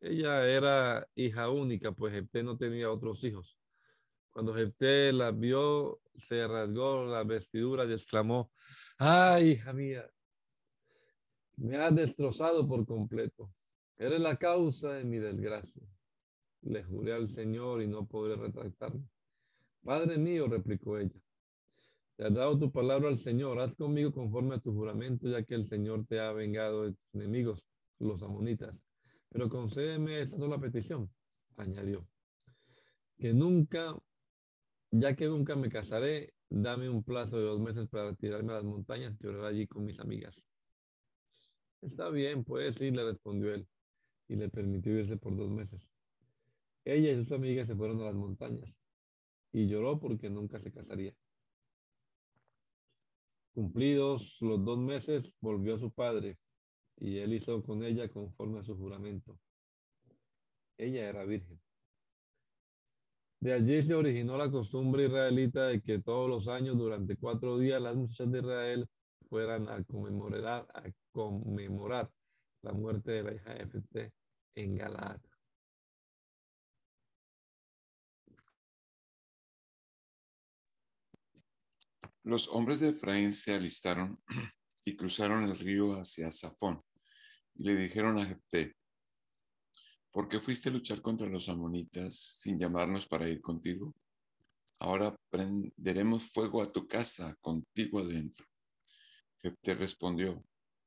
Ella 0.00 0.48
era 0.48 1.06
hija 1.14 1.50
única, 1.50 1.92
pues 1.92 2.12
Jepté 2.12 2.42
no 2.42 2.56
tenía 2.56 2.90
otros 2.90 3.22
hijos. 3.24 3.58
Cuando 4.30 4.54
Jepté 4.54 5.12
la 5.12 5.30
vio, 5.30 6.00
se 6.16 6.46
rasgó 6.46 7.04
la 7.04 7.22
vestidura 7.22 7.84
y 7.84 7.92
exclamó, 7.92 8.50
¡ay, 8.98 9.50
hija 9.50 9.72
mía! 9.72 10.10
Me 11.56 11.76
has 11.76 11.94
destrozado 11.94 12.66
por 12.66 12.86
completo. 12.86 13.52
Eres 13.96 14.20
la 14.20 14.36
causa 14.36 14.94
de 14.94 15.04
mi 15.04 15.18
desgracia. 15.18 15.86
Le 16.62 16.82
juré 16.84 17.12
al 17.12 17.28
Señor 17.28 17.82
y 17.82 17.86
no 17.86 18.06
podré 18.06 18.36
retractarme. 18.36 19.04
Padre 19.84 20.16
mío, 20.16 20.46
replicó 20.46 20.98
ella, 20.98 21.20
te 22.16 22.24
has 22.24 22.34
dado 22.34 22.58
tu 22.58 22.70
palabra 22.70 23.08
al 23.08 23.18
Señor, 23.18 23.58
haz 23.58 23.74
conmigo 23.74 24.12
conforme 24.12 24.54
a 24.54 24.60
tu 24.60 24.72
juramento, 24.72 25.28
ya 25.28 25.42
que 25.42 25.54
el 25.54 25.66
Señor 25.66 26.06
te 26.06 26.20
ha 26.20 26.30
vengado 26.32 26.84
de 26.84 26.92
tus 26.92 27.14
enemigos, 27.14 27.66
los 27.98 28.22
amonitas. 28.22 28.76
Pero 29.30 29.48
concédeme 29.48 30.20
esta 30.20 30.36
sola 30.36 30.60
petición, 30.60 31.10
añadió, 31.56 32.06
que 33.16 33.32
nunca, 33.32 33.98
ya 34.90 35.16
que 35.16 35.26
nunca 35.26 35.56
me 35.56 35.68
casaré, 35.68 36.34
dame 36.48 36.88
un 36.88 37.02
plazo 37.02 37.38
de 37.38 37.44
dos 37.44 37.60
meses 37.60 37.88
para 37.88 38.10
retirarme 38.10 38.52
a 38.52 38.56
las 38.56 38.64
montañas 38.64 39.16
y 39.20 39.26
orar 39.26 39.46
allí 39.46 39.66
con 39.66 39.84
mis 39.84 39.98
amigas. 39.98 40.44
Está 41.80 42.10
bien, 42.10 42.44
pues 42.44 42.76
sí, 42.76 42.90
le 42.90 43.04
respondió 43.04 43.52
él, 43.52 43.66
y 44.28 44.36
le 44.36 44.48
permitió 44.48 44.96
irse 44.96 45.16
por 45.16 45.34
dos 45.34 45.50
meses. 45.50 45.90
Ella 46.84 47.12
y 47.12 47.16
sus 47.16 47.32
amigas 47.32 47.68
se 47.68 47.76
fueron 47.76 48.00
a 48.00 48.06
las 48.06 48.14
montañas, 48.14 48.74
y 49.52 49.68
lloró 49.68 50.00
porque 50.00 50.28
nunca 50.30 50.60
se 50.60 50.72
casaría. 50.72 51.14
Cumplidos 53.54 54.38
los 54.40 54.64
dos 54.64 54.78
meses, 54.78 55.36
volvió 55.40 55.78
su 55.78 55.92
padre, 55.92 56.38
y 56.96 57.18
él 57.18 57.34
hizo 57.34 57.62
con 57.62 57.84
ella 57.84 58.08
conforme 58.08 58.60
a 58.60 58.64
su 58.64 58.76
juramento. 58.76 59.38
Ella 60.78 61.08
era 61.08 61.24
virgen. 61.24 61.60
De 63.40 63.52
allí 63.52 63.82
se 63.82 63.94
originó 63.94 64.38
la 64.38 64.50
costumbre 64.50 65.06
israelita 65.06 65.66
de 65.66 65.82
que 65.82 65.98
todos 65.98 66.30
los 66.30 66.48
años, 66.48 66.78
durante 66.78 67.16
cuatro 67.16 67.58
días, 67.58 67.82
las 67.82 67.96
muchachas 67.96 68.30
de 68.30 68.38
Israel 68.38 68.88
fueran 69.28 69.68
a 69.68 69.82
conmemorar, 69.84 70.66
a 70.72 70.84
conmemorar 71.10 72.10
la 72.62 72.72
muerte 72.72 73.12
de 73.12 73.22
la 73.24 73.34
hija 73.34 73.54
de 73.54 73.62
Efete 73.64 74.12
en 74.54 74.76
Galaad. 74.76 75.31
Los 82.24 82.46
hombres 82.48 82.78
de 82.78 82.90
Efraín 82.90 83.32
se 83.32 83.52
alistaron 83.52 84.22
y 84.84 84.94
cruzaron 84.94 85.42
el 85.42 85.58
río 85.58 85.94
hacia 85.94 86.30
Safón 86.30 86.80
y 87.54 87.64
le 87.64 87.74
dijeron 87.74 88.18
a 88.18 88.26
Jepté, 88.26 88.76
¿por 90.12 90.28
qué 90.28 90.40
fuiste 90.40 90.68
a 90.68 90.72
luchar 90.72 91.02
contra 91.02 91.28
los 91.28 91.48
amonitas 91.48 92.14
sin 92.38 92.58
llamarnos 92.58 93.08
para 93.08 93.28
ir 93.28 93.40
contigo? 93.40 93.94
Ahora 94.78 95.16
prenderemos 95.30 96.30
fuego 96.30 96.62
a 96.62 96.70
tu 96.70 96.86
casa 96.86 97.34
contigo 97.40 97.98
adentro. 97.98 98.46
Jepté 99.38 99.74
respondió, 99.74 100.44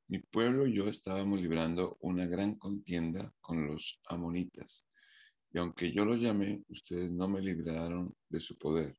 mi 0.08 0.20
pueblo 0.20 0.66
y 0.66 0.74
yo 0.74 0.88
estábamos 0.88 1.42
librando 1.42 1.98
una 2.00 2.24
gran 2.24 2.54
contienda 2.54 3.30
con 3.42 3.66
los 3.66 4.00
amonitas, 4.06 4.86
y 5.50 5.58
aunque 5.58 5.92
yo 5.92 6.06
los 6.06 6.22
llamé, 6.22 6.64
ustedes 6.68 7.12
no 7.12 7.28
me 7.28 7.42
libraron 7.42 8.14
de 8.30 8.40
su 8.40 8.56
poder. 8.56 8.96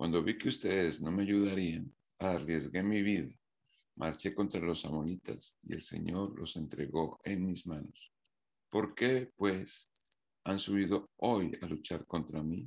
Cuando 0.00 0.22
vi 0.22 0.38
que 0.38 0.48
ustedes 0.48 1.02
no 1.02 1.10
me 1.10 1.24
ayudarían, 1.24 1.94
arriesgué 2.20 2.82
mi 2.82 3.02
vida, 3.02 3.38
marché 3.96 4.34
contra 4.34 4.58
los 4.58 4.86
amonitas 4.86 5.58
y 5.62 5.74
el 5.74 5.82
Señor 5.82 6.38
los 6.38 6.56
entregó 6.56 7.20
en 7.22 7.44
mis 7.44 7.66
manos. 7.66 8.10
¿Por 8.70 8.94
qué, 8.94 9.30
pues, 9.36 9.90
han 10.44 10.58
subido 10.58 11.10
hoy 11.18 11.52
a 11.60 11.66
luchar 11.66 12.06
contra 12.06 12.42
mí? 12.42 12.66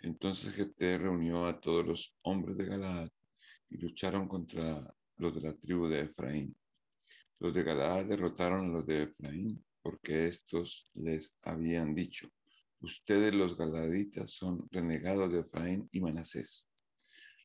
Entonces 0.00 0.54
Jepté 0.54 0.98
reunió 0.98 1.46
a 1.46 1.58
todos 1.58 1.86
los 1.86 2.14
hombres 2.24 2.58
de 2.58 2.66
Galaad 2.66 3.08
y 3.70 3.78
lucharon 3.78 4.28
contra 4.28 4.94
los 5.16 5.34
de 5.34 5.40
la 5.40 5.58
tribu 5.58 5.88
de 5.88 6.00
Efraín. 6.00 6.54
Los 7.38 7.54
de 7.54 7.62
Galaad 7.62 8.04
derrotaron 8.04 8.66
a 8.66 8.72
los 8.74 8.86
de 8.86 9.04
Efraín 9.04 9.64
porque 9.80 10.26
estos 10.26 10.90
les 10.92 11.38
habían 11.40 11.94
dicho, 11.94 12.28
Ustedes 12.82 13.34
los 13.34 13.58
galaditas 13.58 14.30
son 14.30 14.66
renegados 14.70 15.30
de 15.30 15.40
Efraín 15.40 15.86
y 15.92 16.00
Manasés. 16.00 16.66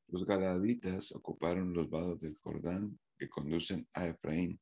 Los 0.07 0.25
galaditas 0.25 1.11
ocuparon 1.11 1.73
los 1.73 1.89
vados 1.89 2.19
del 2.21 2.35
Jordán 2.35 2.97
que 3.17 3.27
conducen 3.27 3.85
a 3.93 4.07
Efraín. 4.07 4.57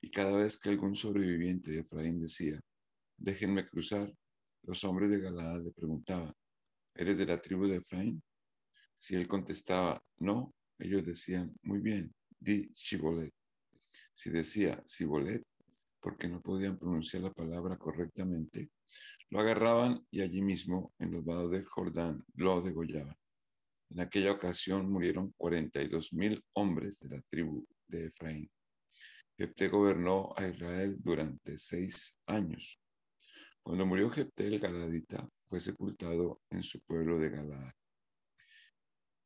Y 0.00 0.10
cada 0.10 0.40
vez 0.40 0.56
que 0.56 0.68
algún 0.68 0.94
sobreviviente 0.94 1.72
de 1.72 1.80
Efraín 1.80 2.20
decía, 2.20 2.60
déjenme 3.16 3.68
cruzar, 3.68 4.08
los 4.62 4.84
hombres 4.84 5.10
de 5.10 5.20
Galaad 5.20 5.64
le 5.64 5.72
preguntaban, 5.72 6.32
¿eres 6.94 7.18
de 7.18 7.26
la 7.26 7.40
tribu 7.40 7.66
de 7.66 7.78
Efraín? 7.78 8.22
Si 8.94 9.16
él 9.16 9.26
contestaba, 9.26 10.00
no, 10.18 10.54
ellos 10.78 11.04
decían, 11.04 11.52
muy 11.62 11.80
bien, 11.80 12.14
di 12.38 12.70
Shibolet. 12.72 13.34
Si 14.14 14.30
decía 14.30 14.80
Shibolet, 14.86 15.44
porque 16.08 16.26
no 16.26 16.40
podían 16.40 16.78
pronunciar 16.78 17.22
la 17.22 17.34
palabra 17.34 17.76
correctamente, 17.76 18.70
lo 19.28 19.40
agarraban 19.40 20.02
y 20.10 20.22
allí 20.22 20.40
mismo, 20.40 20.94
en 20.98 21.12
los 21.12 21.22
vados 21.22 21.52
del 21.52 21.66
Jordán, 21.66 22.24
lo 22.36 22.62
degollaban. 22.62 23.14
En 23.90 24.00
aquella 24.00 24.32
ocasión 24.32 24.90
murieron 24.90 25.34
42 25.36 26.14
mil 26.14 26.42
hombres 26.54 27.00
de 27.00 27.14
la 27.14 27.20
tribu 27.28 27.66
de 27.88 28.06
Efraín. 28.06 28.50
Jepté 29.36 29.68
gobernó 29.68 30.32
a 30.38 30.48
Israel 30.48 30.96
durante 30.98 31.58
seis 31.58 32.18
años. 32.24 32.80
Cuando 33.62 33.84
murió 33.84 34.08
Jepté 34.08 34.46
el 34.46 34.60
Galadita, 34.60 35.28
fue 35.44 35.60
sepultado 35.60 36.40
en 36.48 36.62
su 36.62 36.80
pueblo 36.84 37.18
de 37.18 37.28
Galaad. 37.28 37.74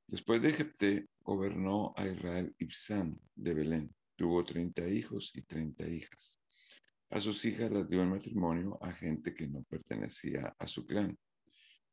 Después 0.08 0.42
de 0.42 0.50
Jepté, 0.50 1.06
gobernó 1.20 1.94
a 1.96 2.04
Israel 2.06 2.52
Ibsán 2.58 3.20
de 3.36 3.54
Belén. 3.54 3.94
Tuvo 4.16 4.42
30 4.42 4.88
hijos 4.88 5.30
y 5.36 5.42
30 5.42 5.88
hijas. 5.88 6.41
A 7.12 7.20
sus 7.20 7.44
hijas 7.44 7.70
las 7.70 7.86
dio 7.90 8.00
en 8.00 8.08
matrimonio 8.08 8.78
a 8.80 8.90
gente 8.90 9.34
que 9.34 9.46
no 9.46 9.62
pertenecía 9.64 10.56
a 10.58 10.66
su 10.66 10.86
clan. 10.86 11.14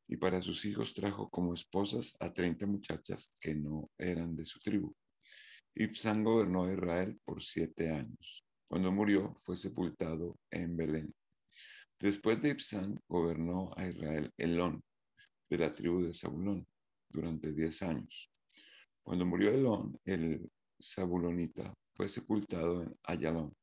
Y 0.07 0.15
para 0.15 0.39
sus 0.39 0.63
hijos 0.63 0.93
trajo 0.93 1.29
como 1.29 1.53
esposas 1.53 2.15
a 2.21 2.31
treinta 2.31 2.65
muchachas 2.65 3.33
que 3.37 3.53
no 3.53 3.91
eran 3.97 4.37
de 4.37 4.45
su 4.45 4.59
tribu. 4.59 4.95
Ibsán 5.75 6.23
gobernó 6.23 6.63
a 6.63 6.73
Israel 6.73 7.19
por 7.25 7.43
siete 7.43 7.89
años. 7.89 8.45
Cuando 8.69 8.93
murió, 8.93 9.35
fue 9.35 9.57
sepultado 9.57 10.39
en 10.51 10.77
Belén. 10.77 11.13
Después 11.99 12.41
de 12.41 12.51
Ibsán, 12.51 12.97
gobernó 13.09 13.73
a 13.75 13.87
Israel 13.87 14.31
Elón, 14.37 14.81
de 15.49 15.57
la 15.57 15.73
tribu 15.73 16.01
de 16.01 16.13
Zabulón, 16.13 16.65
durante 17.09 17.51
diez 17.51 17.83
años. 17.83 18.31
Cuando 19.03 19.25
murió 19.25 19.51
Elón, 19.51 19.99
el 20.05 20.49
Zabulonita 20.81 21.73
fue 21.93 22.07
sepultado 22.07 22.83
en 22.83 22.97
Ayalón 23.03 23.53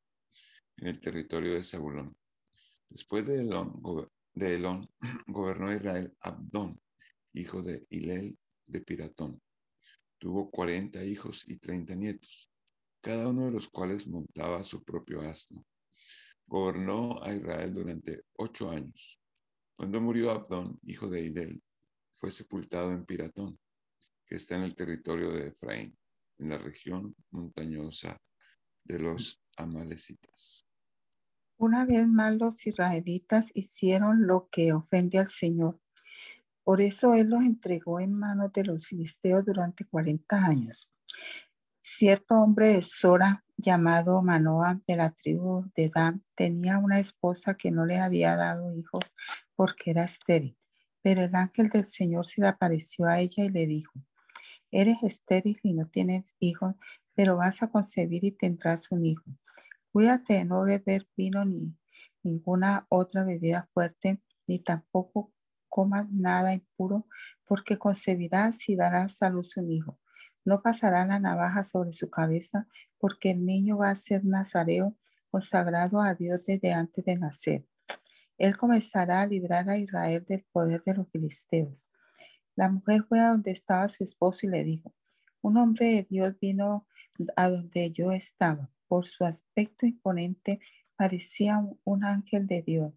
en 0.79 0.89
el 0.89 1.01
territorio 1.01 1.55
de 1.55 1.65
Zabulón. 1.65 2.17
Después 2.89 3.27
de 3.27 3.41
Elón, 3.41 4.91
gobernó 5.27 5.73
Israel 5.73 6.15
Abdón, 6.21 6.81
hijo 7.33 7.63
de 7.63 7.87
Hilel 7.91 8.39
de 8.67 8.81
Piratón. 8.81 9.41
Tuvo 10.19 10.51
cuarenta 10.51 11.05
hijos 11.05 11.49
y 11.49 11.59
treinta 11.59 11.95
nietos, 11.95 12.51
cada 13.01 13.29
uno 13.29 13.47
de 13.47 13.53
los 13.53 13.69
cuales 13.69 14.07
montaba 14.07 14.63
su 14.63 14.85
propio 14.85 15.21
asno. 15.21 15.65
Gobernó 16.47 17.23
a 17.23 17.33
Israel 17.33 17.75
durante 17.75 18.23
ocho 18.35 18.71
años. 18.71 19.21
Cuando 19.77 20.01
murió 20.01 20.31
Abdón, 20.31 20.79
hijo 20.85 21.09
de 21.09 21.23
Hilel, 21.23 21.63
fue 22.15 22.31
sepultado 22.31 22.93
en 22.93 23.05
Piratón, 23.05 23.59
que 24.25 24.37
está 24.37 24.57
en 24.57 24.63
el 24.63 24.75
territorio 24.75 25.33
de 25.33 25.49
Efraín, 25.49 25.97
en 26.39 26.49
la 26.49 26.59
región 26.59 27.15
montañosa 27.31 28.19
de 28.85 28.99
los 28.99 29.43
amalecitas. 29.57 30.67
Una 31.59 31.87
vez 31.87 32.07
más 32.07 32.37
los 32.39 32.67
israelitas 32.67 33.51
hicieron 33.55 34.27
lo 34.27 34.49
que 34.51 34.73
ofende 34.73 35.19
al 35.19 35.27
Señor. 35.27 35.81
Por 36.63 36.81
eso 36.81 37.15
Él 37.15 37.29
los 37.29 37.43
entregó 37.43 38.01
en 38.01 38.13
manos 38.13 38.53
de 38.53 38.65
los 38.65 38.89
filisteos 38.89 39.45
durante 39.45 39.85
40 39.85 40.37
años. 40.45 40.91
Cierto 41.81 42.35
hombre 42.35 42.69
de 42.69 42.83
Sora, 42.83 43.45
llamado 43.57 44.21
Manoah 44.21 44.81
de 44.87 44.97
la 44.97 45.13
tribu 45.13 45.71
de 45.75 45.89
Dan, 45.89 46.25
tenía 46.35 46.79
una 46.79 46.99
esposa 46.99 47.55
que 47.55 47.71
no 47.71 47.87
le 47.87 47.99
había 47.99 48.37
dado 48.37 48.75
hijos 48.75 49.05
porque 49.55 49.93
era 49.93 50.05
estéril. 50.05 50.59
Pero 51.01 51.23
el 51.23 51.35
ángel 51.35 51.69
del 51.69 51.85
Señor 51.85 52.27
se 52.27 52.43
le 52.43 52.49
apareció 52.49 53.07
a 53.07 53.21
ella 53.21 53.45
y 53.45 53.49
le 53.49 53.67
dijo, 53.67 53.93
eres 54.71 55.03
estéril 55.05 55.59
y 55.63 55.73
no 55.73 55.87
tienes 55.87 56.35
hijos, 56.41 56.75
pero 57.15 57.37
vas 57.37 57.63
a 57.63 57.71
concebir 57.71 58.25
y 58.25 58.33
tendrás 58.33 58.91
un 58.91 59.07
hijo. 59.07 59.25
Cuídate 59.97 60.35
de 60.35 60.45
no 60.45 60.63
beber 60.65 61.09
vino 61.17 61.47
ni 61.47 61.75
ninguna 62.23 62.87
otra 62.91 63.25
bebida 63.25 63.71
fuerte, 63.73 64.21
ni 64.47 64.59
tampoco 64.59 65.33
comas 65.71 66.07
nada 66.11 66.53
impuro, 66.53 67.07
porque 67.47 67.79
concebirás 67.79 68.69
y 68.69 68.77
darás 68.77 69.23
a 69.23 69.31
luz 69.31 69.57
un 69.57 69.73
hijo. 69.73 69.99
No 70.45 70.61
pasará 70.61 71.07
la 71.07 71.19
navaja 71.19 71.65
sobre 71.65 71.93
su 71.93 72.11
cabeza, 72.11 72.69
porque 72.99 73.31
el 73.31 73.47
niño 73.47 73.79
va 73.79 73.89
a 73.89 73.95
ser 73.95 74.23
nazareo, 74.27 74.99
consagrado 75.31 76.03
a 76.03 76.15
Dios 76.15 76.43
desde 76.47 76.75
antes 76.75 77.03
de 77.03 77.17
nacer. 77.17 77.67
Él 78.37 78.59
comenzará 78.59 79.23
a 79.23 79.27
librar 79.27 79.71
a 79.71 79.79
Israel 79.79 80.27
del 80.29 80.45
poder 80.53 80.83
de 80.83 80.93
los 80.93 81.09
filisteos. 81.09 81.73
La 82.55 82.69
mujer 82.69 83.07
fue 83.09 83.21
a 83.21 83.31
donde 83.31 83.51
estaba 83.51 83.89
su 83.89 84.05
esposo 84.05 84.47
y 84.47 84.51
le 84.51 84.63
dijo, 84.63 84.95
un 85.41 85.57
hombre 85.57 85.87
de 85.87 86.07
Dios 86.11 86.35
vino 86.39 86.87
a 87.35 87.49
donde 87.49 87.91
yo 87.93 88.13
estaba. 88.13 88.71
Por 88.89 89.05
su 89.05 89.25
aspecto 89.25 89.87
imponente 89.87 90.61
parecía 90.97 91.65
un 91.85 92.05
ángel 92.05 92.47
de 92.47 92.63
Dios. 92.63 92.93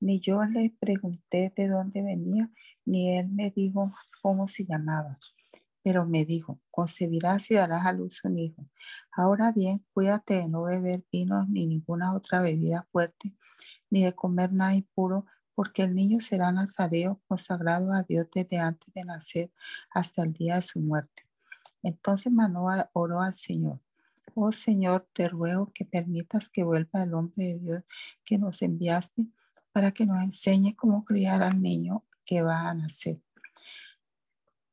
Ni 0.00 0.20
yo 0.20 0.44
le 0.44 0.74
pregunté 0.78 1.52
de 1.56 1.68
dónde 1.68 2.02
venía, 2.02 2.50
ni 2.84 3.16
él 3.16 3.28
me 3.28 3.50
dijo 3.50 3.90
cómo 4.22 4.46
se 4.46 4.64
llamaba. 4.64 5.18
Pero 5.82 6.06
me 6.06 6.24
dijo, 6.24 6.60
concebirás 6.70 7.50
y 7.50 7.54
darás 7.54 7.86
a 7.86 7.92
luz 7.92 8.24
un 8.24 8.38
hijo. 8.38 8.68
Ahora 9.10 9.52
bien, 9.52 9.84
cuídate 9.92 10.34
de 10.34 10.48
no 10.48 10.64
beber 10.64 11.04
vino 11.10 11.46
ni 11.48 11.66
ninguna 11.66 12.14
otra 12.14 12.40
bebida 12.40 12.86
fuerte, 12.92 13.34
ni 13.90 14.04
de 14.04 14.12
comer 14.12 14.52
nada 14.52 14.74
impuro, 14.74 15.26
porque 15.54 15.82
el 15.82 15.94
niño 15.94 16.20
será 16.20 16.52
nazareo, 16.52 17.20
consagrado 17.26 17.92
a 17.92 18.04
Dios 18.04 18.28
desde 18.32 18.58
antes 18.58 18.94
de 18.94 19.04
nacer 19.04 19.50
hasta 19.90 20.22
el 20.22 20.32
día 20.32 20.56
de 20.56 20.62
su 20.62 20.78
muerte. 20.78 21.24
Entonces 21.82 22.32
Manoa 22.32 22.90
oró 22.92 23.20
al 23.20 23.34
Señor. 23.34 23.80
Oh 24.34 24.52
Señor, 24.52 25.08
te 25.12 25.28
ruego 25.28 25.72
que 25.74 25.84
permitas 25.84 26.50
que 26.50 26.62
vuelva 26.62 27.02
el 27.02 27.14
hombre 27.14 27.46
de 27.46 27.58
Dios 27.58 27.84
que 28.24 28.38
nos 28.38 28.62
enviaste 28.62 29.26
para 29.72 29.92
que 29.92 30.06
nos 30.06 30.22
enseñe 30.22 30.74
cómo 30.76 31.04
criar 31.04 31.42
al 31.42 31.60
niño 31.60 32.04
que 32.24 32.42
va 32.42 32.68
a 32.68 32.74
nacer. 32.74 33.20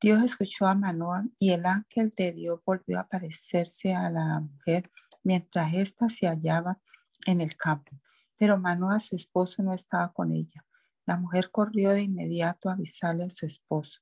Dios 0.02 0.22
escuchó 0.24 0.68
a 0.68 0.76
Manoa 0.76 1.26
y 1.40 1.52
el 1.52 1.66
ángel 1.66 2.12
de 2.16 2.32
Dios 2.32 2.60
volvió 2.66 2.98
a 2.98 3.02
aparecerse 3.02 3.94
a 3.94 4.10
la 4.10 4.40
mujer 4.40 4.92
mientras 5.24 5.74
ésta 5.74 6.10
se 6.10 6.28
hallaba 6.28 6.80
en 7.26 7.42
el 7.42 7.56
campo. 7.56 8.00
Pero 8.38 8.58
Manoa, 8.58 9.00
su 9.00 9.16
esposo, 9.16 9.64
no 9.64 9.74
estaba 9.74 10.12
con 10.14 10.32
ella. 10.32 10.66
La 11.06 11.18
mujer 11.18 11.50
corrió 11.52 11.92
de 11.92 12.04
inmediato 12.04 12.70
a 12.70 12.74
avisarle 12.74 13.24
a 13.24 13.30
su 13.30 13.46
esposo. 13.46 14.02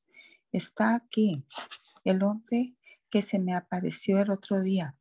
Está 0.51 0.95
aquí 0.95 1.45
el 2.03 2.23
hombre 2.23 2.75
que 3.09 3.21
se 3.21 3.39
me 3.39 3.53
apareció 3.53 4.19
el 4.19 4.31
otro 4.31 4.61
día. 4.61 4.97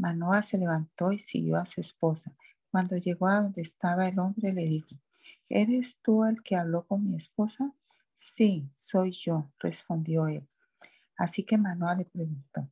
Manoa 0.00 0.40
se 0.40 0.56
levantó 0.56 1.12
y 1.12 1.18
siguió 1.18 1.56
a 1.56 1.66
su 1.66 1.82
esposa. 1.82 2.34
Cuando 2.70 2.96
llegó 2.96 3.28
a 3.28 3.42
donde 3.42 3.60
estaba 3.60 4.08
el 4.08 4.18
hombre, 4.18 4.54
le 4.54 4.64
dijo, 4.64 4.96
¿eres 5.50 5.98
tú 6.00 6.24
el 6.24 6.42
que 6.42 6.56
habló 6.56 6.86
con 6.86 7.04
mi 7.04 7.16
esposa? 7.16 7.74
Sí, 8.14 8.70
soy 8.74 9.12
yo, 9.12 9.52
respondió 9.58 10.26
él. 10.26 10.48
Así 11.18 11.44
que 11.44 11.58
Manoa 11.58 11.96
le 11.96 12.06
preguntó, 12.06 12.70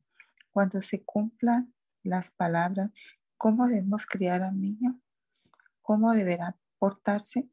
cuando 0.51 0.81
se 0.81 1.03
cumplan 1.03 1.71
las 2.01 2.31
palabras, 2.31 2.89
¿cómo 3.37 3.67
debemos 3.67 4.07
criar 4.07 4.41
al 4.41 4.59
niño? 4.59 4.99
¿Cómo 5.83 6.13
deberá 6.13 6.57
portarse? 6.79 7.47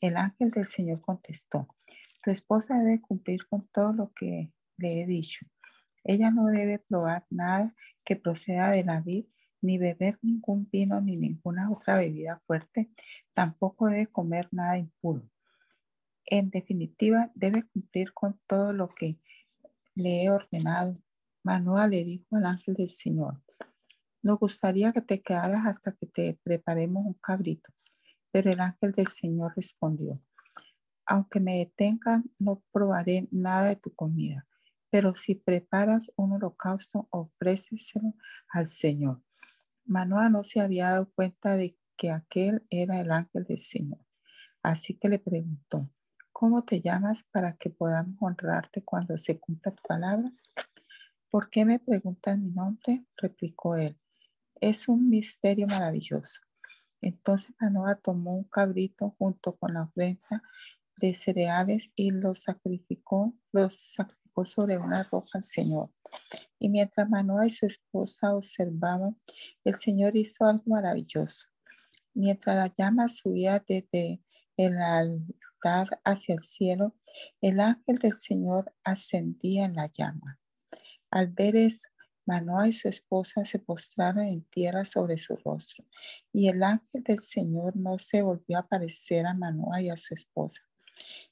El 0.00 0.16
ángel 0.16 0.50
del 0.50 0.64
Señor 0.64 1.00
contestó, 1.00 1.68
tu 2.24 2.32
esposa 2.32 2.76
debe 2.76 3.00
cumplir 3.00 3.46
con 3.46 3.68
todo 3.68 3.92
lo 3.92 4.12
que 4.12 4.52
le 4.78 5.00
he 5.00 5.06
dicho. 5.06 5.46
Ella 6.04 6.30
no 6.30 6.46
debe 6.46 6.78
probar 6.78 7.26
nada 7.30 7.74
que 8.04 8.16
proceda 8.16 8.70
de 8.70 8.84
la 8.84 9.00
vid 9.00 9.26
ni 9.60 9.78
beber 9.78 10.18
ningún 10.22 10.68
vino 10.70 11.00
ni 11.00 11.16
ninguna 11.16 11.70
otra 11.70 11.96
bebida 11.96 12.42
fuerte, 12.46 12.90
tampoco 13.32 13.86
debe 13.86 14.08
comer 14.08 14.48
nada 14.50 14.76
impuro. 14.76 15.30
En 16.26 16.50
definitiva, 16.50 17.30
debe 17.34 17.62
cumplir 17.62 18.12
con 18.12 18.40
todo 18.46 18.72
lo 18.72 18.88
que 18.88 19.20
le 19.94 20.24
he 20.24 20.30
ordenado. 20.30 21.00
Manuel 21.44 21.90
le 21.90 22.04
dijo 22.04 22.36
al 22.36 22.46
ángel 22.46 22.74
del 22.74 22.88
Señor, 22.88 23.40
nos 24.22 24.38
gustaría 24.38 24.92
que 24.92 25.00
te 25.00 25.20
quedaras 25.20 25.66
hasta 25.66 25.92
que 25.92 26.06
te 26.06 26.38
preparemos 26.42 27.04
un 27.04 27.14
cabrito. 27.14 27.72
Pero 28.30 28.50
el 28.50 28.60
ángel 28.60 28.92
del 28.92 29.08
Señor 29.08 29.52
respondió, 29.56 30.20
aunque 31.04 31.40
me 31.40 31.58
detengan, 31.58 32.30
no 32.38 32.62
probaré 32.72 33.28
nada 33.30 33.66
de 33.66 33.76
tu 33.76 33.92
comida. 33.94 34.46
Pero 34.92 35.14
si 35.14 35.36
preparas 35.36 36.12
un 36.16 36.32
holocausto, 36.32 37.08
ofréceselo 37.10 38.12
al 38.50 38.66
Señor. 38.66 39.22
Manoa 39.86 40.28
no 40.28 40.44
se 40.44 40.60
había 40.60 40.90
dado 40.90 41.10
cuenta 41.14 41.56
de 41.56 41.78
que 41.96 42.10
aquel 42.10 42.66
era 42.68 43.00
el 43.00 43.10
ángel 43.10 43.44
del 43.44 43.56
Señor. 43.56 44.04
Así 44.62 44.98
que 44.98 45.08
le 45.08 45.18
preguntó, 45.18 45.90
¿cómo 46.30 46.62
te 46.64 46.82
llamas 46.82 47.22
para 47.22 47.56
que 47.56 47.70
podamos 47.70 48.16
honrarte 48.20 48.84
cuando 48.84 49.16
se 49.16 49.40
cumpla 49.40 49.72
tu 49.72 49.82
palabra? 49.82 50.30
¿Por 51.30 51.48
qué 51.48 51.64
me 51.64 51.78
preguntas 51.78 52.38
mi 52.38 52.50
nombre? 52.50 53.06
replicó 53.16 53.76
él. 53.76 53.98
Es 54.60 54.88
un 54.88 55.08
misterio 55.08 55.68
maravilloso. 55.68 56.42
Entonces 57.00 57.56
Manoa 57.58 57.94
tomó 57.94 58.36
un 58.36 58.44
cabrito 58.44 59.14
junto 59.18 59.56
con 59.56 59.72
la 59.72 59.84
ofrenda 59.84 60.42
de 61.00 61.14
cereales 61.14 61.92
y 61.96 62.10
los 62.10 62.42
sacrificó, 62.42 63.34
los 63.52 63.74
sacrificó 63.74 64.44
sobre 64.44 64.78
una 64.78 65.02
roca 65.04 65.30
al 65.34 65.44
Señor. 65.44 65.90
Y 66.58 66.68
mientras 66.68 67.08
Manoa 67.08 67.46
y 67.46 67.50
su 67.50 67.66
esposa 67.66 68.34
observaban, 68.34 69.20
el 69.64 69.74
Señor 69.74 70.16
hizo 70.16 70.44
algo 70.44 70.64
maravilloso. 70.66 71.48
Mientras 72.14 72.56
la 72.56 72.74
llama 72.76 73.08
subía 73.08 73.64
desde 73.66 74.22
el 74.56 74.78
altar 74.78 76.00
hacia 76.04 76.34
el 76.34 76.40
cielo, 76.40 76.94
el 77.40 77.60
ángel 77.60 77.96
del 77.96 78.12
Señor 78.12 78.74
ascendía 78.84 79.64
en 79.64 79.74
la 79.74 79.90
llama. 79.90 80.38
Al 81.10 81.28
ver 81.28 81.56
eso, 81.56 81.88
Manoa 82.24 82.68
y 82.68 82.72
su 82.72 82.88
esposa 82.88 83.44
se 83.44 83.58
postraron 83.58 84.24
en 84.24 84.44
tierra 84.44 84.84
sobre 84.84 85.16
su 85.16 85.36
rostro, 85.36 85.84
y 86.32 86.48
el 86.48 86.62
ángel 86.62 87.02
del 87.02 87.18
Señor 87.18 87.76
no 87.76 87.98
se 87.98 88.22
volvió 88.22 88.58
a 88.58 88.60
aparecer 88.60 89.26
a 89.26 89.34
Manoa 89.34 89.82
y 89.82 89.90
a 89.90 89.96
su 89.96 90.14
esposa. 90.14 90.62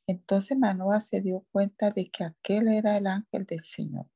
Entonces 0.06 0.58
Manoa 0.58 1.00
se 1.00 1.20
dio 1.20 1.46
cuenta 1.52 1.90
de 1.90 2.10
que 2.10 2.24
aquel 2.24 2.68
era 2.68 2.96
el 2.96 3.06
ángel 3.06 3.44
del 3.46 3.60
Señor. 3.60 4.06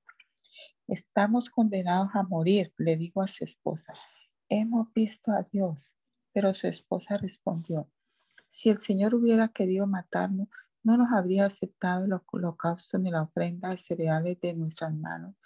Estamos 0.87 1.51
condenados 1.51 2.11
a 2.15 2.23
morir, 2.23 2.73
le 2.77 2.97
dijo 2.97 3.23
a 3.23 3.27
su 3.27 3.45
esposa. 3.45 3.95
Hemos 4.49 4.93
visto 4.95 5.31
a 5.31 5.43
Dios. 5.43 5.95
Pero 6.35 6.53
su 6.53 6.67
esposa 6.67 7.17
respondió, 7.17 7.89
si 8.51 8.69
el 8.69 8.79
Señor 8.79 9.15
hubiera 9.15 9.49
querido 9.49 9.87
matarnos, 9.87 10.49
no 10.83 10.97
nos 10.97 11.13
habría 11.13 11.47
aceptado 11.47 12.05
el 12.05 12.13
holocausto 12.27 12.99
ni 12.99 13.11
la 13.11 13.23
ofrenda 13.23 13.71
de 13.71 13.79
cereales 13.79 14.41
de 14.41 14.55
nuestras 14.55 14.93
manos. 14.93 15.37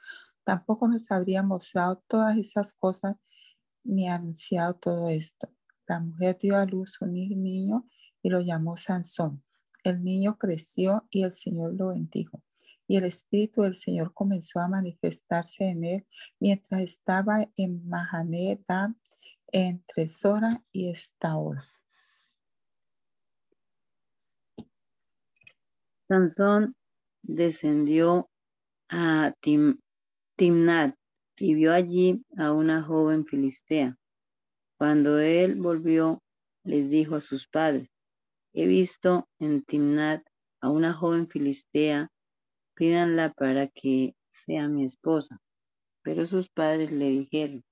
Tampoco 0.45 0.89
nos 0.89 1.11
habría 1.11 1.43
mostrado 1.43 2.03
todas 2.09 2.39
esas 2.39 2.73
cosas 2.73 3.17
ni 3.85 4.09
anunciado 4.09 4.75
todo 4.77 5.11
esto. 5.11 5.51
La 5.87 6.01
mujer 6.01 6.39
dio 6.41 6.57
a 6.57 6.65
luz 6.65 7.01
un 7.03 7.13
niño 7.13 7.87
y 8.23 8.31
lo 8.31 8.41
llamó 8.41 8.79
Sansón. 8.79 9.45
El 9.85 10.03
niño 10.05 10.39
creció 10.39 11.07
y 11.11 11.23
el 11.23 11.33
Señor 11.33 11.75
lo 11.75 11.89
bendijo 11.89 12.43
y 12.89 12.97
el 12.97 13.05
Espíritu 13.05 13.63
del 13.63 13.75
Señor 13.75 14.15
comenzó 14.15 14.61
a 14.61 14.69
manifestarse 14.69 15.65
en 15.65 15.85
él 15.85 16.07
mientras 16.41 16.81
estaba 16.81 17.47
en 17.55 17.87
Mahaneda 17.87 18.95
entre 19.53 20.09
Sora 20.09 20.65
y 20.73 20.89
Estaol. 20.89 21.59
Sansón 26.09 26.75
descendió 27.23 28.31
a 28.89 29.35
Timnat 30.37 30.97
y 31.37 31.55
vio 31.55 31.75
allí 31.75 32.25
a 32.39 32.53
una 32.53 32.83
joven 32.83 33.27
filistea. 33.27 33.99
Cuando 34.79 35.19
él 35.19 35.61
volvió, 35.61 36.23
les 36.65 36.89
dijo 36.89 37.17
a 37.17 37.21
sus 37.21 37.47
padres, 37.47 37.91
he 38.53 38.67
visto 38.67 39.29
en 39.39 39.63
Timnat 39.63 40.23
a 40.61 40.71
una 40.71 40.93
joven 40.93 41.29
filistea 41.29 42.11
pídanla 42.75 43.33
para 43.33 43.67
que 43.69 44.15
sea 44.31 44.69
mi 44.69 44.85
esposa. 44.85 45.41
Pero 46.03 46.27
sus 46.27 46.49
padres 46.49 46.93
le 46.93 47.09
dijeron, 47.09 47.65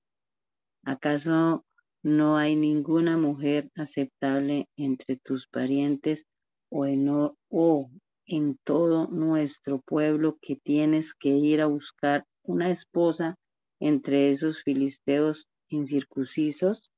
¿acaso 0.83 1.65
no 2.03 2.37
hay 2.37 2.55
ninguna 2.55 3.17
mujer 3.17 3.69
aceptable 3.75 4.67
entre 4.75 5.17
tus 5.17 5.47
parientes 5.47 6.25
o 6.69 6.85
en, 6.85 7.07
o 7.09 7.89
en 8.25 8.57
todo 8.63 9.07
nuestro 9.07 9.79
pueblo 9.79 10.37
que 10.41 10.57
tienes 10.57 11.13
que 11.13 11.29
ir 11.29 11.61
a 11.61 11.67
buscar 11.67 12.25
una 12.43 12.69
esposa 12.69 13.35
entre 13.79 14.31
esos 14.31 14.61
filisteos 14.61 15.47
incircuncisos? 15.69 16.91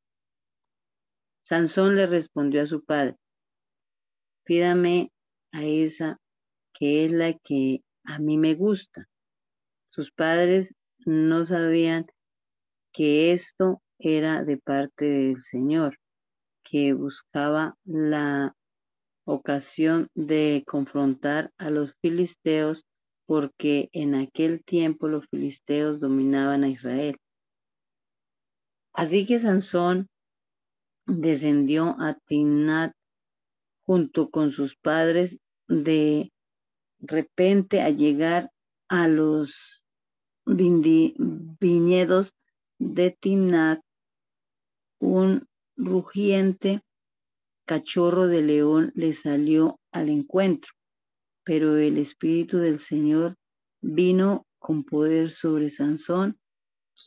Sansón 1.43 1.95
le 1.95 2.07
respondió 2.07 2.63
a 2.63 2.67
su 2.67 2.84
padre, 2.84 3.15
pídame 4.50 5.12
a 5.52 5.64
esa 5.64 6.18
que 6.74 7.06
es 7.06 7.12
la 7.12 7.34
que 7.38 7.84
a 8.04 8.18
mí 8.18 8.39
me 8.39 8.56
gusta. 8.56 9.08
Sus 9.89 10.12
padres 10.12 10.74
no 11.06 11.45
sabían 11.45 12.08
que 12.91 13.32
esto 13.32 13.84
era 14.00 14.43
de 14.43 14.58
parte 14.58 15.06
del 15.06 15.43
Señor, 15.43 16.00
que 16.64 16.93
buscaba 16.93 17.76
la 17.84 18.56
ocasión 19.24 20.08
de 20.16 20.64
confrontar 20.66 21.52
a 21.60 21.70
los 21.70 21.93
filisteos 22.02 22.88
porque 23.28 23.89
en 23.91 24.16
aquel 24.16 24.64
tiempo 24.64 25.08
los 25.08 25.28
filisteos 25.28 26.00
dominaban 26.00 26.64
a 26.64 26.70
Israel. 26.70 27.18
Así 28.93 29.28
que 29.28 29.38
Sansón 29.38 30.08
descendió 31.06 31.95
a 32.00 32.18
Timnat 32.26 32.93
junto 33.90 34.30
con 34.30 34.52
sus 34.52 34.76
padres 34.76 35.40
de 35.68 36.32
repente 37.00 37.82
a 37.82 37.90
llegar 37.90 38.52
a 38.88 39.08
los 39.08 39.84
viñedos 40.46 42.32
de 42.78 43.18
Timnat, 43.20 43.82
un 45.00 45.48
rugiente 45.76 46.82
cachorro 47.66 48.28
de 48.28 48.44
león 48.44 48.92
le 48.94 49.14
salió 49.14 49.80
al 49.92 50.10
encuentro, 50.10 50.72
pero 51.44 51.76
el 51.76 51.98
Espíritu 51.98 52.60
del 52.60 52.80
Señor 52.80 53.38
vino 53.82 54.46
con 54.60 54.84
poder 54.84 55.32
sobre 55.32 55.72
Sansón, 55.72 56.38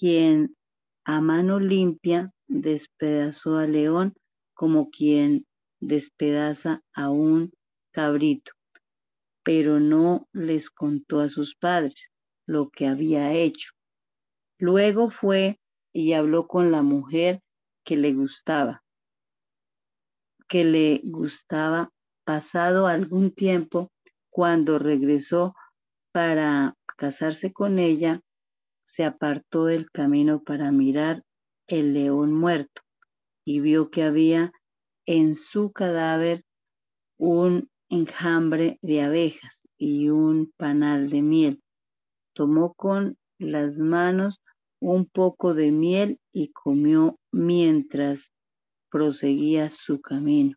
quien 0.01 0.57
a 1.05 1.21
mano 1.21 1.61
limpia 1.61 2.33
despedazó 2.49 3.59
al 3.59 3.71
león 3.71 4.15
como 4.53 4.91
quien 4.91 5.47
despedaza 5.83 6.81
a 6.95 7.11
un 7.11 7.53
cabrito, 7.91 8.53
pero 9.43 9.81
no 9.81 10.29
les 10.33 10.71
contó 10.71 11.21
a 11.21 11.29
sus 11.29 11.57
padres 11.57 12.11
lo 12.47 12.71
que 12.71 12.87
había 12.87 13.33
hecho. 13.33 13.73
Luego 14.59 15.11
fue 15.11 15.59
y 15.93 16.13
habló 16.13 16.47
con 16.47 16.71
la 16.71 16.83
mujer 16.83 17.41
que 17.85 17.97
le 17.97 18.15
gustaba, 18.15 18.85
que 20.49 20.65
le 20.65 21.01
gustaba 21.05 21.91
pasado 22.25 22.87
algún 22.87 23.33
tiempo, 23.33 23.91
cuando 24.31 24.79
regresó 24.79 25.55
para 26.13 26.75
casarse 26.97 27.53
con 27.53 27.81
ella, 27.81 28.21
se 28.85 29.05
apartó 29.05 29.67
del 29.67 29.91
camino 29.91 30.43
para 30.43 30.71
mirar 30.71 31.25
el 31.67 31.93
león 31.93 32.33
muerto 32.33 32.83
y 33.45 33.61
vio 33.61 33.91
que 33.91 34.05
había 34.05 34.53
en 35.07 35.35
su 35.35 35.73
cadáver 35.73 36.45
un 37.19 37.69
enjambre 37.89 38.79
de 38.83 39.03
abejas 39.03 39.69
y 39.77 40.09
un 40.09 40.53
panal 40.57 41.11
de 41.11 41.23
miel. 41.23 41.63
Tomó 42.35 42.75
con 42.75 43.17
las 43.39 43.79
manos 43.79 44.41
un 44.81 45.07
poco 45.07 45.55
de 45.55 45.71
miel 45.71 46.19
y 46.33 46.49
comió 46.53 47.19
mientras 47.31 48.33
proseguía 48.91 49.71
su 49.71 50.01
camino. 50.01 50.57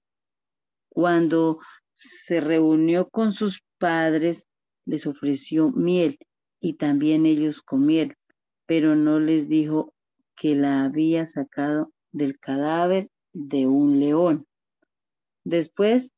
Cuando 0.89 1.59
se 1.93 2.41
reunió 2.41 3.09
con 3.09 3.33
sus 3.33 3.61
padres, 3.77 4.47
les 4.85 5.05
ofreció 5.07 5.71
miel 5.71 6.17
y 6.59 6.73
también 6.73 7.25
ellos 7.25 7.61
comieron, 7.61 8.15
pero 8.65 8.95
no 8.95 9.19
les 9.19 9.47
dijo 9.47 9.93
que 10.35 10.55
la 10.55 10.83
había 10.83 11.27
sacado 11.27 11.91
del 12.11 12.39
cadáver 12.39 13.09
de 13.35 13.67
un 13.67 13.99
león. 13.99 14.47
Después 15.43 16.13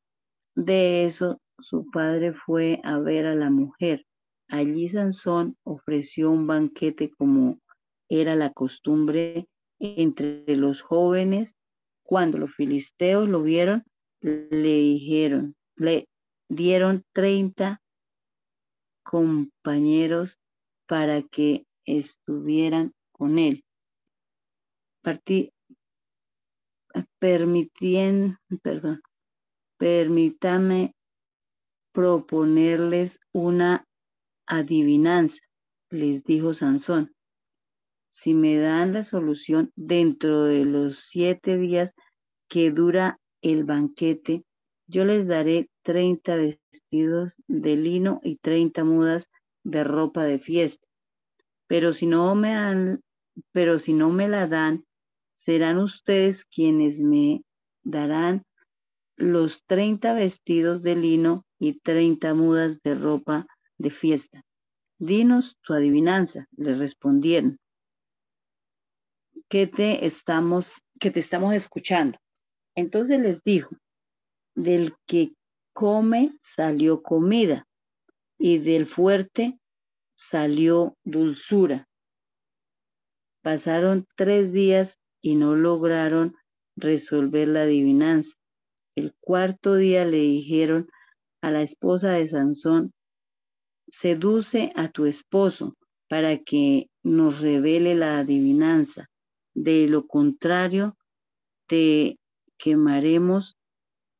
de 0.55 1.05
eso, 1.05 1.41
su 1.59 1.89
padre 1.89 2.33
fue 2.33 2.79
a 2.83 2.99
ver 2.99 3.25
a 3.25 3.35
la 3.35 3.49
mujer. 3.49 4.05
Allí 4.47 4.87
Sansón 4.87 5.57
ofreció 5.63 6.31
un 6.31 6.47
banquete 6.47 7.09
como 7.09 7.59
era 8.07 8.35
la 8.35 8.51
costumbre 8.53 9.47
entre 9.79 10.55
los 10.55 10.81
jóvenes. 10.81 11.55
Cuando 12.03 12.37
los 12.37 12.53
filisteos 12.53 13.27
lo 13.27 13.41
vieron, 13.43 13.83
le 14.21 14.75
dijeron, 14.77 15.55
le 15.75 16.07
dieron 16.47 17.03
30 17.13 17.81
compañeros 19.03 20.39
para 20.85 21.23
que 21.23 21.65
estuvieran 21.85 22.93
con 23.11 23.39
él. 23.39 23.63
Partí, 25.01 25.51
permitien, 27.19 28.37
perdón, 28.61 29.01
permítame 29.77 30.93
proponerles 31.91 33.19
una 33.33 33.85
adivinanza, 34.47 35.41
les 35.89 36.23
dijo 36.23 36.53
Sansón 36.53 37.13
si 38.17 38.33
me 38.33 38.57
dan 38.57 38.93
la 38.93 39.03
solución 39.03 39.71
dentro 39.75 40.45
de 40.45 40.65
los 40.65 40.97
siete 40.97 41.55
días 41.55 41.93
que 42.49 42.71
dura 42.71 43.19
el 43.43 43.63
banquete, 43.63 44.43
yo 44.87 45.05
les 45.05 45.27
daré 45.27 45.69
30 45.83 46.35
vestidos 46.35 47.35
de 47.47 47.75
lino 47.75 48.19
y 48.23 48.37
30 48.37 48.83
mudas 48.83 49.29
de 49.63 49.83
ropa 49.83 50.23
de 50.23 50.39
fiesta. 50.39 50.87
Pero 51.67 51.93
si 51.93 52.07
no 52.07 52.33
me 52.33 52.55
han, 52.55 53.01
pero 53.51 53.77
si 53.77 53.93
no 53.93 54.09
me 54.09 54.27
la 54.27 54.47
dan, 54.47 54.83
serán 55.37 55.77
ustedes 55.77 56.45
quienes 56.45 57.01
me 57.01 57.43
darán 57.83 58.43
los 59.15 59.63
30 59.65 60.13
vestidos 60.13 60.81
de 60.81 60.95
lino 60.95 61.45
y 61.59 61.79
30 61.79 62.33
mudas 62.33 62.81
de 62.81 62.95
ropa 62.95 63.45
de 63.77 63.91
fiesta. 63.91 64.41
Dinos 64.99 65.57
tu 65.61 65.73
adivinanza, 65.73 66.47
le 66.57 66.73
respondieron 66.73 67.59
que 69.47 69.67
te 69.67 70.05
estamos, 70.05 70.81
que 70.99 71.11
te 71.11 71.19
estamos 71.19 71.53
escuchando. 71.53 72.17
Entonces 72.75 73.19
les 73.19 73.43
dijo, 73.43 73.75
del 74.55 74.95
que 75.05 75.33
come 75.71 76.33
salió 76.41 77.03
comida 77.03 77.67
y 78.39 78.57
del 78.57 78.87
fuerte 78.87 79.59
salió 80.15 80.97
dulzura. 81.03 81.87
Pasaron 83.43 84.07
tres 84.15 84.51
días 84.51 84.97
y 85.21 85.35
no 85.35 85.55
lograron 85.55 86.35
resolver 86.75 87.47
la 87.47 87.63
adivinanza. 87.63 88.33
El 88.95 89.13
cuarto 89.19 89.75
día 89.75 90.05
le 90.05 90.19
dijeron 90.19 90.87
a 91.41 91.51
la 91.51 91.61
esposa 91.61 92.11
de 92.11 92.27
Sansón, 92.27 92.91
seduce 93.87 94.71
a 94.75 94.89
tu 94.89 95.05
esposo 95.05 95.75
para 96.09 96.37
que 96.37 96.89
nos 97.03 97.41
revele 97.41 97.95
la 97.95 98.19
adivinanza. 98.19 99.07
De 99.53 99.87
lo 99.87 100.07
contrario, 100.07 100.95
te 101.67 102.17
quemaremos 102.57 103.57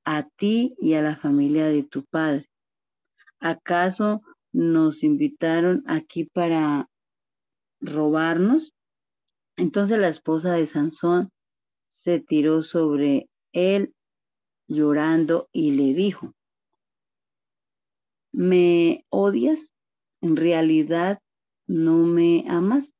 a 0.05 0.27
ti 0.37 0.75
y 0.79 0.93
a 0.93 1.01
la 1.01 1.15
familia 1.15 1.67
de 1.67 1.83
tu 1.83 2.03
padre. 2.05 2.49
¿Acaso 3.39 4.21
nos 4.51 5.03
invitaron 5.03 5.83
aquí 5.85 6.25
para 6.25 6.87
robarnos? 7.81 8.73
Entonces 9.57 9.97
la 9.97 10.07
esposa 10.07 10.53
de 10.53 10.67
Sansón 10.67 11.31
se 11.89 12.19
tiró 12.19 12.61
sobre 12.61 13.27
él 13.53 13.93
llorando 14.67 15.49
y 15.51 15.71
le 15.71 15.95
dijo, 15.95 16.33
¿me 18.31 19.03
odias? 19.09 19.73
En 20.21 20.35
realidad 20.35 21.19
no 21.65 21.97
me 22.05 22.45
amas. 22.47 22.93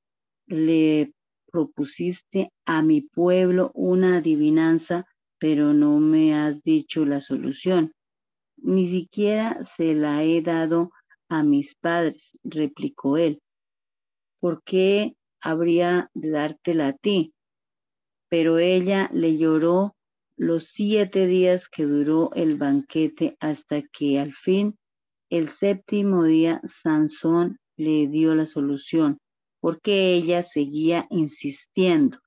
Le 0.48 1.14
propusiste 1.52 2.52
a 2.66 2.82
mi 2.82 3.02
pueblo 3.02 3.72
una 3.76 4.18
adivinanza, 4.18 5.06
pero 5.38 5.74
no 5.74 6.00
me 6.00 6.34
has 6.34 6.64
dicho 6.64 7.06
la 7.06 7.22
solución. 7.22 7.94
Ni 8.58 8.90
siquiera 8.90 9.64
se 9.64 9.94
la 9.94 10.24
he 10.24 10.42
dado 10.42 10.92
a 11.30 11.44
mis 11.44 11.76
padres, 11.76 12.38
replicó 12.44 13.18
él. 13.18 13.42
¿Por 14.40 14.64
qué 14.64 15.16
habría 15.42 16.10
de 16.14 16.30
dártela 16.30 16.90
a 16.90 16.94
ti? 16.94 17.34
Pero 18.30 18.58
ella 18.58 19.10
le 19.14 19.38
lloró 19.38 19.96
los 20.36 20.66
siete 20.66 21.26
días 21.26 21.68
que 21.68 21.84
duró 21.84 22.32
el 22.36 22.58
banquete 22.58 23.38
hasta 23.40 23.82
que 23.82 24.20
al 24.20 24.34
fin, 24.34 24.78
el 25.30 25.50
séptimo 25.50 26.24
día, 26.24 26.62
Sansón 26.66 27.58
le 27.76 28.08
dio 28.08 28.36
la 28.36 28.46
solución 28.46 29.18
porque 29.60 30.14
ella 30.14 30.44
seguía 30.44 31.08
insistiendo. 31.10 32.20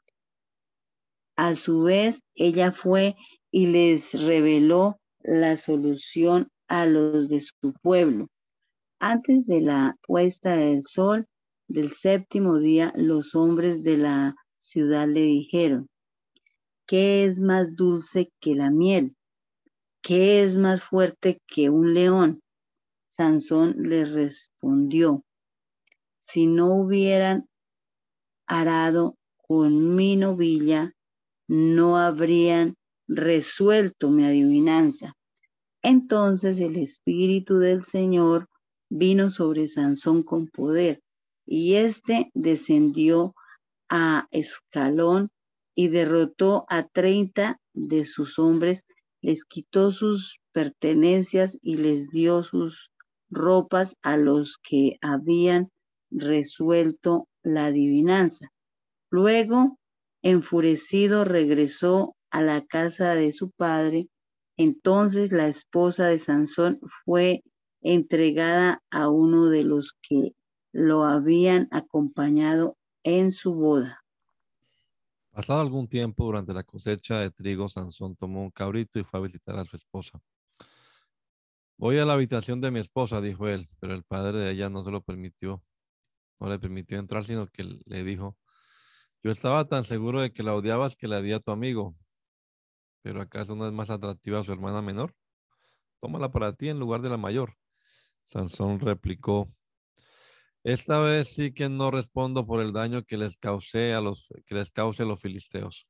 A 1.36 1.54
su 1.54 1.84
vez, 1.84 2.22
ella 2.34 2.72
fue 2.72 3.16
y 3.50 3.66
les 3.66 4.12
reveló 4.12 4.98
la 5.20 5.56
solución 5.56 6.48
a 6.68 6.86
los 6.86 7.28
de 7.28 7.40
su 7.40 7.72
pueblo. 7.82 8.28
Antes 8.98 9.46
de 9.46 9.60
la 9.60 9.96
puesta 10.06 10.56
del 10.56 10.82
sol 10.84 11.26
del 11.70 11.92
séptimo 11.92 12.58
día, 12.58 12.92
los 12.96 13.36
hombres 13.36 13.84
de 13.84 13.96
la 13.96 14.34
ciudad 14.58 15.06
le 15.06 15.22
dijeron, 15.22 15.88
¿qué 16.84 17.24
es 17.24 17.38
más 17.38 17.76
dulce 17.76 18.32
que 18.40 18.56
la 18.56 18.70
miel? 18.70 19.14
¿Qué 20.02 20.42
es 20.42 20.56
más 20.56 20.82
fuerte 20.82 21.40
que 21.46 21.70
un 21.70 21.94
león? 21.94 22.40
Sansón 23.08 23.76
les 23.78 24.10
respondió, 24.12 25.24
si 26.18 26.46
no 26.46 26.74
hubieran 26.74 27.46
arado 28.46 29.14
con 29.36 29.94
mi 29.94 30.16
novilla, 30.16 30.92
no 31.46 31.98
habrían 31.98 32.74
resuelto 33.06 34.10
mi 34.10 34.24
adivinanza. 34.24 35.14
Entonces 35.82 36.58
el 36.58 36.76
Espíritu 36.76 37.58
del 37.58 37.84
Señor 37.84 38.48
vino 38.88 39.30
sobre 39.30 39.68
Sansón 39.68 40.24
con 40.24 40.48
poder, 40.48 41.00
y 41.50 41.74
éste 41.74 42.30
descendió 42.32 43.34
a 43.88 44.28
escalón 44.30 45.30
y 45.74 45.88
derrotó 45.88 46.64
a 46.68 46.86
treinta 46.86 47.58
de 47.74 48.06
sus 48.06 48.38
hombres, 48.38 48.84
les 49.20 49.44
quitó 49.44 49.90
sus 49.90 50.38
pertenencias 50.52 51.58
y 51.60 51.76
les 51.78 52.08
dio 52.10 52.44
sus 52.44 52.92
ropas 53.30 53.96
a 54.00 54.16
los 54.16 54.58
que 54.62 54.98
habían 55.00 55.70
resuelto 56.12 57.26
la 57.42 57.66
adivinanza. 57.66 58.52
Luego, 59.10 59.76
enfurecido, 60.22 61.24
regresó 61.24 62.14
a 62.30 62.42
la 62.42 62.64
casa 62.64 63.16
de 63.16 63.32
su 63.32 63.50
padre. 63.50 64.06
Entonces 64.56 65.32
la 65.32 65.48
esposa 65.48 66.06
de 66.06 66.20
Sansón 66.20 66.78
fue 67.04 67.42
entregada 67.82 68.84
a 68.92 69.08
uno 69.08 69.46
de 69.46 69.64
los 69.64 69.94
que 70.00 70.32
lo 70.72 71.04
habían 71.04 71.68
acompañado 71.70 72.76
en 73.02 73.32
su 73.32 73.54
boda. 73.54 74.04
Pasado 75.30 75.60
algún 75.60 75.88
tiempo 75.88 76.24
durante 76.24 76.52
la 76.52 76.64
cosecha 76.64 77.20
de 77.20 77.30
trigo, 77.30 77.68
Sansón 77.68 78.16
tomó 78.16 78.42
un 78.42 78.50
cabrito 78.50 78.98
y 78.98 79.04
fue 79.04 79.20
a 79.20 79.22
visitar 79.22 79.56
a 79.58 79.64
su 79.64 79.76
esposa. 79.76 80.20
Voy 81.76 81.98
a 81.98 82.04
la 82.04 82.14
habitación 82.14 82.60
de 82.60 82.70
mi 82.70 82.80
esposa, 82.80 83.20
dijo 83.20 83.48
él, 83.48 83.68
pero 83.78 83.94
el 83.94 84.02
padre 84.02 84.38
de 84.38 84.50
ella 84.50 84.68
no 84.68 84.84
se 84.84 84.90
lo 84.90 85.02
permitió, 85.02 85.62
no 86.38 86.48
le 86.48 86.58
permitió 86.58 86.98
entrar, 86.98 87.24
sino 87.24 87.46
que 87.46 87.64
le 87.64 88.04
dijo, 88.04 88.36
yo 89.22 89.30
estaba 89.30 89.66
tan 89.66 89.84
seguro 89.84 90.20
de 90.20 90.32
que 90.32 90.42
la 90.42 90.54
odiabas 90.54 90.96
que 90.96 91.08
la 91.08 91.22
di 91.22 91.32
a 91.32 91.40
tu 91.40 91.52
amigo, 91.52 91.96
pero 93.02 93.22
¿acaso 93.22 93.54
no 93.54 93.66
es 93.66 93.72
más 93.72 93.88
atractiva 93.88 94.44
su 94.44 94.52
hermana 94.52 94.82
menor? 94.82 95.14
Tómala 96.00 96.30
para 96.30 96.52
ti 96.52 96.68
en 96.68 96.78
lugar 96.78 97.02
de 97.02 97.10
la 97.10 97.16
mayor. 97.16 97.56
Sansón 98.24 98.80
replicó, 98.80 99.50
esta 100.64 101.00
vez 101.00 101.28
sí 101.34 101.52
que 101.52 101.68
no 101.68 101.90
respondo 101.90 102.46
por 102.46 102.60
el 102.60 102.72
daño 102.72 103.04
que 103.04 103.16
les 103.16 103.36
causé 103.36 103.94
a 103.94 104.00
los 104.00 104.28
que 104.46 104.54
les 104.54 104.70
cause 104.70 105.02
a 105.02 105.06
los 105.06 105.20
filisteos. 105.20 105.88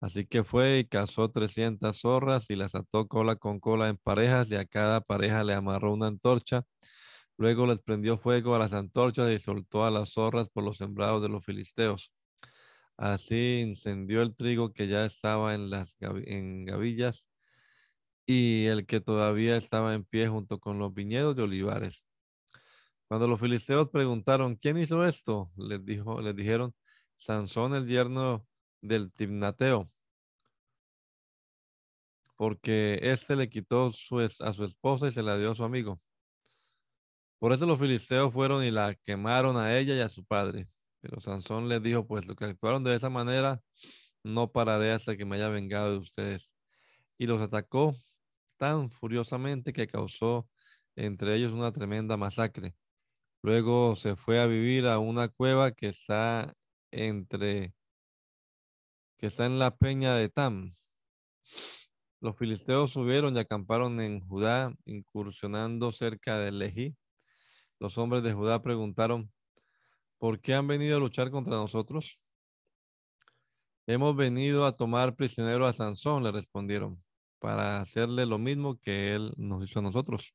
Así 0.00 0.26
que 0.26 0.44
fue 0.44 0.78
y 0.78 0.84
cazó 0.84 1.30
trescientas 1.30 2.00
zorras 2.00 2.50
y 2.50 2.56
las 2.56 2.74
ató 2.74 3.08
cola 3.08 3.34
con 3.36 3.58
cola 3.60 3.88
en 3.88 3.96
parejas 3.96 4.50
y 4.50 4.54
a 4.54 4.64
cada 4.64 5.00
pareja 5.00 5.42
le 5.44 5.54
amarró 5.54 5.92
una 5.92 6.06
antorcha. 6.06 6.62
Luego 7.38 7.66
les 7.66 7.80
prendió 7.80 8.18
fuego 8.18 8.54
a 8.54 8.58
las 8.60 8.72
antorchas 8.72 9.32
y 9.32 9.38
soltó 9.40 9.84
a 9.84 9.90
las 9.90 10.10
zorras 10.14 10.48
por 10.50 10.64
los 10.64 10.78
sembrados 10.78 11.22
de 11.22 11.28
los 11.30 11.44
filisteos. 11.44 12.12
Así 12.96 13.60
incendió 13.62 14.22
el 14.22 14.36
trigo 14.36 14.72
que 14.72 14.88
ya 14.88 15.04
estaba 15.06 15.54
en 15.54 15.70
las 15.70 15.96
en 16.00 16.64
gavillas 16.66 17.28
y 18.26 18.66
el 18.66 18.86
que 18.86 19.00
todavía 19.00 19.56
estaba 19.56 19.94
en 19.94 20.04
pie 20.04 20.28
junto 20.28 20.60
con 20.60 20.78
los 20.78 20.94
viñedos 20.94 21.36
de 21.36 21.42
olivares. 21.42 22.07
Cuando 23.08 23.26
los 23.26 23.40
filisteos 23.40 23.88
preguntaron, 23.88 24.56
¿quién 24.56 24.78
hizo 24.78 25.04
esto? 25.04 25.50
Les, 25.56 25.82
dijo, 25.84 26.20
les 26.20 26.36
dijeron, 26.36 26.74
Sansón, 27.16 27.74
el 27.74 27.86
yerno 27.86 28.46
del 28.82 29.10
Timnateo, 29.12 29.90
porque 32.36 33.00
éste 33.02 33.34
le 33.34 33.48
quitó 33.48 33.86
a 33.86 34.52
su 34.52 34.64
esposa 34.64 35.08
y 35.08 35.10
se 35.10 35.22
la 35.22 35.38
dio 35.38 35.50
a 35.50 35.54
su 35.54 35.64
amigo. 35.64 36.00
Por 37.38 37.52
eso 37.52 37.66
los 37.66 37.78
filisteos 37.78 38.32
fueron 38.32 38.62
y 38.62 38.70
la 38.70 38.94
quemaron 38.94 39.56
a 39.56 39.76
ella 39.78 39.94
y 39.96 40.00
a 40.00 40.08
su 40.08 40.24
padre. 40.24 40.68
Pero 41.00 41.20
Sansón 41.20 41.68
les 41.68 41.82
dijo, 41.82 42.06
pues 42.06 42.26
lo 42.26 42.34
que 42.34 42.44
actuaron 42.44 42.84
de 42.84 42.94
esa 42.94 43.08
manera, 43.08 43.62
no 44.22 44.50
pararé 44.50 44.92
hasta 44.92 45.16
que 45.16 45.24
me 45.24 45.36
haya 45.36 45.48
vengado 45.48 45.92
de 45.92 45.98
ustedes. 45.98 46.54
Y 47.16 47.26
los 47.26 47.40
atacó 47.40 47.96
tan 48.56 48.90
furiosamente 48.90 49.72
que 49.72 49.86
causó 49.86 50.48
entre 50.96 51.36
ellos 51.36 51.52
una 51.52 51.72
tremenda 51.72 52.16
masacre. 52.16 52.74
Luego 53.42 53.94
se 53.94 54.16
fue 54.16 54.40
a 54.40 54.46
vivir 54.46 54.86
a 54.86 54.98
una 54.98 55.28
cueva 55.28 55.72
que 55.72 55.88
está 55.88 56.52
entre, 56.90 57.72
que 59.16 59.26
está 59.28 59.46
en 59.46 59.58
la 59.58 59.76
peña 59.76 60.14
de 60.14 60.28
Tam. 60.28 60.74
Los 62.20 62.36
filisteos 62.36 62.92
subieron 62.92 63.36
y 63.36 63.38
acamparon 63.38 64.00
en 64.00 64.20
Judá, 64.26 64.74
incursionando 64.84 65.92
cerca 65.92 66.38
de 66.38 66.50
Lehi. 66.50 66.96
Los 67.78 67.96
hombres 67.96 68.24
de 68.24 68.32
Judá 68.32 68.60
preguntaron, 68.60 69.32
¿por 70.18 70.40
qué 70.40 70.54
han 70.54 70.66
venido 70.66 70.96
a 70.96 71.00
luchar 71.00 71.30
contra 71.30 71.54
nosotros? 71.54 72.18
Hemos 73.86 74.16
venido 74.16 74.66
a 74.66 74.72
tomar 74.72 75.14
prisionero 75.14 75.64
a 75.64 75.72
Sansón, 75.72 76.24
le 76.24 76.32
respondieron, 76.32 77.02
para 77.38 77.80
hacerle 77.80 78.26
lo 78.26 78.38
mismo 78.38 78.78
que 78.80 79.14
él 79.14 79.32
nos 79.36 79.64
hizo 79.64 79.78
a 79.78 79.82
nosotros. 79.82 80.34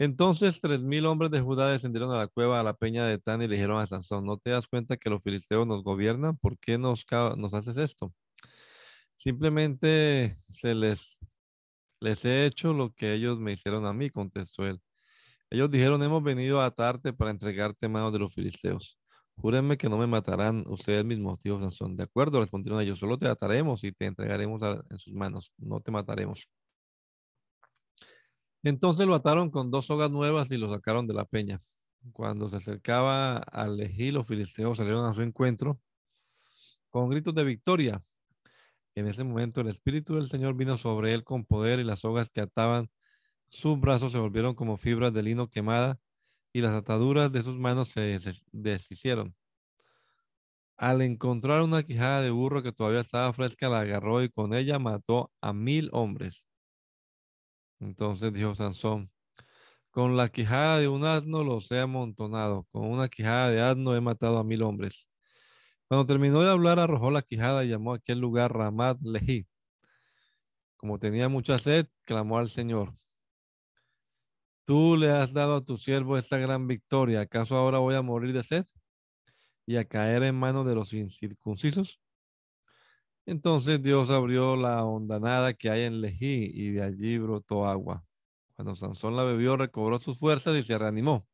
Entonces 0.00 0.60
tres 0.62 0.80
mil 0.80 1.04
hombres 1.04 1.30
de 1.30 1.42
Judá 1.42 1.70
descendieron 1.70 2.10
a 2.10 2.16
la 2.16 2.26
cueva, 2.26 2.58
a 2.58 2.62
la 2.62 2.72
peña 2.72 3.04
de 3.04 3.18
Tan 3.18 3.42
y 3.42 3.48
le 3.48 3.56
dijeron 3.56 3.78
a 3.78 3.86
Sansón, 3.86 4.24
¿no 4.24 4.38
te 4.38 4.48
das 4.48 4.66
cuenta 4.66 4.96
que 4.96 5.10
los 5.10 5.22
filisteos 5.22 5.66
nos 5.66 5.84
gobiernan? 5.84 6.38
¿Por 6.38 6.58
qué 6.58 6.78
nos, 6.78 7.04
haces 7.52 7.76
esto? 7.76 8.14
Simplemente 9.14 10.38
se 10.48 10.74
les, 10.74 11.20
les 12.00 12.24
he 12.24 12.46
hecho 12.46 12.72
lo 12.72 12.94
que 12.94 13.12
ellos 13.12 13.38
me 13.38 13.52
hicieron 13.52 13.84
a 13.84 13.92
mí, 13.92 14.08
contestó 14.08 14.66
él. 14.66 14.80
Ellos 15.50 15.70
dijeron, 15.70 16.02
hemos 16.02 16.22
venido 16.22 16.62
a 16.62 16.66
atarte 16.66 17.12
para 17.12 17.30
entregarte 17.30 17.84
en 17.84 17.92
manos 17.92 18.14
de 18.14 18.20
los 18.20 18.32
filisteos. 18.34 18.98
Júrenme 19.36 19.76
que 19.76 19.90
no 19.90 19.98
me 19.98 20.06
matarán 20.06 20.64
ustedes 20.68 21.04
mismos, 21.04 21.40
dijo 21.40 21.60
Sansón. 21.60 21.96
De 21.98 22.04
acuerdo, 22.04 22.40
respondieron 22.40 22.80
ellos, 22.80 22.98
solo 22.98 23.18
te 23.18 23.28
ataremos 23.28 23.84
y 23.84 23.92
te 23.92 24.06
entregaremos 24.06 24.62
en 24.90 24.98
sus 24.98 25.12
manos, 25.12 25.52
no 25.58 25.80
te 25.80 25.90
mataremos. 25.90 26.48
Entonces 28.62 29.06
lo 29.06 29.14
ataron 29.14 29.50
con 29.50 29.70
dos 29.70 29.86
sogas 29.86 30.10
nuevas 30.10 30.50
y 30.50 30.56
lo 30.56 30.70
sacaron 30.70 31.06
de 31.06 31.14
la 31.14 31.24
peña. 31.24 31.58
Cuando 32.12 32.48
se 32.48 32.56
acercaba 32.56 33.36
al 33.38 33.76
Lejí, 33.76 34.10
los 34.10 34.26
filisteos 34.26 34.78
salieron 34.78 35.04
a 35.04 35.12
su 35.12 35.22
encuentro 35.22 35.80
con 36.90 37.08
gritos 37.08 37.34
de 37.34 37.44
victoria. 37.44 38.02
En 38.94 39.06
ese 39.06 39.24
momento 39.24 39.60
el 39.60 39.68
Espíritu 39.68 40.14
del 40.16 40.26
Señor 40.26 40.54
vino 40.54 40.76
sobre 40.76 41.14
él 41.14 41.24
con 41.24 41.44
poder 41.44 41.78
y 41.78 41.84
las 41.84 42.00
sogas 42.00 42.28
que 42.30 42.40
ataban 42.40 42.90
sus 43.50 43.80
brazos 43.80 44.12
se 44.12 44.18
volvieron 44.18 44.54
como 44.54 44.76
fibras 44.76 45.12
de 45.12 45.24
lino 45.24 45.48
quemada 45.48 45.98
y 46.52 46.60
las 46.60 46.72
ataduras 46.72 47.32
de 47.32 47.42
sus 47.42 47.56
manos 47.56 47.88
se 47.88 48.18
deshicieron. 48.52 49.34
Al 50.76 51.02
encontrar 51.02 51.62
una 51.62 51.82
quijada 51.82 52.22
de 52.22 52.30
burro 52.30 52.62
que 52.62 52.72
todavía 52.72 53.00
estaba 53.00 53.32
fresca, 53.32 53.68
la 53.68 53.80
agarró 53.80 54.22
y 54.22 54.30
con 54.30 54.54
ella 54.54 54.78
mató 54.78 55.32
a 55.40 55.52
mil 55.52 55.90
hombres. 55.92 56.46
Entonces 57.80 58.32
dijo 58.32 58.54
Sansón, 58.54 59.10
con 59.90 60.16
la 60.16 60.28
quijada 60.28 60.78
de 60.78 60.88
un 60.88 61.04
asno 61.04 61.42
los 61.42 61.70
he 61.72 61.80
amontonado, 61.80 62.66
con 62.70 62.86
una 62.86 63.08
quijada 63.08 63.50
de 63.50 63.60
asno 63.60 63.96
he 63.96 64.00
matado 64.00 64.38
a 64.38 64.44
mil 64.44 64.62
hombres. 64.62 65.08
Cuando 65.88 66.06
terminó 66.06 66.40
de 66.42 66.50
hablar, 66.50 66.78
arrojó 66.78 67.10
la 67.10 67.22
quijada 67.22 67.64
y 67.64 67.68
llamó 67.68 67.94
a 67.94 67.96
aquel 67.96 68.20
lugar 68.20 68.52
Ramat 68.52 69.00
Lehi. 69.02 69.48
Como 70.76 70.98
tenía 70.98 71.28
mucha 71.28 71.58
sed, 71.58 71.88
clamó 72.04 72.38
al 72.38 72.48
Señor. 72.48 72.94
Tú 74.64 74.96
le 74.96 75.10
has 75.10 75.32
dado 75.32 75.56
a 75.56 75.60
tu 75.60 75.76
siervo 75.76 76.16
esta 76.16 76.38
gran 76.38 76.68
victoria. 76.68 77.22
¿Acaso 77.22 77.56
ahora 77.56 77.78
voy 77.78 77.96
a 77.96 78.02
morir 78.02 78.32
de 78.32 78.44
sed 78.44 78.66
y 79.66 79.76
a 79.76 79.84
caer 79.84 80.22
en 80.22 80.36
manos 80.36 80.64
de 80.66 80.74
los 80.76 80.92
incircuncisos? 80.92 82.00
Entonces 83.26 83.82
Dios 83.82 84.10
abrió 84.10 84.56
la 84.56 84.84
hondanada 84.84 85.54
que 85.54 85.70
hay 85.70 85.82
en 85.82 86.00
Lejí 86.00 86.50
y 86.54 86.70
de 86.70 86.82
allí 86.82 87.18
brotó 87.18 87.66
agua. 87.66 88.04
Cuando 88.56 88.76
Sansón 88.76 89.16
la 89.16 89.24
bebió, 89.24 89.56
recobró 89.56 89.98
sus 89.98 90.18
fuerzas 90.18 90.56
y 90.56 90.62
se 90.64 90.76
reanimó. 90.78 91.26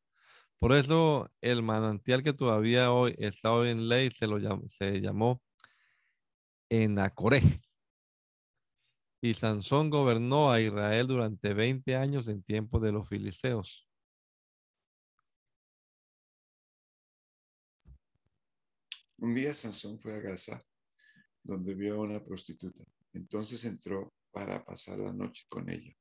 Por 0.59 0.73
eso 0.73 1.29
el 1.41 1.61
manantial 1.61 2.23
que 2.23 2.33
todavía 2.33 2.91
hoy 2.91 3.15
está 3.19 3.51
hoy 3.53 3.69
en 3.69 3.89
ley 3.89 4.09
se, 4.11 4.27
lo 4.27 4.39
se 4.69 5.01
llamó 5.01 5.41
Enacoré. 6.69 7.41
Y 9.21 9.33
Sansón 9.33 9.89
gobernó 9.89 10.51
a 10.51 10.61
Israel 10.61 11.07
durante 11.07 11.53
20 11.53 11.95
años 11.95 12.27
en 12.27 12.43
tiempo 12.43 12.79
de 12.79 12.91
los 12.91 13.07
filisteos. 13.07 13.87
Un 19.17 19.33
día 19.33 19.53
Sansón 19.53 19.99
fue 19.99 20.15
a 20.15 20.19
Gaza 20.19 20.63
donde 21.47 21.73
vio 21.73 21.95
a 21.95 22.01
una 22.01 22.23
prostituta. 22.23 22.83
Entonces 23.13 23.63
entró 23.63 24.13
para 24.31 24.63
pasar 24.65 24.99
la 24.99 25.13
noche 25.13 25.45
con 25.47 25.69
ella. 25.69 25.95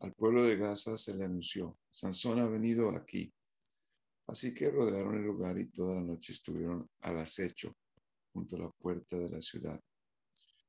Al 0.00 0.14
pueblo 0.14 0.42
de 0.42 0.56
Gaza 0.56 0.96
se 0.96 1.14
le 1.14 1.24
anunció, 1.24 1.78
Sansón 1.90 2.40
ha 2.40 2.48
venido 2.48 2.88
aquí. 2.96 3.32
Así 4.26 4.54
que 4.54 4.70
rodearon 4.70 5.16
el 5.16 5.22
lugar 5.22 5.58
y 5.58 5.66
toda 5.66 5.96
la 5.96 6.00
noche 6.00 6.32
estuvieron 6.32 6.88
al 7.02 7.18
acecho 7.18 7.76
junto 8.32 8.56
a 8.56 8.60
la 8.60 8.70
puerta 8.70 9.18
de 9.18 9.28
la 9.28 9.40
ciudad. 9.42 9.78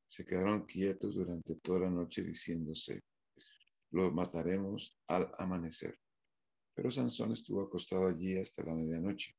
Se 0.06 0.26
quedaron 0.26 0.66
quietos 0.66 1.16
durante 1.16 1.56
toda 1.56 1.80
la 1.80 1.90
noche 1.90 2.22
diciéndose, 2.22 3.02
los 3.92 4.14
mataremos 4.14 4.98
al 5.08 5.34
amanecer. 5.38 5.98
Pero 6.74 6.92
Sansón 6.92 7.32
estuvo 7.32 7.62
acostado 7.62 8.08
allí 8.08 8.38
hasta 8.38 8.62
la 8.64 8.76
medianoche. 8.76 9.34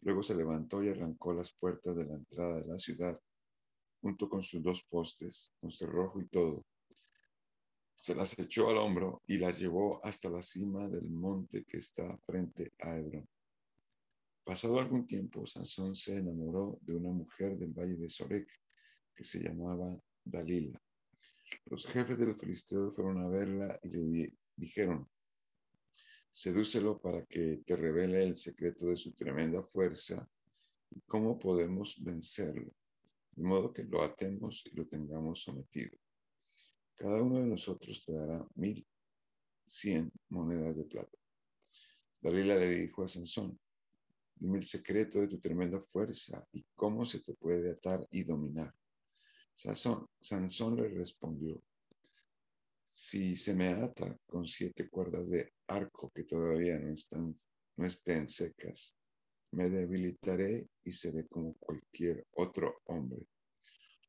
Luego 0.00 0.22
se 0.22 0.34
levantó 0.34 0.82
y 0.82 0.88
arrancó 0.88 1.34
las 1.34 1.52
puertas 1.52 1.94
de 1.94 2.06
la 2.06 2.14
entrada 2.14 2.60
de 2.60 2.66
la 2.66 2.78
ciudad 2.78 3.20
junto 4.04 4.28
con 4.28 4.42
sus 4.42 4.62
dos 4.62 4.82
postes, 4.82 5.54
con 5.58 5.70
cerrojo 5.70 6.20
y 6.20 6.26
todo. 6.26 6.66
se 7.96 8.14
las 8.14 8.38
echó 8.38 8.68
al 8.68 8.76
hombro 8.76 9.22
y 9.26 9.38
las 9.38 9.58
llevó 9.58 10.04
hasta 10.04 10.28
la 10.28 10.42
cima 10.42 10.90
del 10.90 11.08
monte 11.08 11.64
que 11.64 11.78
está 11.78 12.18
frente 12.26 12.70
a 12.80 12.98
Hebrón. 12.98 13.26
Pasado 14.44 14.78
algún 14.78 15.06
tiempo, 15.06 15.46
Sansón 15.46 15.96
se 15.96 16.18
enamoró 16.18 16.78
de 16.82 16.94
una 16.94 17.12
mujer 17.12 17.56
del 17.56 17.72
valle 17.72 17.96
de 17.96 18.10
Sorek 18.10 18.46
que 19.14 19.24
se 19.24 19.38
llamaba 19.38 19.98
Dalila. 20.22 20.78
Los 21.64 21.86
jefes 21.86 22.18
de 22.18 22.26
los 22.26 22.38
filisteos 22.38 22.96
fueron 22.96 23.24
a 23.24 23.28
verla 23.28 23.80
y 23.84 23.88
le 23.88 24.32
dijeron, 24.54 25.08
sedúcelo 26.30 27.00
para 27.00 27.24
que 27.24 27.62
te 27.64 27.74
revele 27.74 28.22
el 28.22 28.36
secreto 28.36 28.88
de 28.88 28.98
su 28.98 29.14
tremenda 29.14 29.62
fuerza 29.62 30.28
y 30.90 31.00
cómo 31.06 31.38
podemos 31.38 32.04
vencerlo, 32.04 32.70
de 33.36 33.42
modo 33.42 33.72
que 33.72 33.84
lo 33.84 34.02
atemos 34.02 34.64
y 34.66 34.76
lo 34.76 34.86
tengamos 34.86 35.42
sometido. 35.42 35.96
Cada 36.94 37.22
uno 37.22 37.40
de 37.40 37.46
nosotros 37.46 38.04
te 38.04 38.12
dará 38.12 38.46
mil 38.54 38.86
cien 39.66 40.12
monedas 40.28 40.76
de 40.76 40.84
plata. 40.84 41.18
Dalila 42.20 42.56
le 42.56 42.70
dijo 42.70 43.02
a 43.02 43.08
Sansón, 43.08 43.58
dime 44.36 44.58
el 44.58 44.66
secreto 44.66 45.20
de 45.20 45.28
tu 45.28 45.38
tremenda 45.38 45.80
fuerza 45.80 46.46
y 46.52 46.64
cómo 46.74 47.04
se 47.04 47.20
te 47.20 47.34
puede 47.34 47.70
atar 47.70 48.06
y 48.10 48.22
dominar. 48.22 48.74
Sansón, 49.54 50.08
Sansón 50.20 50.76
le 50.76 50.88
respondió, 50.88 51.62
si 52.84 53.34
se 53.34 53.54
me 53.54 53.68
ata 53.68 54.16
con 54.26 54.46
siete 54.46 54.88
cuerdas 54.88 55.28
de 55.28 55.52
arco 55.66 56.12
que 56.14 56.22
todavía 56.24 56.78
no, 56.78 56.92
están, 56.92 57.36
no 57.76 57.86
estén 57.86 58.28
secas, 58.28 58.96
me 59.54 59.70
debilitaré 59.70 60.68
y 60.82 60.90
seré 60.90 61.26
como 61.28 61.54
cualquier 61.54 62.26
otro 62.32 62.82
hombre. 62.86 63.26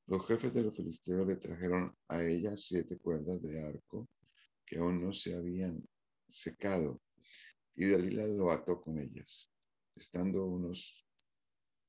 Los 0.08 0.26
jefes 0.28 0.54
de 0.54 0.64
los 0.64 0.76
filisteos 0.76 1.28
le 1.28 1.36
trajeron 1.36 1.96
a 2.08 2.24
ella 2.24 2.56
siete 2.58 2.98
cuerdas 2.98 3.42
de 3.42 3.62
arco 3.64 4.10
que 4.66 4.78
aún 4.78 5.04
no 5.04 5.14
se 5.14 5.36
habían 5.36 5.84
secado, 6.28 7.00
y 7.76 7.90
Dalila 7.90 8.26
lo 8.26 8.52
ató 8.52 8.82
con 8.82 9.00
ellas. 9.00 9.52
Estando 9.96 10.46
unos 10.46 11.08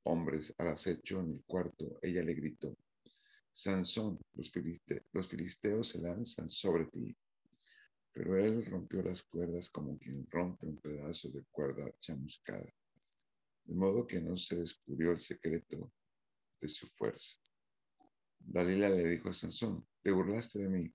hombres 0.04 0.54
al 0.59 0.68
acecho 0.68 1.20
en 1.20 1.32
el 1.32 1.44
cuarto, 1.44 1.98
ella 2.02 2.22
le 2.22 2.34
gritó, 2.34 2.76
Sansón, 3.50 4.18
los, 4.34 4.52
los 5.12 5.28
filisteos 5.28 5.88
se 5.88 6.00
lanzan 6.00 6.48
sobre 6.48 6.84
ti. 6.86 7.16
Pero 8.12 8.36
él 8.38 8.64
rompió 8.66 9.02
las 9.02 9.22
cuerdas 9.22 9.70
como 9.70 9.98
quien 9.98 10.26
rompe 10.26 10.66
un 10.66 10.76
pedazo 10.78 11.30
de 11.30 11.44
cuerda 11.50 11.90
chamuscada, 12.00 12.70
de 13.66 13.74
modo 13.74 14.06
que 14.06 14.20
no 14.20 14.36
se 14.36 14.56
descubrió 14.56 15.12
el 15.12 15.20
secreto 15.20 15.92
de 16.60 16.68
su 16.68 16.86
fuerza. 16.86 17.36
Dalila 18.38 18.88
le 18.88 19.04
dijo 19.06 19.28
a 19.28 19.32
Sansón, 19.32 19.86
te 20.02 20.12
burlaste 20.12 20.60
de 20.60 20.68
mí, 20.68 20.94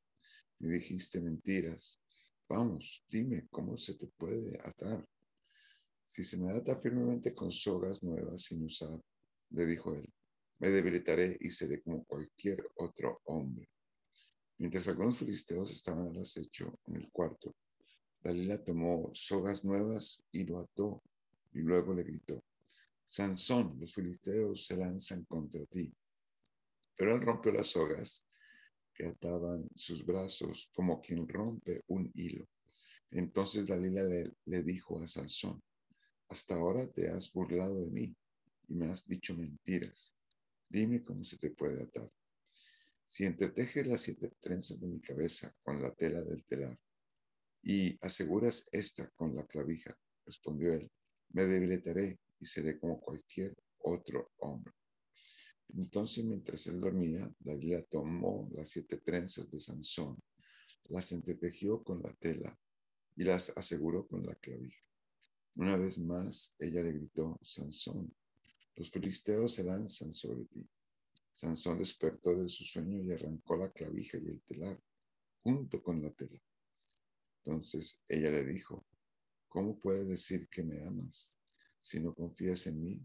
me 0.59 0.69
dijiste 0.69 1.21
mentiras. 1.21 1.99
Vamos, 2.47 3.05
dime 3.09 3.47
cómo 3.49 3.77
se 3.77 3.95
te 3.95 4.07
puede 4.07 4.57
atar. 4.63 5.05
Si 6.05 6.23
se 6.23 6.37
me 6.37 6.51
ata 6.51 6.77
firmemente 6.77 7.33
con 7.33 7.51
sogas 7.51 8.03
nuevas 8.03 8.43
sin 8.43 8.63
usar, 8.63 9.01
le 9.49 9.65
dijo 9.65 9.93
él, 9.93 10.07
me 10.59 10.69
debilitaré 10.69 11.37
y 11.39 11.49
seré 11.49 11.81
como 11.81 12.05
cualquier 12.05 12.65
otro 12.75 13.21
hombre. 13.25 13.67
Mientras 14.57 14.87
algunos 14.87 15.17
filisteos 15.17 15.71
estaban 15.71 16.07
al 16.07 16.21
acecho 16.21 16.79
en 16.85 16.95
el 16.95 17.11
cuarto, 17.11 17.55
Dalila 18.23 18.63
tomó 18.63 19.09
sogas 19.13 19.65
nuevas 19.65 20.23
y 20.31 20.43
lo 20.43 20.59
ató, 20.59 21.01
y 21.53 21.59
luego 21.59 21.93
le 21.93 22.03
gritó, 22.03 22.43
Sansón, 23.11 23.77
los 23.77 23.93
filisteos 23.93 24.67
se 24.67 24.77
lanzan 24.77 25.25
contra 25.25 25.65
ti. 25.65 25.93
Pero 26.95 27.13
él 27.13 27.21
rompió 27.21 27.51
las 27.51 27.67
sogas 27.67 28.25
que 28.93 29.05
ataban 29.05 29.67
sus 29.75 30.05
brazos 30.05 30.71
como 30.73 31.01
quien 31.01 31.27
rompe 31.27 31.83
un 31.87 32.09
hilo. 32.15 32.47
Entonces 33.09 33.67
Dalila 33.67 34.03
le, 34.03 34.31
le 34.45 34.63
dijo 34.63 34.97
a 34.97 35.07
Sansón, 35.07 35.61
hasta 36.29 36.55
ahora 36.55 36.89
te 36.89 37.09
has 37.09 37.33
burlado 37.33 37.81
de 37.81 37.91
mí 37.91 38.15
y 38.69 38.75
me 38.75 38.85
has 38.85 39.05
dicho 39.05 39.35
mentiras. 39.35 40.15
Dime 40.69 41.03
cómo 41.03 41.25
se 41.25 41.37
te 41.37 41.49
puede 41.49 41.83
atar. 41.83 42.09
Si 43.05 43.25
entretejes 43.25 43.87
las 43.87 44.03
siete 44.03 44.31
trenzas 44.39 44.79
de 44.79 44.87
mi 44.87 45.01
cabeza 45.01 45.53
con 45.63 45.81
la 45.81 45.93
tela 45.95 46.21
del 46.21 46.45
telar 46.45 46.79
y 47.61 47.97
aseguras 47.99 48.69
esta 48.71 49.09
con 49.09 49.35
la 49.35 49.45
clavija, 49.45 49.93
respondió 50.25 50.71
él, 50.71 50.89
me 51.33 51.43
debilitaré 51.43 52.20
y 52.41 52.45
seré 52.45 52.79
como 52.79 52.99
cualquier 52.99 53.55
otro 53.83 54.31
hombre. 54.39 54.73
Entonces, 55.69 56.25
mientras 56.25 56.67
él 56.67 56.81
dormía, 56.81 57.31
Dalila 57.39 57.81
tomó 57.83 58.49
las 58.51 58.69
siete 58.69 58.97
trenzas 58.97 59.49
de 59.51 59.59
Sansón, 59.59 60.19
las 60.85 61.11
entretejió 61.11 61.83
con 61.83 62.01
la 62.01 62.13
tela 62.15 62.59
y 63.15 63.23
las 63.23 63.55
aseguró 63.55 64.07
con 64.07 64.25
la 64.25 64.35
clavija. 64.35 64.83
Una 65.55 65.77
vez 65.77 65.97
más, 65.99 66.55
ella 66.59 66.81
le 66.81 66.93
gritó, 66.93 67.39
Sansón, 67.43 68.13
los 68.75 68.89
filisteos 68.89 69.53
se 69.53 69.63
lanzan 69.63 70.11
sobre 70.11 70.45
ti. 70.45 70.67
Sansón 71.31 71.77
despertó 71.77 72.35
de 72.35 72.49
su 72.49 72.63
sueño 72.63 73.01
y 73.03 73.11
arrancó 73.11 73.55
la 73.55 73.71
clavija 73.71 74.17
y 74.17 74.27
el 74.27 74.41
telar, 74.41 74.81
junto 75.43 75.81
con 75.81 76.01
la 76.01 76.11
tela. 76.11 76.41
Entonces 77.43 78.01
ella 78.07 78.31
le 78.31 78.45
dijo, 78.45 78.83
¿cómo 79.47 79.77
puedes 79.77 80.07
decir 80.07 80.49
que 80.49 80.63
me 80.63 80.81
amas 80.81 81.35
si 81.81 81.99
no 81.99 82.13
confías 82.13 82.67
en 82.67 82.81
mí 82.81 83.01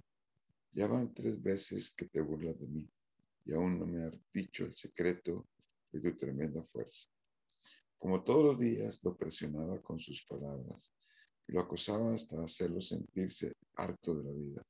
ya 0.72 0.86
van 0.86 1.12
tres 1.14 1.42
veces 1.42 1.94
que 1.96 2.06
te 2.06 2.20
burlas 2.20 2.58
de 2.60 2.66
mí 2.66 2.88
y 3.46 3.54
aún 3.54 3.78
no 3.78 3.86
me 3.86 4.04
has 4.04 4.12
dicho 4.32 4.64
el 4.66 4.74
secreto 4.74 5.48
de 5.90 6.00
tu 6.00 6.16
tremenda 6.16 6.62
fuerza. 6.62 7.08
Como 7.96 8.22
todos 8.22 8.44
los 8.44 8.60
días 8.60 9.02
lo 9.04 9.16
presionaba 9.16 9.80
con 9.80 9.98
sus 9.98 10.24
palabras 10.26 10.92
y 11.48 11.52
lo 11.52 11.60
acosaba 11.60 12.12
hasta 12.12 12.42
hacerlo 12.42 12.80
sentirse 12.80 13.54
harto 13.76 14.16
de 14.16 14.24
la 14.24 14.32
vida. 14.32 14.66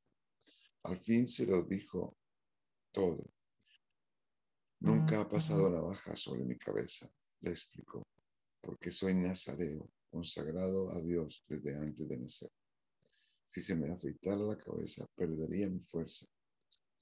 Al 0.85 0.97
fin 0.97 1.27
se 1.27 1.47
lo 1.47 1.65
dijo 1.65 2.17
todo. 2.93 3.25
Nunca 4.81 5.23
ha 5.23 5.29
pasado 5.29 5.69
navaja 5.71 6.15
sobre 6.15 6.45
mi 6.45 6.57
cabeza, 6.57 7.11
le 7.41 7.51
explicó, 7.51 8.07
porque 8.61 8.91
soy 8.91 9.15
nazareo, 9.15 9.91
consagrado 10.11 10.93
a 10.93 11.01
Dios 11.01 11.45
desde 11.49 11.75
antes 11.77 12.07
de 12.09 12.19
nacer. 12.19 12.51
Si 13.47 13.61
se 13.63 13.77
me 13.77 13.93
afeitara 13.93 14.43
la 14.43 14.59
cabeza, 14.59 15.07
perdería 15.15 15.69
mi 15.69 15.81
fuerza. 15.81 16.27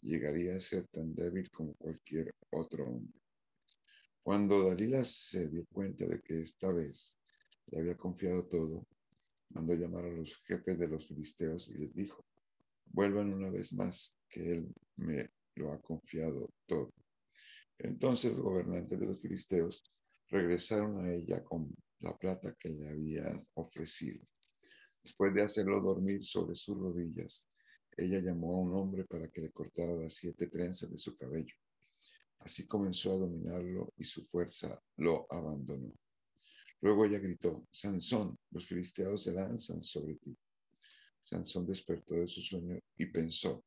Llegaría 0.02 0.54
a 0.54 0.60
ser 0.60 0.86
tan 0.88 1.14
débil 1.14 1.50
como 1.50 1.74
cualquier 1.74 2.34
otro 2.50 2.86
hombre. 2.86 3.20
Cuando 4.22 4.68
Dalila 4.68 5.04
se 5.04 5.48
dio 5.48 5.66
cuenta 5.66 6.06
de 6.06 6.20
que 6.20 6.40
esta 6.40 6.70
vez 6.72 7.18
le 7.66 7.80
había 7.80 7.96
confiado 7.96 8.46
todo, 8.46 8.86
mandó 9.50 9.74
llamar 9.74 10.04
a 10.04 10.12
los 10.12 10.36
jefes 10.44 10.78
de 10.78 10.88
los 10.88 11.08
filisteos 11.08 11.68
y 11.68 11.78
les 11.78 11.94
dijo, 11.94 12.24
vuelvan 12.86 13.32
una 13.32 13.50
vez 13.50 13.72
más, 13.72 14.18
que 14.28 14.52
él 14.52 14.74
me 14.96 15.30
lo 15.56 15.72
ha 15.72 15.80
confiado 15.80 16.50
todo. 16.66 16.92
Entonces 17.78 18.32
los 18.32 18.42
gobernantes 18.44 18.98
de 18.98 19.06
los 19.06 19.20
filisteos 19.20 19.82
regresaron 20.28 21.04
a 21.04 21.12
ella 21.12 21.42
con 21.42 21.74
la 22.00 22.16
plata 22.16 22.54
que 22.58 22.68
le 22.68 22.88
habían 22.88 23.40
ofrecido. 23.54 24.22
Después 25.04 25.34
de 25.34 25.42
hacerlo 25.42 25.82
dormir 25.82 26.24
sobre 26.24 26.54
sus 26.54 26.78
rodillas, 26.78 27.46
ella 27.96 28.20
llamó 28.20 28.56
a 28.56 28.60
un 28.60 28.74
hombre 28.74 29.04
para 29.04 29.28
que 29.28 29.42
le 29.42 29.52
cortara 29.52 29.94
las 29.94 30.14
siete 30.14 30.46
trenzas 30.46 30.90
de 30.90 30.96
su 30.96 31.14
cabello. 31.14 31.54
Así 32.38 32.66
comenzó 32.66 33.12
a 33.12 33.18
dominarlo 33.18 33.92
y 33.98 34.04
su 34.04 34.24
fuerza 34.24 34.82
lo 34.96 35.26
abandonó. 35.30 35.92
Luego 36.80 37.04
ella 37.04 37.18
gritó, 37.18 37.66
Sansón, 37.70 38.38
los 38.50 38.66
filisteos 38.66 39.22
se 39.22 39.32
lanzan 39.32 39.82
sobre 39.82 40.16
ti. 40.16 40.36
Sansón 41.20 41.66
despertó 41.66 42.14
de 42.14 42.26
su 42.26 42.40
sueño 42.40 42.78
y 42.96 43.06
pensó, 43.06 43.64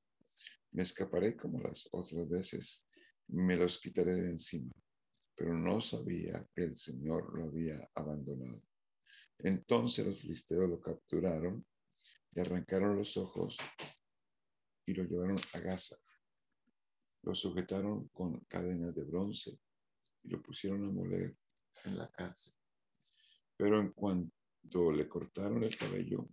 me 0.72 0.84
escaparé 0.84 1.36
como 1.36 1.60
las 1.60 1.88
otras 1.92 2.28
veces, 2.28 2.86
me 3.28 3.56
los 3.56 3.80
quitaré 3.80 4.14
de 4.14 4.30
encima. 4.32 4.74
Pero 5.36 5.56
no 5.56 5.82
sabía 5.82 6.48
que 6.54 6.64
el 6.64 6.76
Señor 6.76 7.32
lo 7.38 7.46
había 7.46 7.90
abandonado. 7.94 8.62
Entonces 9.40 10.06
los 10.06 10.22
filisteos 10.22 10.70
lo 10.70 10.80
capturaron, 10.80 11.66
le 12.32 12.42
arrancaron 12.42 12.98
los 12.98 13.18
ojos 13.18 13.58
y 14.86 14.94
lo 14.94 15.04
llevaron 15.04 15.38
a 15.54 15.60
Gaza. 15.60 15.98
Lo 17.24 17.36
sujetaron 17.36 18.08
con 18.10 18.40
cadenas 18.42 18.96
de 18.96 19.04
bronce 19.04 19.60
y 20.24 20.30
lo 20.30 20.42
pusieron 20.42 20.84
a 20.86 20.92
moler 20.92 21.38
en 21.86 21.98
la 21.98 22.10
cárcel. 22.10 22.54
Pero 23.56 23.80
en 23.80 23.92
cuanto 23.92 24.92
le 24.92 25.08
cortaron 25.08 25.64
el 25.64 25.76
cabello, 25.76 26.28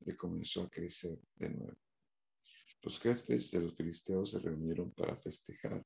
le 0.00 0.16
comenzó 0.16 0.62
a 0.62 0.70
crecer 0.70 1.18
de 1.36 1.50
nuevo. 1.50 1.76
Los 2.82 3.00
jefes 3.00 3.50
de 3.50 3.62
los 3.62 3.74
filisteos 3.74 4.30
se 4.30 4.38
reunieron 4.38 4.92
para 4.92 5.16
festejar 5.16 5.84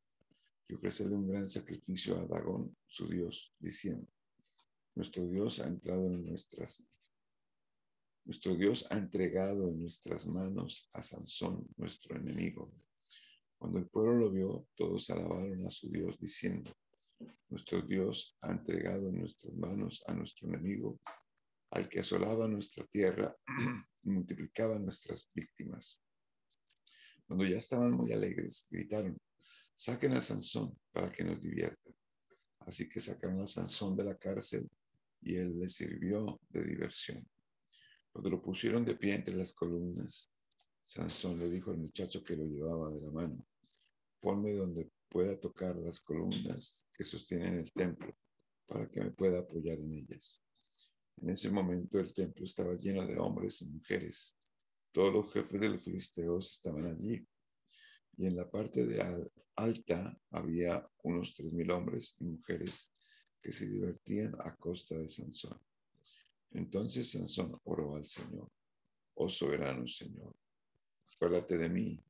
y 0.69 0.75
ofrecerle 0.75 1.17
un 1.17 1.27
gran 1.27 1.47
sacrificio 1.47 2.19
a 2.19 2.27
Dagón, 2.27 2.77
su 2.87 3.09
dios, 3.09 3.55
diciendo, 3.59 4.07
nuestro 5.01 5.27
Dios 5.27 5.61
ha 5.61 5.67
entrado 5.67 6.09
en 6.09 6.27
nuestras 6.27 6.85
nuestro 8.27 8.55
Dios 8.55 8.87
ha 8.91 8.99
entregado 8.99 9.67
en 9.69 9.81
nuestras 9.81 10.27
manos 10.27 10.91
a 10.93 11.03
Sansón, 11.03 11.67
nuestro 11.79 12.17
enemigo. 12.17 12.71
Cuando 13.57 13.79
el 13.79 13.89
pueblo 13.89 14.19
lo 14.19 14.31
vio, 14.31 14.69
todos 14.75 15.09
alabaron 15.09 15.65
a 15.67 15.71
su 15.71 15.89
Dios 15.91 16.19
diciendo, 16.21 16.71
Nuestro 17.49 17.81
Dios 17.81 18.37
ha 18.43 18.51
entregado 18.51 19.09
en 19.09 19.21
nuestras 19.21 19.55
manos 19.55 20.05
a 20.07 20.13
nuestro 20.13 20.49
enemigo, 20.49 21.01
al 21.71 21.89
que 21.89 22.01
asolaba 22.01 22.47
nuestra 22.47 22.85
tierra 22.89 23.35
y 24.05 24.11
multiplicaba 24.11 24.79
nuestras 24.79 25.31
víctimas. 25.35 26.03
Cuando 27.27 27.47
ya 27.47 27.57
estaban 27.57 27.93
muy 27.93 28.13
alegres, 28.13 28.67
gritaron, 28.71 29.17
saquen 29.75 30.13
a 30.13 30.21
Sansón 30.21 30.79
para 30.93 31.11
que 31.11 31.25
nos 31.25 31.41
divierta. 31.41 31.91
Así 32.61 32.87
que 32.87 33.01
sacaron 33.01 33.41
a 33.41 33.47
Sansón 33.47 33.97
de 33.97 34.05
la 34.05 34.19
cárcel 34.19 34.71
y 35.23 35.37
él 35.37 35.59
les 35.59 35.75
sirvió 35.75 36.41
de 36.49 36.65
diversión. 36.65 37.27
Cuando 38.13 38.31
lo 38.31 38.43
pusieron 38.43 38.85
de 38.85 38.97
pie 38.97 39.15
entre 39.15 39.37
las 39.37 39.53
columnas, 39.53 40.31
Sansón 40.83 41.39
le 41.39 41.49
dijo 41.49 41.71
al 41.71 41.79
muchacho 41.79 42.25
que 42.25 42.37
lo 42.37 42.45
llevaba 42.45 42.91
de 42.91 43.01
la 43.01 43.11
mano, 43.11 43.47
ponme 44.19 44.53
donde 44.53 44.91
pueda 45.09 45.39
tocar 45.39 45.77
las 45.77 46.01
columnas 46.01 46.87
que 46.93 47.05
sostienen 47.05 47.59
el 47.59 47.73
templo 47.73 48.13
para 48.67 48.89
que 48.89 49.01
me 49.01 49.11
pueda 49.11 49.41
apoyar 49.41 49.79
en 49.79 49.93
ellas. 49.93 50.43
En 51.19 51.31
ese 51.31 51.51
momento 51.51 51.99
el 51.99 52.13
templo 52.15 52.45
estaba 52.45 52.75
lleno 52.75 53.07
de 53.07 53.19
hombres 53.19 53.63
y 53.63 53.67
mujeres. 53.67 54.37
Todos 54.93 55.13
los 55.13 55.33
jefes 55.33 55.61
de 55.61 55.69
los 55.69 55.85
filisteos 55.85 56.51
estaban 56.51 56.87
allí. 56.87 57.25
Y 58.17 58.27
en 58.27 58.37
la 58.37 58.51
parte 58.51 58.87
de 58.87 59.31
alta 59.57 60.19
había 60.31 60.89
unos 61.03 61.35
tres 61.35 61.53
mil 61.53 61.71
hombres 61.71 62.17
y 62.19 62.25
mujeres 62.25 62.93
que 63.43 63.53
se 63.53 63.67
divertían 63.67 64.35
a 64.41 64.55
costa 64.57 64.97
de 64.97 65.09
Sansón. 65.09 65.59
Entonces 66.53 67.11
Sansón 67.11 67.61
oró 67.65 67.97
al 67.97 68.07
Señor, 68.07 68.51
oh 69.15 69.29
soberano 69.29 69.87
Señor, 69.87 70.35
acuérdate 71.15 71.57
de 71.57 71.69
mí. 71.69 72.01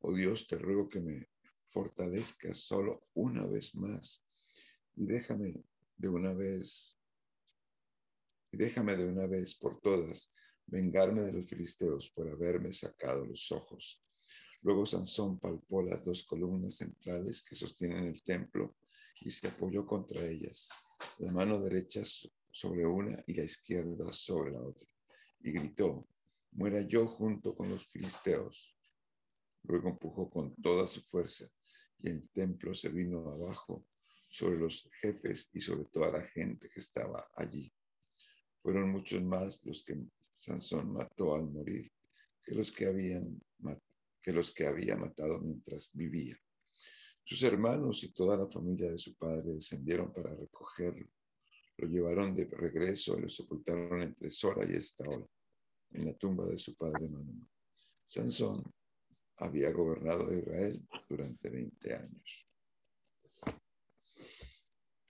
Oh 0.00 0.14
Dios, 0.14 0.46
te 0.46 0.56
ruego 0.56 0.88
que 0.88 1.00
me 1.00 1.28
fortalezcas 1.66 2.58
solo 2.58 3.06
una 3.14 3.46
vez 3.46 3.74
más 3.74 4.24
y 4.96 5.06
déjame 5.06 5.64
de 5.96 6.08
una 6.08 6.32
vez, 6.34 6.98
y 8.52 8.56
déjame 8.56 8.96
de 8.96 9.06
una 9.06 9.26
vez 9.26 9.54
por 9.54 9.80
todas 9.80 10.30
vengarme 10.66 11.22
de 11.22 11.32
los 11.32 11.48
filisteos 11.48 12.10
por 12.10 12.28
haberme 12.28 12.72
sacado 12.72 13.24
los 13.24 13.50
ojos. 13.52 14.04
Luego 14.62 14.86
Sansón 14.86 15.38
palpó 15.38 15.82
las 15.82 16.04
dos 16.04 16.24
columnas 16.24 16.76
centrales 16.76 17.42
que 17.42 17.54
sostienen 17.54 18.04
el 18.04 18.22
templo 18.22 18.76
y 19.20 19.30
se 19.30 19.48
apoyó 19.48 19.86
contra 19.86 20.24
ellas, 20.26 20.70
la 21.18 21.32
mano 21.32 21.60
derecha 21.60 22.02
sobre 22.50 22.86
una 22.86 23.22
y 23.26 23.34
la 23.34 23.44
izquierda 23.44 24.12
sobre 24.12 24.52
la 24.52 24.60
otra, 24.62 24.88
y 25.40 25.52
gritó, 25.52 26.06
muera 26.52 26.80
yo 26.82 27.06
junto 27.06 27.54
con 27.54 27.70
los 27.70 27.86
filisteos. 27.86 28.76
Luego 29.62 29.90
empujó 29.90 30.30
con 30.30 30.54
toda 30.56 30.86
su 30.86 31.02
fuerza 31.02 31.46
y 31.98 32.08
el 32.08 32.30
templo 32.30 32.74
se 32.74 32.88
vino 32.88 33.30
abajo 33.30 33.86
sobre 34.30 34.58
los 34.58 34.88
jefes 35.00 35.50
y 35.52 35.60
sobre 35.60 35.84
toda 35.86 36.12
la 36.12 36.22
gente 36.22 36.68
que 36.68 36.80
estaba 36.80 37.28
allí. 37.36 37.72
Fueron 38.60 38.90
muchos 38.90 39.22
más 39.22 39.64
los 39.64 39.84
que 39.84 39.96
Sansón 40.34 40.92
mató 40.92 41.34
al 41.34 41.50
morir 41.50 41.90
que 42.44 42.54
los 42.54 42.72
que, 42.72 42.86
habían, 42.86 43.40
que 44.20 44.32
los 44.32 44.52
que 44.52 44.66
había 44.66 44.96
matado 44.96 45.40
mientras 45.40 45.90
vivía. 45.92 46.36
Sus 47.30 47.44
hermanos 47.44 48.02
y 48.02 48.08
toda 48.08 48.36
la 48.36 48.48
familia 48.48 48.90
de 48.90 48.98
su 48.98 49.14
padre 49.14 49.52
descendieron 49.52 50.12
para 50.12 50.34
recogerlo. 50.34 51.08
Lo 51.76 51.86
llevaron 51.86 52.34
de 52.34 52.44
regreso 52.46 53.16
y 53.16 53.22
lo 53.22 53.28
sepultaron 53.28 54.02
entre 54.02 54.28
Sora 54.28 54.66
y 54.68 54.74
Estaola, 54.74 55.24
en 55.92 56.06
la 56.06 56.14
tumba 56.14 56.44
de 56.46 56.58
su 56.58 56.76
padre 56.76 57.08
Manuel. 57.08 57.46
Sansón 58.04 58.64
había 59.36 59.70
gobernado 59.70 60.36
Israel 60.36 60.84
durante 61.08 61.50
20 61.50 61.94
años. 61.94 62.48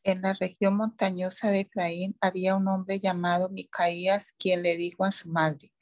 En 0.03 0.21
la 0.21 0.35
región 0.35 0.77
montañosa 0.77 1.49
de 1.49 1.61
Efraín 1.61 2.19
había 2.21 2.55
un 2.55 2.69
hombre 2.69 3.01
llamado 3.01 3.49
Micaías, 3.49 4.33
quien 4.33 4.63
le 4.63 4.77
dijo 4.77 5.07
a 5.07 5.13
su 5.13 5.31
madre, 5.31 5.73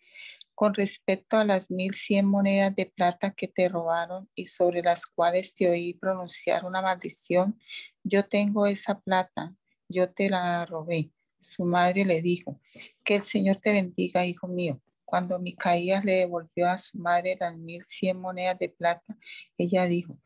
con 0.59 0.74
respecto 0.74 1.36
a 1.36 1.44
las 1.44 1.70
mil 1.70 1.94
cien 1.94 2.26
monedas 2.26 2.74
de 2.74 2.86
plata 2.86 3.30
que 3.30 3.46
te 3.46 3.68
robaron 3.68 4.28
y 4.34 4.46
sobre 4.46 4.82
las 4.82 5.06
cuales 5.06 5.54
te 5.54 5.70
oí 5.70 5.94
pronunciar 5.94 6.64
una 6.64 6.82
maldición, 6.82 7.56
yo 8.02 8.26
tengo 8.26 8.66
esa 8.66 8.98
plata, 8.98 9.54
yo 9.88 10.12
te 10.12 10.28
la 10.28 10.66
robé. 10.66 11.12
Su 11.42 11.64
madre 11.64 12.04
le 12.04 12.22
dijo, 12.22 12.61
que 13.04 13.14
el 13.14 13.20
Señor 13.20 13.61
te 13.62 13.72
bendiga, 13.72 14.26
hijo 14.26 14.48
mío. 14.48 14.82
Cuando 15.04 15.38
Micaías 15.38 16.04
le 16.04 16.14
devolvió 16.14 16.68
a 16.68 16.78
su 16.78 16.98
madre 16.98 17.36
las 17.38 17.56
mil 17.56 17.84
cien 17.84 18.18
monedas 18.18 18.59
de 18.59 18.68
plata, 18.68 19.16
ella 19.59 19.84
dijo, 19.84 20.18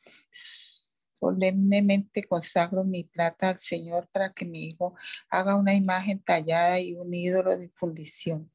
solemnemente 1.23 2.25
consagro 2.25 2.83
mi 2.83 3.05
plata 3.05 3.51
al 3.51 3.59
Señor 3.59 4.09
para 4.13 4.33
que 4.33 4.45
mi 4.45 4.65
hijo 4.65 4.97
haga 5.31 5.55
una 5.55 5.73
imagen 5.73 6.19
tallada 6.21 6.81
y 6.81 6.95
un 6.95 7.15
ídolo 7.15 7.57
de 7.57 7.69
fundición. 7.69 8.51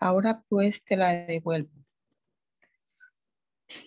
Ahora 0.00 0.42
pues 0.48 0.82
te 0.82 0.96
la 0.96 1.12
devuelvo. 1.12 1.70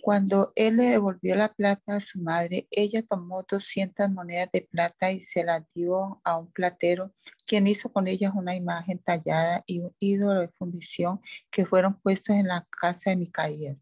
Cuando 0.01 0.53
él 0.55 0.77
le 0.77 0.83
devolvió 0.83 1.35
la 1.35 1.51
plata 1.53 1.95
a 1.97 1.99
su 1.99 2.21
madre, 2.21 2.67
ella 2.71 3.03
tomó 3.03 3.43
200 3.43 4.09
monedas 4.11 4.49
de 4.53 4.61
plata 4.61 5.11
y 5.11 5.19
se 5.19 5.43
las 5.43 5.63
dio 5.73 6.21
a 6.23 6.37
un 6.37 6.51
platero, 6.53 7.13
quien 7.45 7.67
hizo 7.67 7.91
con 7.91 8.07
ellas 8.07 8.31
una 8.33 8.55
imagen 8.55 8.99
tallada 8.99 9.63
y 9.65 9.79
un 9.79 9.93
ídolo 9.99 10.39
de 10.39 10.49
fundición 10.49 11.19
que 11.49 11.65
fueron 11.65 11.99
puestos 11.99 12.35
en 12.35 12.47
la 12.47 12.65
casa 12.69 13.09
de 13.09 13.17
Micaías. 13.17 13.77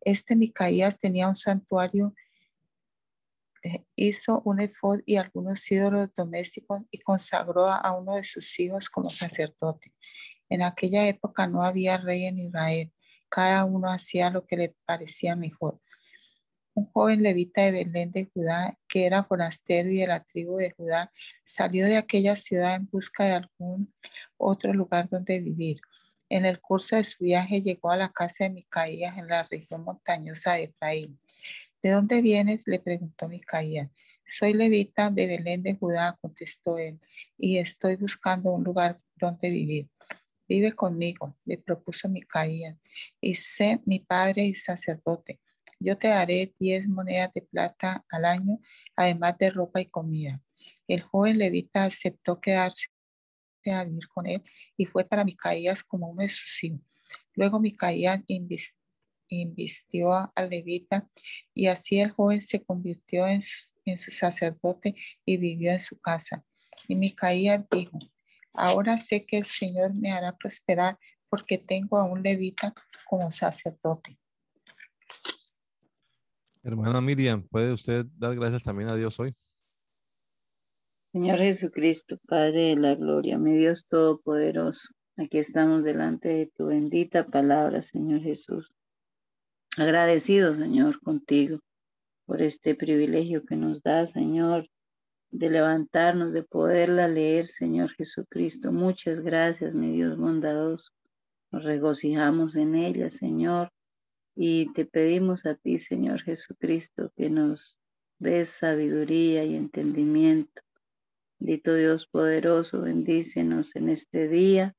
Este 0.00 0.36
Micaías 0.36 0.98
tenía 0.98 1.28
un 1.28 1.36
santuario 1.36 2.14
hizo 3.96 4.42
un 4.44 4.60
efod 4.60 5.00
y 5.06 5.16
algunos 5.16 5.70
ídolos 5.70 6.14
domésticos 6.16 6.82
y 6.90 6.98
consagró 7.00 7.66
a 7.68 7.98
uno 7.98 8.16
de 8.16 8.24
sus 8.24 8.58
hijos 8.60 8.88
como 8.88 9.10
sacerdote. 9.10 9.92
En 10.48 10.62
aquella 10.62 11.06
época 11.08 11.46
no 11.46 11.62
había 11.62 11.98
rey 11.98 12.24
en 12.24 12.38
Israel. 12.38 12.92
Cada 13.28 13.64
uno 13.64 13.90
hacía 13.90 14.30
lo 14.30 14.46
que 14.46 14.56
le 14.56 14.74
parecía 14.86 15.36
mejor. 15.36 15.80
Un 16.74 16.86
joven 16.92 17.22
levita 17.22 17.62
de 17.62 17.72
Belén 17.72 18.12
de 18.12 18.30
Judá, 18.32 18.78
que 18.88 19.04
era 19.04 19.24
forastero 19.24 19.90
y 19.90 19.98
de 19.98 20.06
la 20.06 20.20
tribu 20.20 20.58
de 20.58 20.70
Judá, 20.70 21.12
salió 21.44 21.86
de 21.86 21.96
aquella 21.96 22.36
ciudad 22.36 22.76
en 22.76 22.88
busca 22.88 23.24
de 23.24 23.32
algún 23.32 23.92
otro 24.36 24.72
lugar 24.72 25.08
donde 25.08 25.40
vivir. 25.40 25.80
En 26.28 26.44
el 26.44 26.60
curso 26.60 26.96
de 26.96 27.04
su 27.04 27.24
viaje 27.24 27.62
llegó 27.62 27.90
a 27.90 27.96
la 27.96 28.12
casa 28.12 28.44
de 28.44 28.50
Micaías 28.50 29.18
en 29.18 29.26
la 29.26 29.42
región 29.42 29.82
montañosa 29.82 30.52
de 30.52 30.64
Efraín. 30.64 31.18
¿De 31.82 31.90
dónde 31.90 32.22
vienes? 32.22 32.66
le 32.66 32.80
preguntó 32.80 33.28
Micaías. 33.28 33.90
Soy 34.26 34.52
levita 34.52 35.10
de 35.10 35.26
Belén 35.26 35.62
de 35.62 35.74
Judá, 35.74 36.18
contestó 36.20 36.76
él, 36.76 37.00
y 37.38 37.58
estoy 37.58 37.96
buscando 37.96 38.50
un 38.50 38.64
lugar 38.64 39.00
donde 39.16 39.50
vivir. 39.50 39.88
Vive 40.48 40.72
conmigo, 40.72 41.36
le 41.44 41.56
propuso 41.56 42.08
Micaías, 42.08 42.76
y 43.20 43.36
sé 43.36 43.80
mi 43.84 44.00
padre 44.00 44.44
y 44.44 44.54
sacerdote. 44.54 45.40
Yo 45.78 45.96
te 45.96 46.08
daré 46.08 46.54
diez 46.58 46.88
monedas 46.88 47.32
de 47.32 47.42
plata 47.42 48.04
al 48.10 48.24
año, 48.24 48.58
además 48.96 49.38
de 49.38 49.50
ropa 49.50 49.80
y 49.80 49.86
comida. 49.86 50.42
El 50.88 51.02
joven 51.02 51.38
levita 51.38 51.84
aceptó 51.84 52.40
quedarse 52.40 52.88
a 53.66 53.84
vivir 53.84 54.08
con 54.08 54.26
él 54.26 54.42
y 54.76 54.86
fue 54.86 55.04
para 55.04 55.24
Micaías 55.24 55.84
como 55.84 56.08
uno 56.08 56.22
de 56.22 56.30
sus 56.30 56.64
hijos. 56.64 56.80
Luego 57.34 57.60
Micaías 57.60 58.22
invistió 58.26 58.77
al 60.34 60.50
levita 60.50 61.08
y 61.54 61.66
así 61.66 62.00
el 62.00 62.10
joven 62.10 62.42
se 62.42 62.62
convirtió 62.62 63.26
en 63.26 63.42
su, 63.42 64.10
sacerdote 64.10 64.94
y 65.24 65.36
vivió 65.36 65.72
en 65.72 65.80
su 65.80 65.98
casa. 66.00 66.44
Y 66.86 66.94
Micaías 66.94 67.64
dijo, 67.70 67.98
ahora 68.52 68.98
sé 68.98 69.24
que 69.24 69.38
el 69.38 69.44
Señor 69.44 69.94
me 69.94 70.12
hará 70.12 70.36
prosperar 70.36 70.98
porque 71.28 71.58
tengo 71.58 71.98
a 71.98 72.04
un 72.04 72.22
levita 72.22 72.74
como 73.08 73.30
sacerdote. 73.32 74.18
Hermana 76.62 77.00
Miriam, 77.00 77.42
¿puede 77.48 77.72
usted 77.72 78.04
dar 78.16 78.34
gracias 78.34 78.62
también 78.62 78.90
a 78.90 78.96
Dios 78.96 79.18
hoy? 79.20 79.34
Señor 81.12 81.38
Jesucristo, 81.38 82.18
Padre 82.26 82.60
de 82.60 82.76
la 82.76 82.94
Gloria, 82.94 83.38
mi 83.38 83.56
Dios 83.56 83.86
Todopoderoso, 83.88 84.88
aquí 85.16 85.38
estamos 85.38 85.82
delante 85.82 86.28
de 86.28 86.46
tu 86.46 86.66
bendita 86.66 87.26
palabra, 87.26 87.80
Señor 87.80 88.20
Jesús. 88.20 88.74
Agradecido, 89.78 90.56
Señor, 90.56 91.00
contigo 91.00 91.60
por 92.26 92.42
este 92.42 92.74
privilegio 92.74 93.44
que 93.44 93.54
nos 93.54 93.80
da, 93.80 94.08
Señor, 94.08 94.68
de 95.30 95.50
levantarnos, 95.50 96.32
de 96.32 96.42
poderla 96.42 97.06
leer, 97.06 97.46
Señor 97.46 97.92
Jesucristo. 97.92 98.72
Muchas 98.72 99.20
gracias, 99.20 99.74
mi 99.74 99.92
Dios 99.92 100.18
bondadoso. 100.18 100.90
Nos 101.52 101.62
regocijamos 101.62 102.56
en 102.56 102.74
ella, 102.74 103.08
Señor, 103.08 103.70
y 104.34 104.72
te 104.72 104.84
pedimos 104.84 105.46
a 105.46 105.54
ti, 105.54 105.78
Señor 105.78 106.22
Jesucristo, 106.22 107.12
que 107.16 107.30
nos 107.30 107.78
des 108.18 108.48
sabiduría 108.48 109.44
y 109.44 109.54
entendimiento. 109.54 110.60
Bendito 111.38 111.72
Dios 111.72 112.08
poderoso, 112.08 112.80
bendícenos 112.80 113.76
en 113.76 113.90
este 113.90 114.26
día 114.26 114.74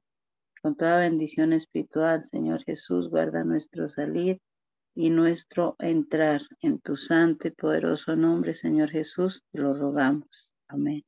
con 0.62 0.76
toda 0.76 1.00
bendición 1.00 1.54
espiritual, 1.54 2.26
Señor 2.26 2.62
Jesús, 2.66 3.10
guarda 3.10 3.46
nuestro 3.46 3.90
salir 3.90 4.42
y 4.96 5.10
nuestro 5.10 5.76
entrar 5.80 6.42
en 6.62 6.80
tu 6.80 6.98
santo 6.98 7.48
y 7.48 7.52
poderoso 7.52 8.16
nombre, 8.16 8.54
Señor 8.54 8.90
Jesús, 8.90 9.44
te 9.52 9.60
lo 9.60 9.74
rogamos. 9.74 10.56
Amén. 10.68 11.04